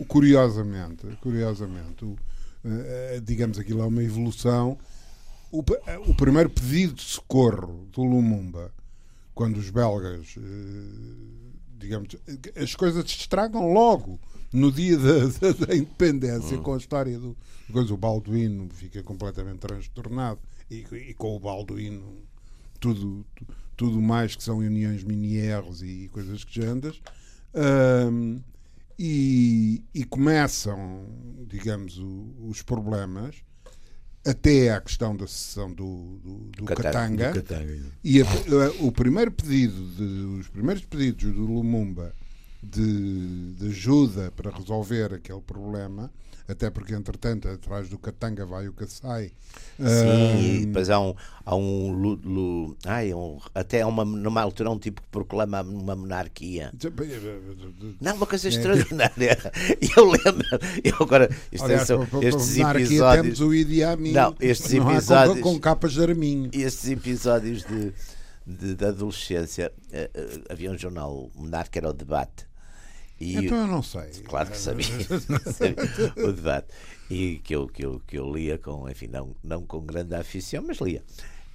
o, 0.00 0.04
curiosamente, 0.06 1.06
curiosamente 1.20 2.04
o, 2.04 2.10
uh, 2.10 3.20
digamos 3.22 3.58
aquilo 3.58 3.82
é 3.82 3.86
uma 3.86 4.02
evolução. 4.02 4.78
O, 5.50 5.64
o 6.06 6.14
primeiro 6.14 6.48
pedido 6.48 6.94
de 6.94 7.02
socorro 7.02 7.88
do 7.92 8.02
Lumumba, 8.02 8.72
quando 9.34 9.56
os 9.56 9.68
belgas, 9.68 10.36
digamos, 11.76 12.14
as 12.54 12.76
coisas 12.76 13.10
se 13.10 13.16
estragam 13.18 13.72
logo 13.72 14.20
no 14.52 14.70
dia 14.70 14.96
da, 14.96 15.26
da, 15.26 15.66
da 15.66 15.76
independência, 15.76 16.56
uhum. 16.56 16.62
com 16.62 16.74
a 16.74 16.76
história 16.76 17.18
do. 17.18 17.36
Coisa, 17.72 17.94
o 17.94 17.96
Balduino 17.96 18.68
fica 18.70 19.02
completamente 19.02 19.58
transtornado 19.58 20.40
e, 20.70 20.84
e 20.92 21.14
com 21.14 21.36
o 21.36 21.40
Balduino 21.40 22.18
tudo, 22.80 23.24
tudo 23.76 24.00
mais 24.00 24.34
que 24.34 24.42
são 24.42 24.58
uniões 24.58 25.04
mini-R's 25.04 25.82
e 25.82 26.08
coisas 26.12 26.42
que 26.42 26.60
já 26.60 26.68
andas. 26.68 27.00
Um, 27.54 28.40
e, 28.98 29.82
e, 29.94 30.04
começam, 30.04 31.06
digamos, 31.48 31.98
o, 31.98 32.34
os 32.48 32.62
problemas 32.62 33.36
até 34.26 34.70
à 34.70 34.80
questão 34.80 35.16
da 35.16 35.26
sessão 35.26 35.72
do, 35.72 36.18
do, 36.22 36.36
do 36.50 36.64
Katanga, 36.66 37.32
do 37.32 37.42
Katanga. 37.42 37.82
e 38.04 38.20
a, 38.20 38.26
a, 38.26 38.84
o 38.84 38.92
primeiro 38.92 39.30
pedido 39.32 39.82
de, 39.96 40.38
os 40.38 40.48
primeiros 40.48 40.84
pedidos 40.84 41.32
do 41.32 41.46
Lumumba 41.46 42.14
de, 42.62 43.54
de 43.54 43.68
ajuda 43.68 44.30
para 44.32 44.50
resolver 44.50 45.14
aquele 45.14 45.40
problema, 45.40 46.12
até 46.50 46.68
porque 46.70 46.94
entretanto 46.94 47.48
atrás 47.48 47.88
do 47.88 47.98
Katanga 47.98 48.44
vai 48.44 48.68
o 48.68 48.72
Kassai. 48.72 49.32
Sim, 49.78 50.62
e 50.62 50.66
depois 50.66 50.90
há 50.90 51.00
um, 51.00 51.14
há 51.44 51.56
um, 51.56 51.92
lu, 51.92 52.20
lu, 52.22 52.76
ai, 52.84 53.14
um 53.14 53.38
até 53.54 53.84
uma, 53.86 54.04
numa 54.04 54.40
altura 54.42 54.70
um 54.70 54.78
tipo 54.78 55.00
que 55.00 55.08
proclama 55.08 55.62
uma 55.62 55.96
monarquia. 55.96 56.70
Não, 58.00 58.14
uma 58.16 58.26
coisa 58.26 58.48
extraordinária. 58.48 59.38
Eu 59.96 60.04
lembro, 60.04 60.46
eu 60.84 60.94
agora, 61.00 61.28
isto 61.50 61.64
Aliás, 61.64 61.86
são, 61.86 62.02
estes 62.22 62.56
monarquia 62.58 62.84
episódios. 62.84 63.22
temos 63.22 63.40
o 63.40 63.54
Idi 63.54 63.82
Amin, 63.82 64.12
Não, 64.12 64.34
estes 64.40 64.72
não 64.74 64.90
episódios- 64.92 65.40
com, 65.40 65.54
com 65.54 65.60
capas 65.60 65.92
de 65.92 66.02
arminho. 66.02 66.50
estes 66.52 66.88
episódios 66.90 67.64
de, 67.64 67.92
de, 68.46 68.74
de 68.74 68.84
adolescência, 68.84 69.72
eh, 69.92 70.10
eh, 70.12 70.40
havia 70.50 70.70
um 70.70 70.78
jornal 70.78 71.30
Monarca, 71.34 71.78
era 71.78 71.88
o 71.88 71.92
debate. 71.92 72.46
E, 73.20 73.36
Então 73.36 73.58
eu 73.58 73.66
não 73.66 73.82
sei. 73.82 74.10
Claro 74.24 74.50
que 74.50 74.56
sabia, 74.58 74.86
sabia 75.52 76.28
o 76.28 76.32
debate. 76.32 76.68
E 77.10 77.38
que 77.44 77.54
eu, 77.54 77.66
que, 77.68 77.84
eu, 77.84 78.00
que 78.06 78.18
eu 78.18 78.32
lia 78.32 78.56
com, 78.58 78.88
enfim, 78.88 79.08
não, 79.08 79.34
não 79.44 79.64
com 79.66 79.80
grande 79.80 80.14
afição, 80.14 80.64
mas 80.66 80.78
lia. 80.78 81.02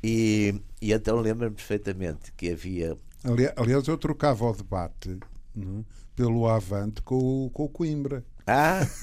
E, 0.03 0.53
e 0.81 0.93
então 0.93 1.17
lembro-me 1.17 1.55
perfeitamente 1.55 2.31
que 2.33 2.51
havia. 2.51 2.97
Ali- 3.23 3.51
Aliás, 3.55 3.87
eu 3.87 3.97
trocava 3.97 4.45
o 4.45 4.53
debate 4.53 5.17
não 5.55 5.79
é, 5.79 5.83
pelo 6.15 6.47
Avante 6.47 7.01
com, 7.01 7.49
com 7.51 7.63
o 7.63 7.69
Coimbra. 7.69 8.23
Ah! 8.47 8.85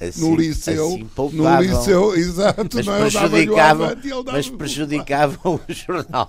assim, 0.00 0.20
No 0.20 0.34
liceu, 0.34 0.86
assim 0.86 1.08
no 1.36 1.60
liceu, 1.60 2.16
exato, 2.16 2.68
mas 2.74 2.86
não, 2.86 2.98
prejudicavam, 2.98 3.86
Avante 3.86 4.08
mas 4.26 4.50
prejudicavam 4.50 5.54
o 5.54 5.60
jornal. 5.72 6.28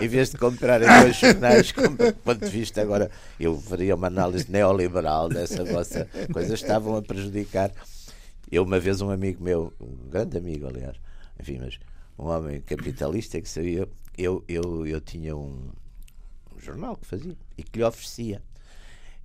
Em 0.00 0.08
vez 0.08 0.30
de 0.30 0.38
comprarem 0.38 0.88
dois 1.02 1.16
jornais, 1.16 1.70
como 1.70 1.96
do 1.96 2.12
ponto 2.14 2.44
de 2.44 2.50
vista 2.50 2.82
agora, 2.82 3.08
eu 3.38 3.56
faria 3.60 3.94
uma 3.94 4.08
análise 4.08 4.50
neoliberal 4.50 5.28
dessa 5.28 5.64
vossa 5.64 6.08
coisa, 6.32 6.54
estavam 6.54 6.96
a 6.96 7.02
prejudicar. 7.02 7.70
Eu, 8.50 8.64
uma 8.64 8.80
vez, 8.80 9.00
um 9.00 9.10
amigo 9.10 9.44
meu, 9.44 9.72
um 9.80 10.10
grande 10.10 10.36
amigo, 10.36 10.66
aliás, 10.66 10.96
enfim, 11.40 11.60
mas 11.60 11.78
um 12.18 12.26
homem 12.26 12.60
capitalista 12.62 13.40
que 13.40 13.48
sabia, 13.48 13.88
eu, 14.18 14.42
eu, 14.48 14.84
eu 14.86 15.00
tinha 15.00 15.36
um, 15.36 15.70
um 16.54 16.60
jornal 16.60 16.96
que 16.96 17.06
fazia 17.06 17.36
e 17.56 17.62
que 17.62 17.78
lhe 17.78 17.84
oferecia. 17.84 18.42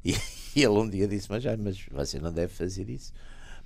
E, 0.05 0.15
e 0.57 0.63
ele 0.63 0.73
um 0.73 0.89
dia 0.89 1.07
disse: 1.07 1.27
Mas, 1.29 1.43
já, 1.43 1.55
mas 1.55 1.77
você 1.91 2.19
não 2.19 2.33
deve 2.33 2.51
fazer 2.51 2.89
isso. 2.89 3.13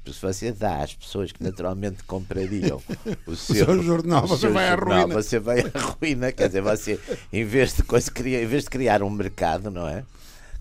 Porque 0.04 0.14
se 0.14 0.22
você 0.22 0.52
dá 0.52 0.84
às 0.84 0.94
pessoas 0.94 1.32
que 1.32 1.42
naturalmente 1.42 2.04
comprariam 2.04 2.82
o 3.26 3.34
seu, 3.34 3.66
seu 3.66 3.82
jornal, 3.82 4.26
o 4.26 4.28
você 4.28 4.42
seu 4.42 4.54
vai 4.54 4.68
à 4.68 4.76
ruína. 4.76 5.08
Você 5.08 5.40
vai 5.40 5.62
à 5.62 5.80
ruína. 5.80 6.32
Quer 6.34 6.48
dizer, 6.48 6.62
você, 6.62 7.00
em 7.32 7.46
vez, 7.46 7.76
de 7.76 7.84
coisa, 7.84 8.12
em 8.18 8.46
vez 8.46 8.64
de 8.64 8.70
criar 8.70 9.02
um 9.02 9.10
mercado, 9.10 9.72
não 9.72 9.88
é? 9.88 10.04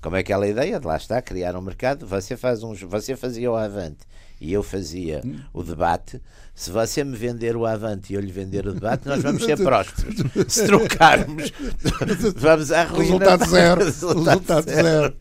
Como 0.01 0.15
é 0.15 0.21
aquela 0.21 0.47
ideia 0.47 0.79
de 0.79 0.87
lá 0.87 0.97
está, 0.97 1.21
criar 1.21 1.57
um 1.57 1.61
mercado, 1.61 2.07
você, 2.07 2.37
faz 2.37 2.63
um, 2.63 2.75
você 2.75 3.17
fazia 3.17 3.51
o 3.51 3.57
avante 3.57 4.07
e 4.41 4.53
eu 4.53 4.63
fazia 4.63 5.21
o 5.53 5.63
debate. 5.63 6.21
Se 6.55 6.71
você 6.71 7.05
me 7.05 7.17
vender 7.17 7.57
o 7.57 7.67
avante 7.67 8.13
e 8.13 8.17
eu 8.17 8.21
lhe 8.21 8.33
vender 8.33 8.67
o 8.67 8.73
debate, 8.73 9.07
nós 9.07 9.23
vamos 9.23 9.45
ser 9.45 9.57
prósperos. 9.63 10.15
Se 10.49 10.67
trocarmos, 10.67 11.53
vamos 12.37 12.73
à 12.73 12.85
ruína. 12.85 13.05
Resultado 13.05 13.51
zero. 13.51 13.85
Resultado 13.85 14.27
Resultado 14.27 14.65
zero. 14.65 14.83
zero. 14.83 15.15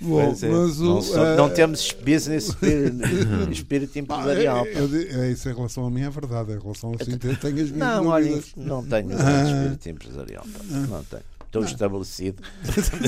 Bom, 0.00 0.20
é, 0.20 0.26
mas 0.26 0.80
o, 0.80 0.84
não, 0.84 1.02
sou- 1.02 1.24
eh, 1.26 1.36
não 1.36 1.48
temos 1.48 1.90
business 1.92 2.48
spirit, 2.48 2.96
espírito 3.50 3.98
empresarial. 3.98 4.66
é, 4.66 4.72
pá. 4.72 4.78
eu 4.80 5.22
é 5.22 5.30
isso 5.32 5.48
em 5.48 5.54
relação 5.54 5.86
a 5.86 5.90
mim 5.90 6.02
é 6.02 6.10
verdade. 6.10 6.52
Em 6.52 6.58
relação 6.58 6.92
a 6.92 7.02
assim, 7.02 7.16
tenho, 7.16 7.36
tenho 7.36 7.54
as 7.62 7.70
minhas 7.70 7.78
Não, 7.78 8.06
olha, 8.08 8.42
não 8.56 8.84
tenho 8.84 9.08
Ah. 9.18 9.44
espírito 9.44 9.88
empresarial. 9.88 10.44
pá. 10.44 10.64
Não 10.88 11.02
tenho. 11.04 11.22
Estou 11.46 11.64
estabelecido, 11.64 12.42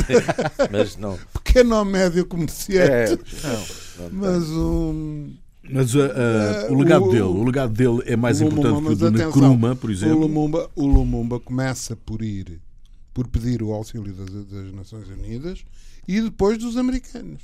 mas 0.71 0.97
não. 0.97 1.19
Pequeno 1.45 1.77
ou 1.77 1.85
médio 1.85 2.25
comerciante. 2.27 2.81
É, 2.83 3.17
não, 3.49 4.09
não 4.09 4.11
Mas 4.13 4.45
o. 4.49 5.29
Mas 5.71 5.95
uh, 5.95 5.99
uh, 5.99 6.73
o 6.73 6.79
legado 6.79 7.05
o- 7.05 7.11
dele, 7.11 7.23
o 7.25 7.45
legado 7.45 7.73
dele 7.75 8.03
é 8.07 8.17
mais 8.17 8.41
o 8.41 8.45
Lumumba, 8.47 8.69
importante 8.71 9.17
que 9.17 9.21
o 9.21 9.21
do 9.21 9.29
Nkrumah, 9.29 9.77
por 9.77 9.91
O 9.91 9.93
exemplo. 9.93 10.19
Lumumba, 10.21 10.71
o 10.75 10.87
Lumumba 10.87 11.39
começa 11.39 11.95
por 11.95 12.23
ir, 12.23 12.59
por 13.13 13.27
pedir 13.29 13.63
o 13.63 13.73
auxílio 13.75 14.15
das, 14.15 14.31
das 14.47 14.73
Nações 14.73 15.07
Unidas 15.09 15.63
e 16.09 16.21
depois 16.23 16.59
dos 16.59 16.77
americanos. 16.77 17.43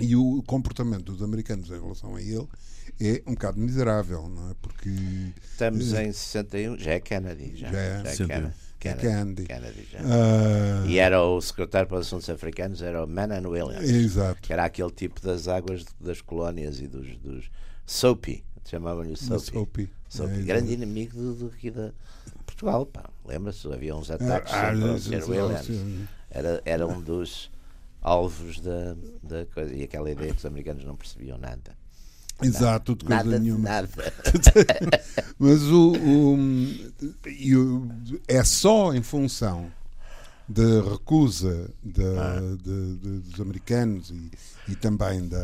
E 0.00 0.14
o 0.16 0.42
comportamento 0.46 1.04
dos 1.12 1.22
americanos 1.22 1.70
em 1.70 1.80
relação 1.80 2.16
a 2.16 2.20
ele 2.20 2.46
é 3.00 3.22
um 3.26 3.32
bocado 3.34 3.58
miserável, 3.58 4.28
não 4.28 4.50
é? 4.50 4.54
Porque 4.60 4.90
Estamos 5.42 5.92
em 5.94 6.12
61, 6.12 6.76
já 6.78 6.92
é 6.92 7.00
Kennedy. 7.00 7.56
Já, 7.56 7.70
Já 7.72 7.78
é. 7.78 7.90
já 8.02 8.08
é 8.10 8.14
61. 8.14 8.50
Kennedy. 8.78 9.00
Kennedy. 9.00 9.44
Kennedy 9.46 9.88
já. 9.90 9.98
ah, 10.00 10.86
E 10.86 10.98
era 10.98 11.22
o 11.22 11.40
secretário 11.40 11.88
para 11.88 11.98
os 11.98 12.06
assuntos 12.06 12.28
africanos, 12.28 12.82
era 12.82 13.02
o 13.04 13.08
Manan 13.08 13.48
Williams. 13.48 13.88
exato. 13.88 14.40
que 14.42 14.52
era 14.52 14.64
aquele 14.64 14.90
tipo 14.90 15.20
das 15.22 15.48
águas 15.48 15.84
das 15.98 16.20
colónias 16.20 16.78
e 16.80 16.86
dos, 16.86 17.16
dos 17.18 17.50
Soapy, 17.86 18.44
chamavam-lhe 18.66 19.12
o 19.12 19.16
Soapy. 19.16 19.44
Soapy. 19.52 19.90
Soapy, 20.10 20.40
É, 20.40 20.42
grande 20.42 20.72
inimigo 20.74 21.16
do, 21.16 21.34
do, 21.34 21.46
aqui 21.46 21.70
da 21.70 21.90
Portugal, 22.44 22.84
pá. 22.84 23.08
Lembra-se? 23.24 23.66
Havia 23.72 23.96
uns 23.96 24.10
ataques 24.10 24.52
Ah, 24.52 24.72
sobre 24.74 24.84
o 24.84 24.94
ah, 24.94 24.98
Sr. 24.98 25.22
sim, 25.22 25.30
Williams. 25.30 25.66
Era, 26.36 26.62
era 26.64 26.86
um 26.86 27.00
dos 27.00 27.50
alvos 28.02 28.60
da, 28.60 28.94
da 29.22 29.46
coisa. 29.46 29.74
E 29.74 29.82
aquela 29.84 30.10
ideia 30.10 30.32
que 30.32 30.38
os 30.38 30.44
americanos 30.46 30.84
não 30.84 30.94
percebiam 30.96 31.38
nada. 31.38 31.76
Exato, 32.42 32.94
de 32.94 33.04
coisa 33.06 33.24
Nada 33.24 33.38
de 33.38 33.44
nenhuma. 33.44 33.68
nada. 33.68 33.88
Mas 35.38 35.62
o, 35.62 35.92
o- 35.92 36.34
o- 36.36 38.20
é 38.28 38.44
só 38.44 38.92
em 38.94 39.02
função 39.02 39.70
da 40.48 40.82
recusa 40.90 41.70
da- 41.82 42.40
de- 42.62 42.96
de- 42.98 43.18
dos 43.30 43.40
americanos 43.40 44.10
e, 44.10 44.30
e 44.68 44.76
também 44.76 45.26
da- 45.26 45.38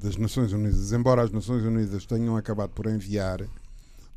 das 0.00 0.16
Nações 0.16 0.52
Unidas, 0.52 0.92
embora 0.92 1.22
as 1.22 1.30
Nações 1.30 1.62
Unidas 1.64 2.04
tenham 2.06 2.36
acabado 2.36 2.70
por 2.70 2.86
enviar 2.86 3.40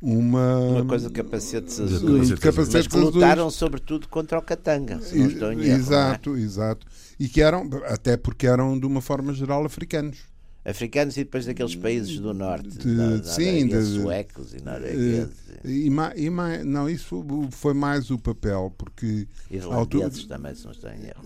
uma, 0.02 0.58
Uma 0.58 0.84
coisa 0.86 1.08
de 1.08 1.12
capacetes 1.14 1.76
De 1.76 1.82
azuis. 1.82 2.00
capacetes 2.00 2.30
Mas 2.30 2.38
capacetes 2.40 2.86
que 2.88 2.96
azuis. 2.96 3.14
lutaram 3.14 3.50
sobretudo 3.50 4.08
contra 4.08 4.38
o 4.38 4.42
Katanga, 4.42 5.00
se 5.00 5.18
não 5.18 5.26
estou 5.26 5.52
em 5.52 5.58
erro. 5.60 5.66
não 5.66 5.74
é? 5.74 5.76
Exato, 5.78 6.36
exato. 6.36 6.86
E 7.18 7.28
que 7.28 7.40
eram, 7.42 7.68
até 7.86 8.16
porque 8.16 8.46
eram 8.46 8.78
de 8.78 8.86
uma 8.86 9.00
forma 9.00 9.32
geral 9.34 9.64
africanos. 9.64 10.18
Africanos 10.64 11.16
e 11.16 11.24
depois 11.24 11.46
daqueles 11.46 11.74
países 11.74 12.18
do 12.20 12.34
norte, 12.34 12.68
De- 12.68 12.94
da, 12.96 13.16
da 13.16 13.22
sim, 13.24 13.66
de- 13.66 13.82
suecos 13.82 14.52
e 14.52 14.62
noruegueses. 14.62 15.30
E, 15.64 15.88
ma- 15.90 16.12
e 16.14 16.28
ma- 16.28 16.58
não, 16.64 16.88
isso 16.88 17.24
foi 17.50 17.72
mais 17.74 18.10
o 18.10 18.18
papel, 18.18 18.72
porque 18.76 19.26
Irlandeses 19.50 20.26
também, 20.26 20.54
se 20.54 20.64
não 20.64 20.72
estou 20.72 20.90
em 20.90 21.06
erro. 21.06 21.24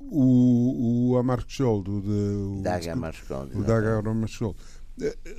o, 0.00 1.10
o 1.12 1.16
Amarskjold, 1.18 1.90
o, 1.90 2.00
de, 2.00 2.08
o, 2.58 2.60
Daga 2.62 2.96
Marcondes. 2.96 3.56
o 3.56 3.62
Daga 3.62 3.98
Amarskjold, 3.98 4.56
eh, 4.60 4.81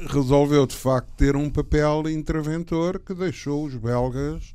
resolveu 0.10 0.66
de 0.66 0.76
facto 0.76 1.10
ter 1.16 1.36
um 1.36 1.50
papel 1.50 2.10
interventor 2.10 3.00
que 3.00 3.14
deixou 3.14 3.66
os 3.66 3.76
belgas 3.76 4.54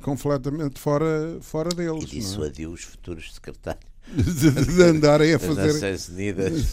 completamente 0.00 0.78
fora, 0.80 1.38
fora 1.40 1.68
E 1.72 1.76
deles. 1.76 2.04
é? 2.04 2.06
dissuadiu 2.06 2.72
os 2.72 2.82
futuros 2.82 3.34
secretários 3.34 3.84
de, 4.16 4.82
andarem 4.82 5.34
a 5.34 5.38
fazer. 5.38 5.74
Nações 5.74 6.08
Unidas 6.08 6.72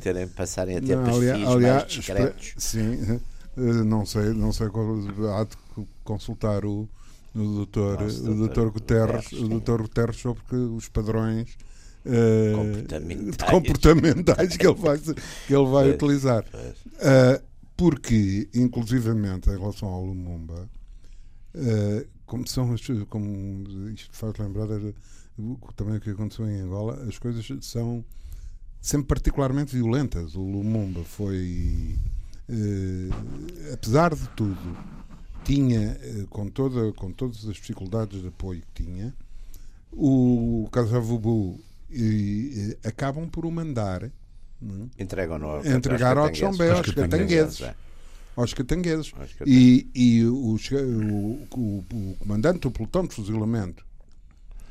terem, 0.00 0.28
passarem 0.28 0.76
a 0.76 0.80
ter 0.80 0.96
Não, 0.96 1.04
perfis 1.04 1.46
aliás, 1.48 1.82
mais 1.82 1.92
discretos. 1.92 2.54
sim, 2.56 3.20
eh, 3.56 3.60
não 3.84 4.06
sei, 4.06 4.32
não 4.32 4.52
sei 4.52 4.68
qual, 4.68 4.86
há 5.36 5.44
de 5.44 5.86
consultar 6.04 6.64
o, 6.64 6.88
o 7.34 7.38
doutor, 7.38 8.00
Nosso 8.02 8.20
o 8.22 8.34
doutor 8.34 8.36
doutor 8.38 8.70
Guterres, 8.70 9.24
Guterres, 9.24 9.44
o 9.44 9.48
doutor 9.48 9.82
Guterres 9.82 10.16
sobre 10.16 10.42
que 10.48 10.54
os 10.56 10.88
padrões 10.88 11.56
eh, 12.04 12.52
Comportamentais. 12.54 13.50
comportamentais 13.50 14.56
que 14.56 14.66
ele 14.66 14.74
vai, 14.74 14.98
que 14.98 15.54
ele 15.54 15.66
vai 15.66 15.90
utilizar. 15.90 16.44
Uh, 16.44 17.42
porque, 17.76 18.48
inclusivamente, 18.54 19.50
em 19.50 19.58
relação 19.58 19.88
ao 19.88 20.04
Lumumba, 20.04 20.68
uh, 21.54 22.08
como 22.26 22.46
são 22.46 22.72
as, 22.72 22.80
como 23.08 23.90
isto 23.90 24.16
faz 24.16 24.36
lembrar 24.38 24.70
era, 24.70 24.94
também 25.76 25.96
o 25.96 26.00
que 26.00 26.10
aconteceu 26.10 26.48
em 26.48 26.60
Angola, 26.60 27.02
as 27.08 27.18
coisas 27.18 27.46
são 27.62 28.04
sempre 28.80 29.08
particularmente 29.08 29.74
violentas. 29.74 30.34
O 30.34 30.42
Lumumba 30.42 31.02
foi, 31.04 31.96
apesar 33.72 34.14
de 34.14 34.28
tudo, 34.30 34.76
tinha, 35.44 35.98
com, 36.28 36.48
toda, 36.48 36.92
com 36.92 37.10
todas 37.12 37.46
as 37.46 37.54
dificuldades 37.54 38.20
de 38.20 38.28
apoio 38.28 38.62
que 38.74 38.84
tinha, 38.84 39.14
o 39.92 40.68
Casavubu 40.70 41.58
e, 41.90 42.76
e, 42.82 42.88
acabam 42.88 43.28
por 43.28 43.44
o 43.46 43.50
mandar 43.50 44.04
é? 44.04 44.10
Entregam-no 45.02 45.46
ao- 45.48 45.66
Entregar 45.66 46.18
ao 46.18 46.26
aos 46.26 46.36
Tchombe, 46.36 46.62
aos 46.68 46.78
Aos 46.78 46.90
catangueses. 46.90 47.60
é. 47.62 47.74
Aos 48.36 48.52
catangueses. 48.54 49.12
Aos 49.18 49.32
catangueses. 49.32 49.46
E, 49.46 49.90
e 49.94 50.24
o, 50.26 50.34
o, 50.34 51.48
o- 51.56 51.84
o 51.92 52.16
comandante 52.18 52.60
do 52.60 52.70
pelotão 52.70 53.06
de 53.06 53.14
fuzilamento 53.14 53.84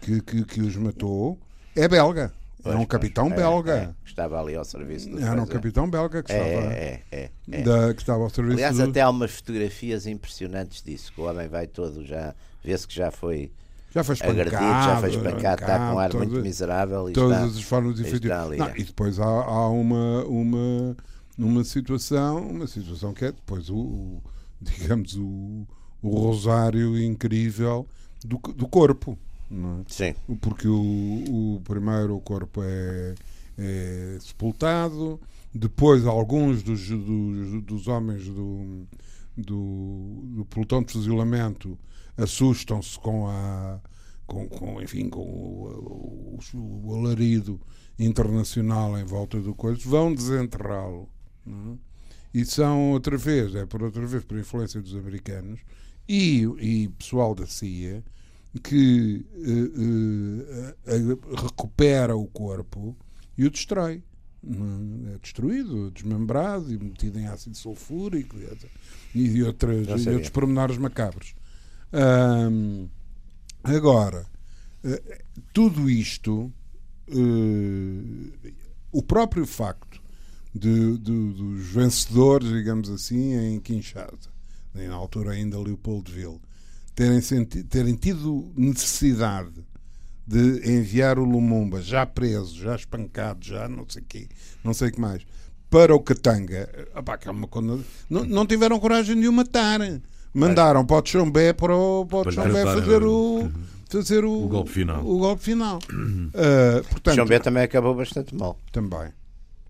que, 0.01 0.21
que, 0.21 0.45
que 0.45 0.61
os 0.61 0.75
matou 0.75 1.39
é 1.75 1.87
belga. 1.87 2.31
Pois, 2.61 2.73
é 2.75 2.77
um 2.77 2.81
pois, 2.85 2.89
capitão 2.89 3.27
é, 3.27 3.35
belga. 3.35 3.73
é, 3.73 3.85
que 4.03 4.09
estava 4.09 4.39
ali 4.41 4.53
ao 4.55 4.65
serviço 4.65 5.09
do 5.09 5.19
Era 5.19 5.41
um 5.41 5.45
capitão 5.47 5.89
belga 5.89 6.21
que 6.21 6.31
É, 6.31 6.35
estava, 6.49 6.73
é, 6.73 7.01
é, 7.11 7.29
é. 7.51 7.61
da- 7.63 7.93
que 7.93 8.01
estava 8.01 8.21
ao 8.23 8.29
serviço 8.29 8.55
Aliás, 8.57 8.77
do... 8.77 8.83
até 8.83 9.01
há 9.01 9.09
umas 9.09 9.31
fotografias 9.31 10.05
impressionantes 10.05 10.83
disso, 10.83 11.11
que 11.13 11.21
o 11.21 11.23
homem 11.23 11.47
vai 11.47 11.65
todo 11.67 12.05
já, 12.05 12.35
vê-se 12.63 12.85
que 12.87 12.93
já 12.93 13.09
foi 13.11 13.49
Já 13.93 14.03
foi 14.03 14.13
espancado. 14.15 14.41
agredido, 14.41 14.61
já 14.61 14.97
foi 14.99 15.09
espancado, 15.09 15.61
está 15.61 15.77
com 15.79 15.95
um 15.95 15.99
ar 15.99 16.13
muito 16.13 16.29
todas- 16.29 16.43
miserável 16.43 17.09
e 17.09 17.13
todas 17.13 17.37
está, 17.47 17.59
as 17.59 17.63
formas 17.63 17.99
ali, 17.99 18.57
Não, 18.57 18.65
é. 18.67 18.73
e 18.77 18.83
depois 18.83 19.19
há, 19.19 19.25
há 19.25 19.67
uma, 19.69 20.23
uma, 20.25 20.97
uma 21.37 21.63
situação, 21.63 22.47
uma 22.49 22.67
situação 22.67 23.13
que 23.13 23.25
é 23.25 23.31
depois 23.31 23.69
o, 23.69 23.75
o- 23.77 24.23
digamos, 24.61 25.15
o, 25.15 25.65
o 26.03 26.09
rosário 26.19 27.01
incrível 27.01 27.87
do, 28.23 28.37
do 28.53 28.67
corpo. 28.67 29.17
Não 29.49 29.79
é? 29.79 29.83
Sim, 29.87 30.13
Porque 30.39 30.67
o, 30.67 30.75
o 31.55 31.61
primeiro 31.63 32.15
o 32.15 32.21
corpo 32.21 32.61
é, 32.63 33.15
é 33.57 34.17
sepultado, 34.21 35.19
depois 35.51 36.05
alguns 36.05 36.61
dos, 36.61 36.87
dos, 36.87 37.63
dos 37.63 37.87
homens 37.87 38.25
do, 38.25 38.85
do, 39.35 40.21
do 40.35 40.45
pelotão 40.45 40.83
de 40.83 40.93
fuzilamento 40.93 41.75
assustam-se 42.21 42.99
com 42.99 43.27
a 43.27 43.79
com, 44.25 44.47
com, 44.47 44.81
enfim, 44.81 45.09
com 45.09 45.21
o, 45.21 46.39
o, 46.53 46.87
o 46.87 46.95
alarido 46.95 47.59
internacional 47.97 48.97
em 48.97 49.03
volta 49.03 49.39
do 49.39 49.55
coisa, 49.55 49.81
vão 49.83 50.13
desenterrá-lo. 50.13 51.09
é? 51.47 51.77
E 52.31 52.45
são 52.45 52.91
outra 52.91 53.17
vez, 53.17 53.55
é 53.55 53.65
por 53.65 53.81
outra 53.81 54.05
vez 54.05 54.23
por 54.23 54.37
influência 54.37 54.79
dos 54.79 54.95
americanos 54.95 55.59
e, 56.07 56.43
e 56.59 56.87
pessoal 56.89 57.33
da 57.33 57.47
CIA 57.47 58.03
que 58.63 59.25
eh, 59.35 60.75
eh, 60.87 60.95
eh, 60.95 61.41
recupera 61.41 62.15
o 62.15 62.25
corpo 62.27 62.95
e 63.37 63.45
o 63.45 63.49
destrói. 63.49 64.03
é? 64.43 65.13
É 65.15 65.17
destruído, 65.19 65.91
desmembrado 65.91 66.71
e 66.71 66.77
metido 66.77 67.19
em 67.19 67.27
ácido 67.27 67.57
sulfúrico 67.57 68.37
e, 69.13 69.43
outras, 69.43 70.05
e 70.05 70.09
outros 70.09 70.29
pormenores 70.29 70.77
macabros. 70.77 71.35
Agora, 73.63 74.25
eh, 74.83 75.21
tudo 75.53 75.89
isto, 75.89 76.51
eh, 77.07 78.49
o 78.91 79.01
próprio 79.03 79.45
facto 79.45 80.01
de- 80.53 80.97
de- 80.97 81.33
dos 81.33 81.65
vencedores, 81.67 82.49
digamos 82.49 82.89
assim, 82.89 83.33
em 83.35 83.59
Kinshasa, 83.59 84.29
na 84.73 84.93
altura 84.93 85.31
ainda 85.31 85.59
Leopoldville, 85.59 86.39
terem, 86.95 87.21
senti- 87.21 87.63
terem 87.63 87.95
tido 87.95 88.51
necessidade 88.55 89.63
de 90.25 90.71
enviar 90.71 91.17
o 91.17 91.23
Lumumba 91.23 91.81
já 91.81 92.05
preso, 92.05 92.55
já 92.55 92.75
espancado, 92.75 93.43
já 93.45 93.67
não 93.67 93.85
sei 93.89 94.03
quê, 94.07 94.27
não 94.63 94.73
sei 94.73 94.91
que 94.91 94.99
mais, 95.01 95.25
para 95.69 95.93
o 95.95 95.99
Katanga, 95.99 96.69
opá, 96.95 97.17
que 97.17 97.27
é 97.27 97.31
uma 97.31 97.47
coisa- 97.47 97.83
não, 98.09 98.23
não 98.25 98.45
tiveram 98.45 98.79
coragem 98.79 99.19
de 99.19 99.27
o 99.27 99.33
matar. 99.33 99.79
Mandaram 100.33 100.85
para 100.85 100.97
o 100.97 101.01
Tchombé 101.01 101.53
para 101.53 101.75
o, 101.75 102.05
para 102.05 102.17
o 102.19 102.21
Para 102.23 102.31
lhe 102.31 102.37
Tchombé 102.37 102.61
tratar, 102.63 102.81
fazer 102.81 103.03
o 103.03 103.49
fazer 103.89 104.23
o, 104.23 104.43
o 104.45 104.47
golpe 104.47 104.69
final. 104.71 105.03
o 105.03 105.17
golpe 105.19 105.43
final. 105.43 105.79
Ah, 106.35 106.81
portanto, 106.89 107.39
também 107.43 107.63
acabou 107.63 107.95
bastante 107.95 108.35
mal. 108.35 108.57
também. 108.71 109.09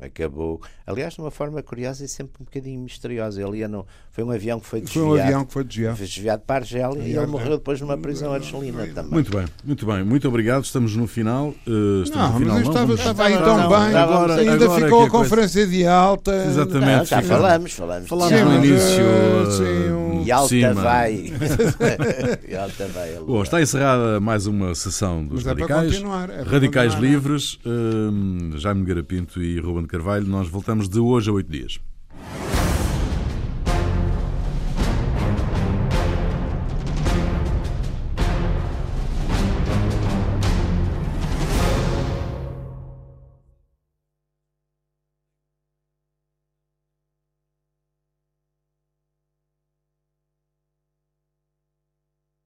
Acabou, 0.01 0.61
aliás, 0.87 1.15
de 1.15 1.19
uma 1.19 1.29
forma 1.29 1.61
curiosa 1.61 2.05
e 2.05 2.07
sempre 2.07 2.41
um 2.41 2.45
bocadinho 2.45 2.79
misteriosa. 2.79 3.41
Ele 3.41 3.57
ia 3.57 3.67
no, 3.67 3.85
foi 4.13 4.23
um 4.23 4.31
avião 4.31 4.57
que 4.57 4.65
foi 4.65 4.79
Foi 4.79 4.85
desviado, 4.87 5.09
um 5.09 5.21
avião 5.21 5.45
que 5.45 5.51
foi 5.51 5.63
desviado. 5.65 5.97
foi 5.97 6.05
desviado 6.05 6.41
para 6.47 6.55
a 6.55 6.59
Argélia 6.59 7.01
e 7.03 7.17
ele 7.17 7.25
morreu 7.27 7.57
depois 7.57 7.81
numa 7.81 7.97
prisão 7.97 8.31
argelina 8.33 8.87
também. 8.95 9.11
Muito 9.11 9.29
bem, 9.29 9.45
muito 9.65 9.85
bem. 9.85 10.01
Muito 10.05 10.25
obrigado. 10.29 10.63
Estamos 10.63 10.95
no 10.95 11.05
final. 11.05 11.53
eh, 11.67 12.03
estamos 12.03 12.09
Não, 12.15 12.31
no 12.31 12.39
final. 12.39 12.53
mas 12.55 12.61
isto 12.61 12.69
estava, 12.69 12.85
Vamos- 12.85 12.99
estava 13.01 13.23
aí 13.25 13.37
tão 13.39 13.57
não, 13.57 13.69
bem. 13.69 13.91
não, 13.91 13.99
agora- 13.99 14.35
ainda 14.35 14.53
agora 14.65 14.83
ficou 14.85 15.01
a 15.01 15.05
a 15.05 15.09
coisa- 15.09 15.23
conferência 15.25 15.67
de 15.67 15.85
alta. 15.85 16.45
Exatamente. 16.45 16.97
Não, 16.97 17.05
já 17.05 17.21
falamos, 17.21 17.71
falamos. 17.73 18.07
Falámos 18.07 18.37
Sim, 18.39 18.45
no 18.45 18.55
início. 18.55 19.01
eh, 19.03 19.51
sim, 19.51 19.91
um- 19.91 20.08
E 20.29 20.31
alta 20.31 20.47
cima. 20.49 20.73
vai. 20.75 21.13
e 22.47 22.55
alta 22.55 22.87
vai. 22.87 23.15
a 23.15 23.21
Bom, 23.21 23.41
está 23.41 23.59
encerrada 23.61 24.19
mais 24.19 24.45
uma 24.45 24.75
sessão 24.75 25.25
dos 25.25 25.43
Mas 25.43 25.47
é 25.47 25.55
para 25.55 25.65
Radicais. 25.65 25.91
continuar, 25.93 26.29
é 26.29 26.43
para 26.43 26.51
Radicais 26.51 26.93
continuar. 26.93 27.11
Livres, 27.13 27.59
hum, 27.65 28.51
Jaime 28.55 28.85
Garapinto 28.85 29.41
e 29.41 29.59
Ruben 29.59 29.85
Carvalho. 29.87 30.27
Nós 30.27 30.47
voltamos 30.47 30.87
de 30.87 30.99
hoje 30.99 31.31
a 31.31 31.33
oito 31.33 31.51
dias. 31.51 31.79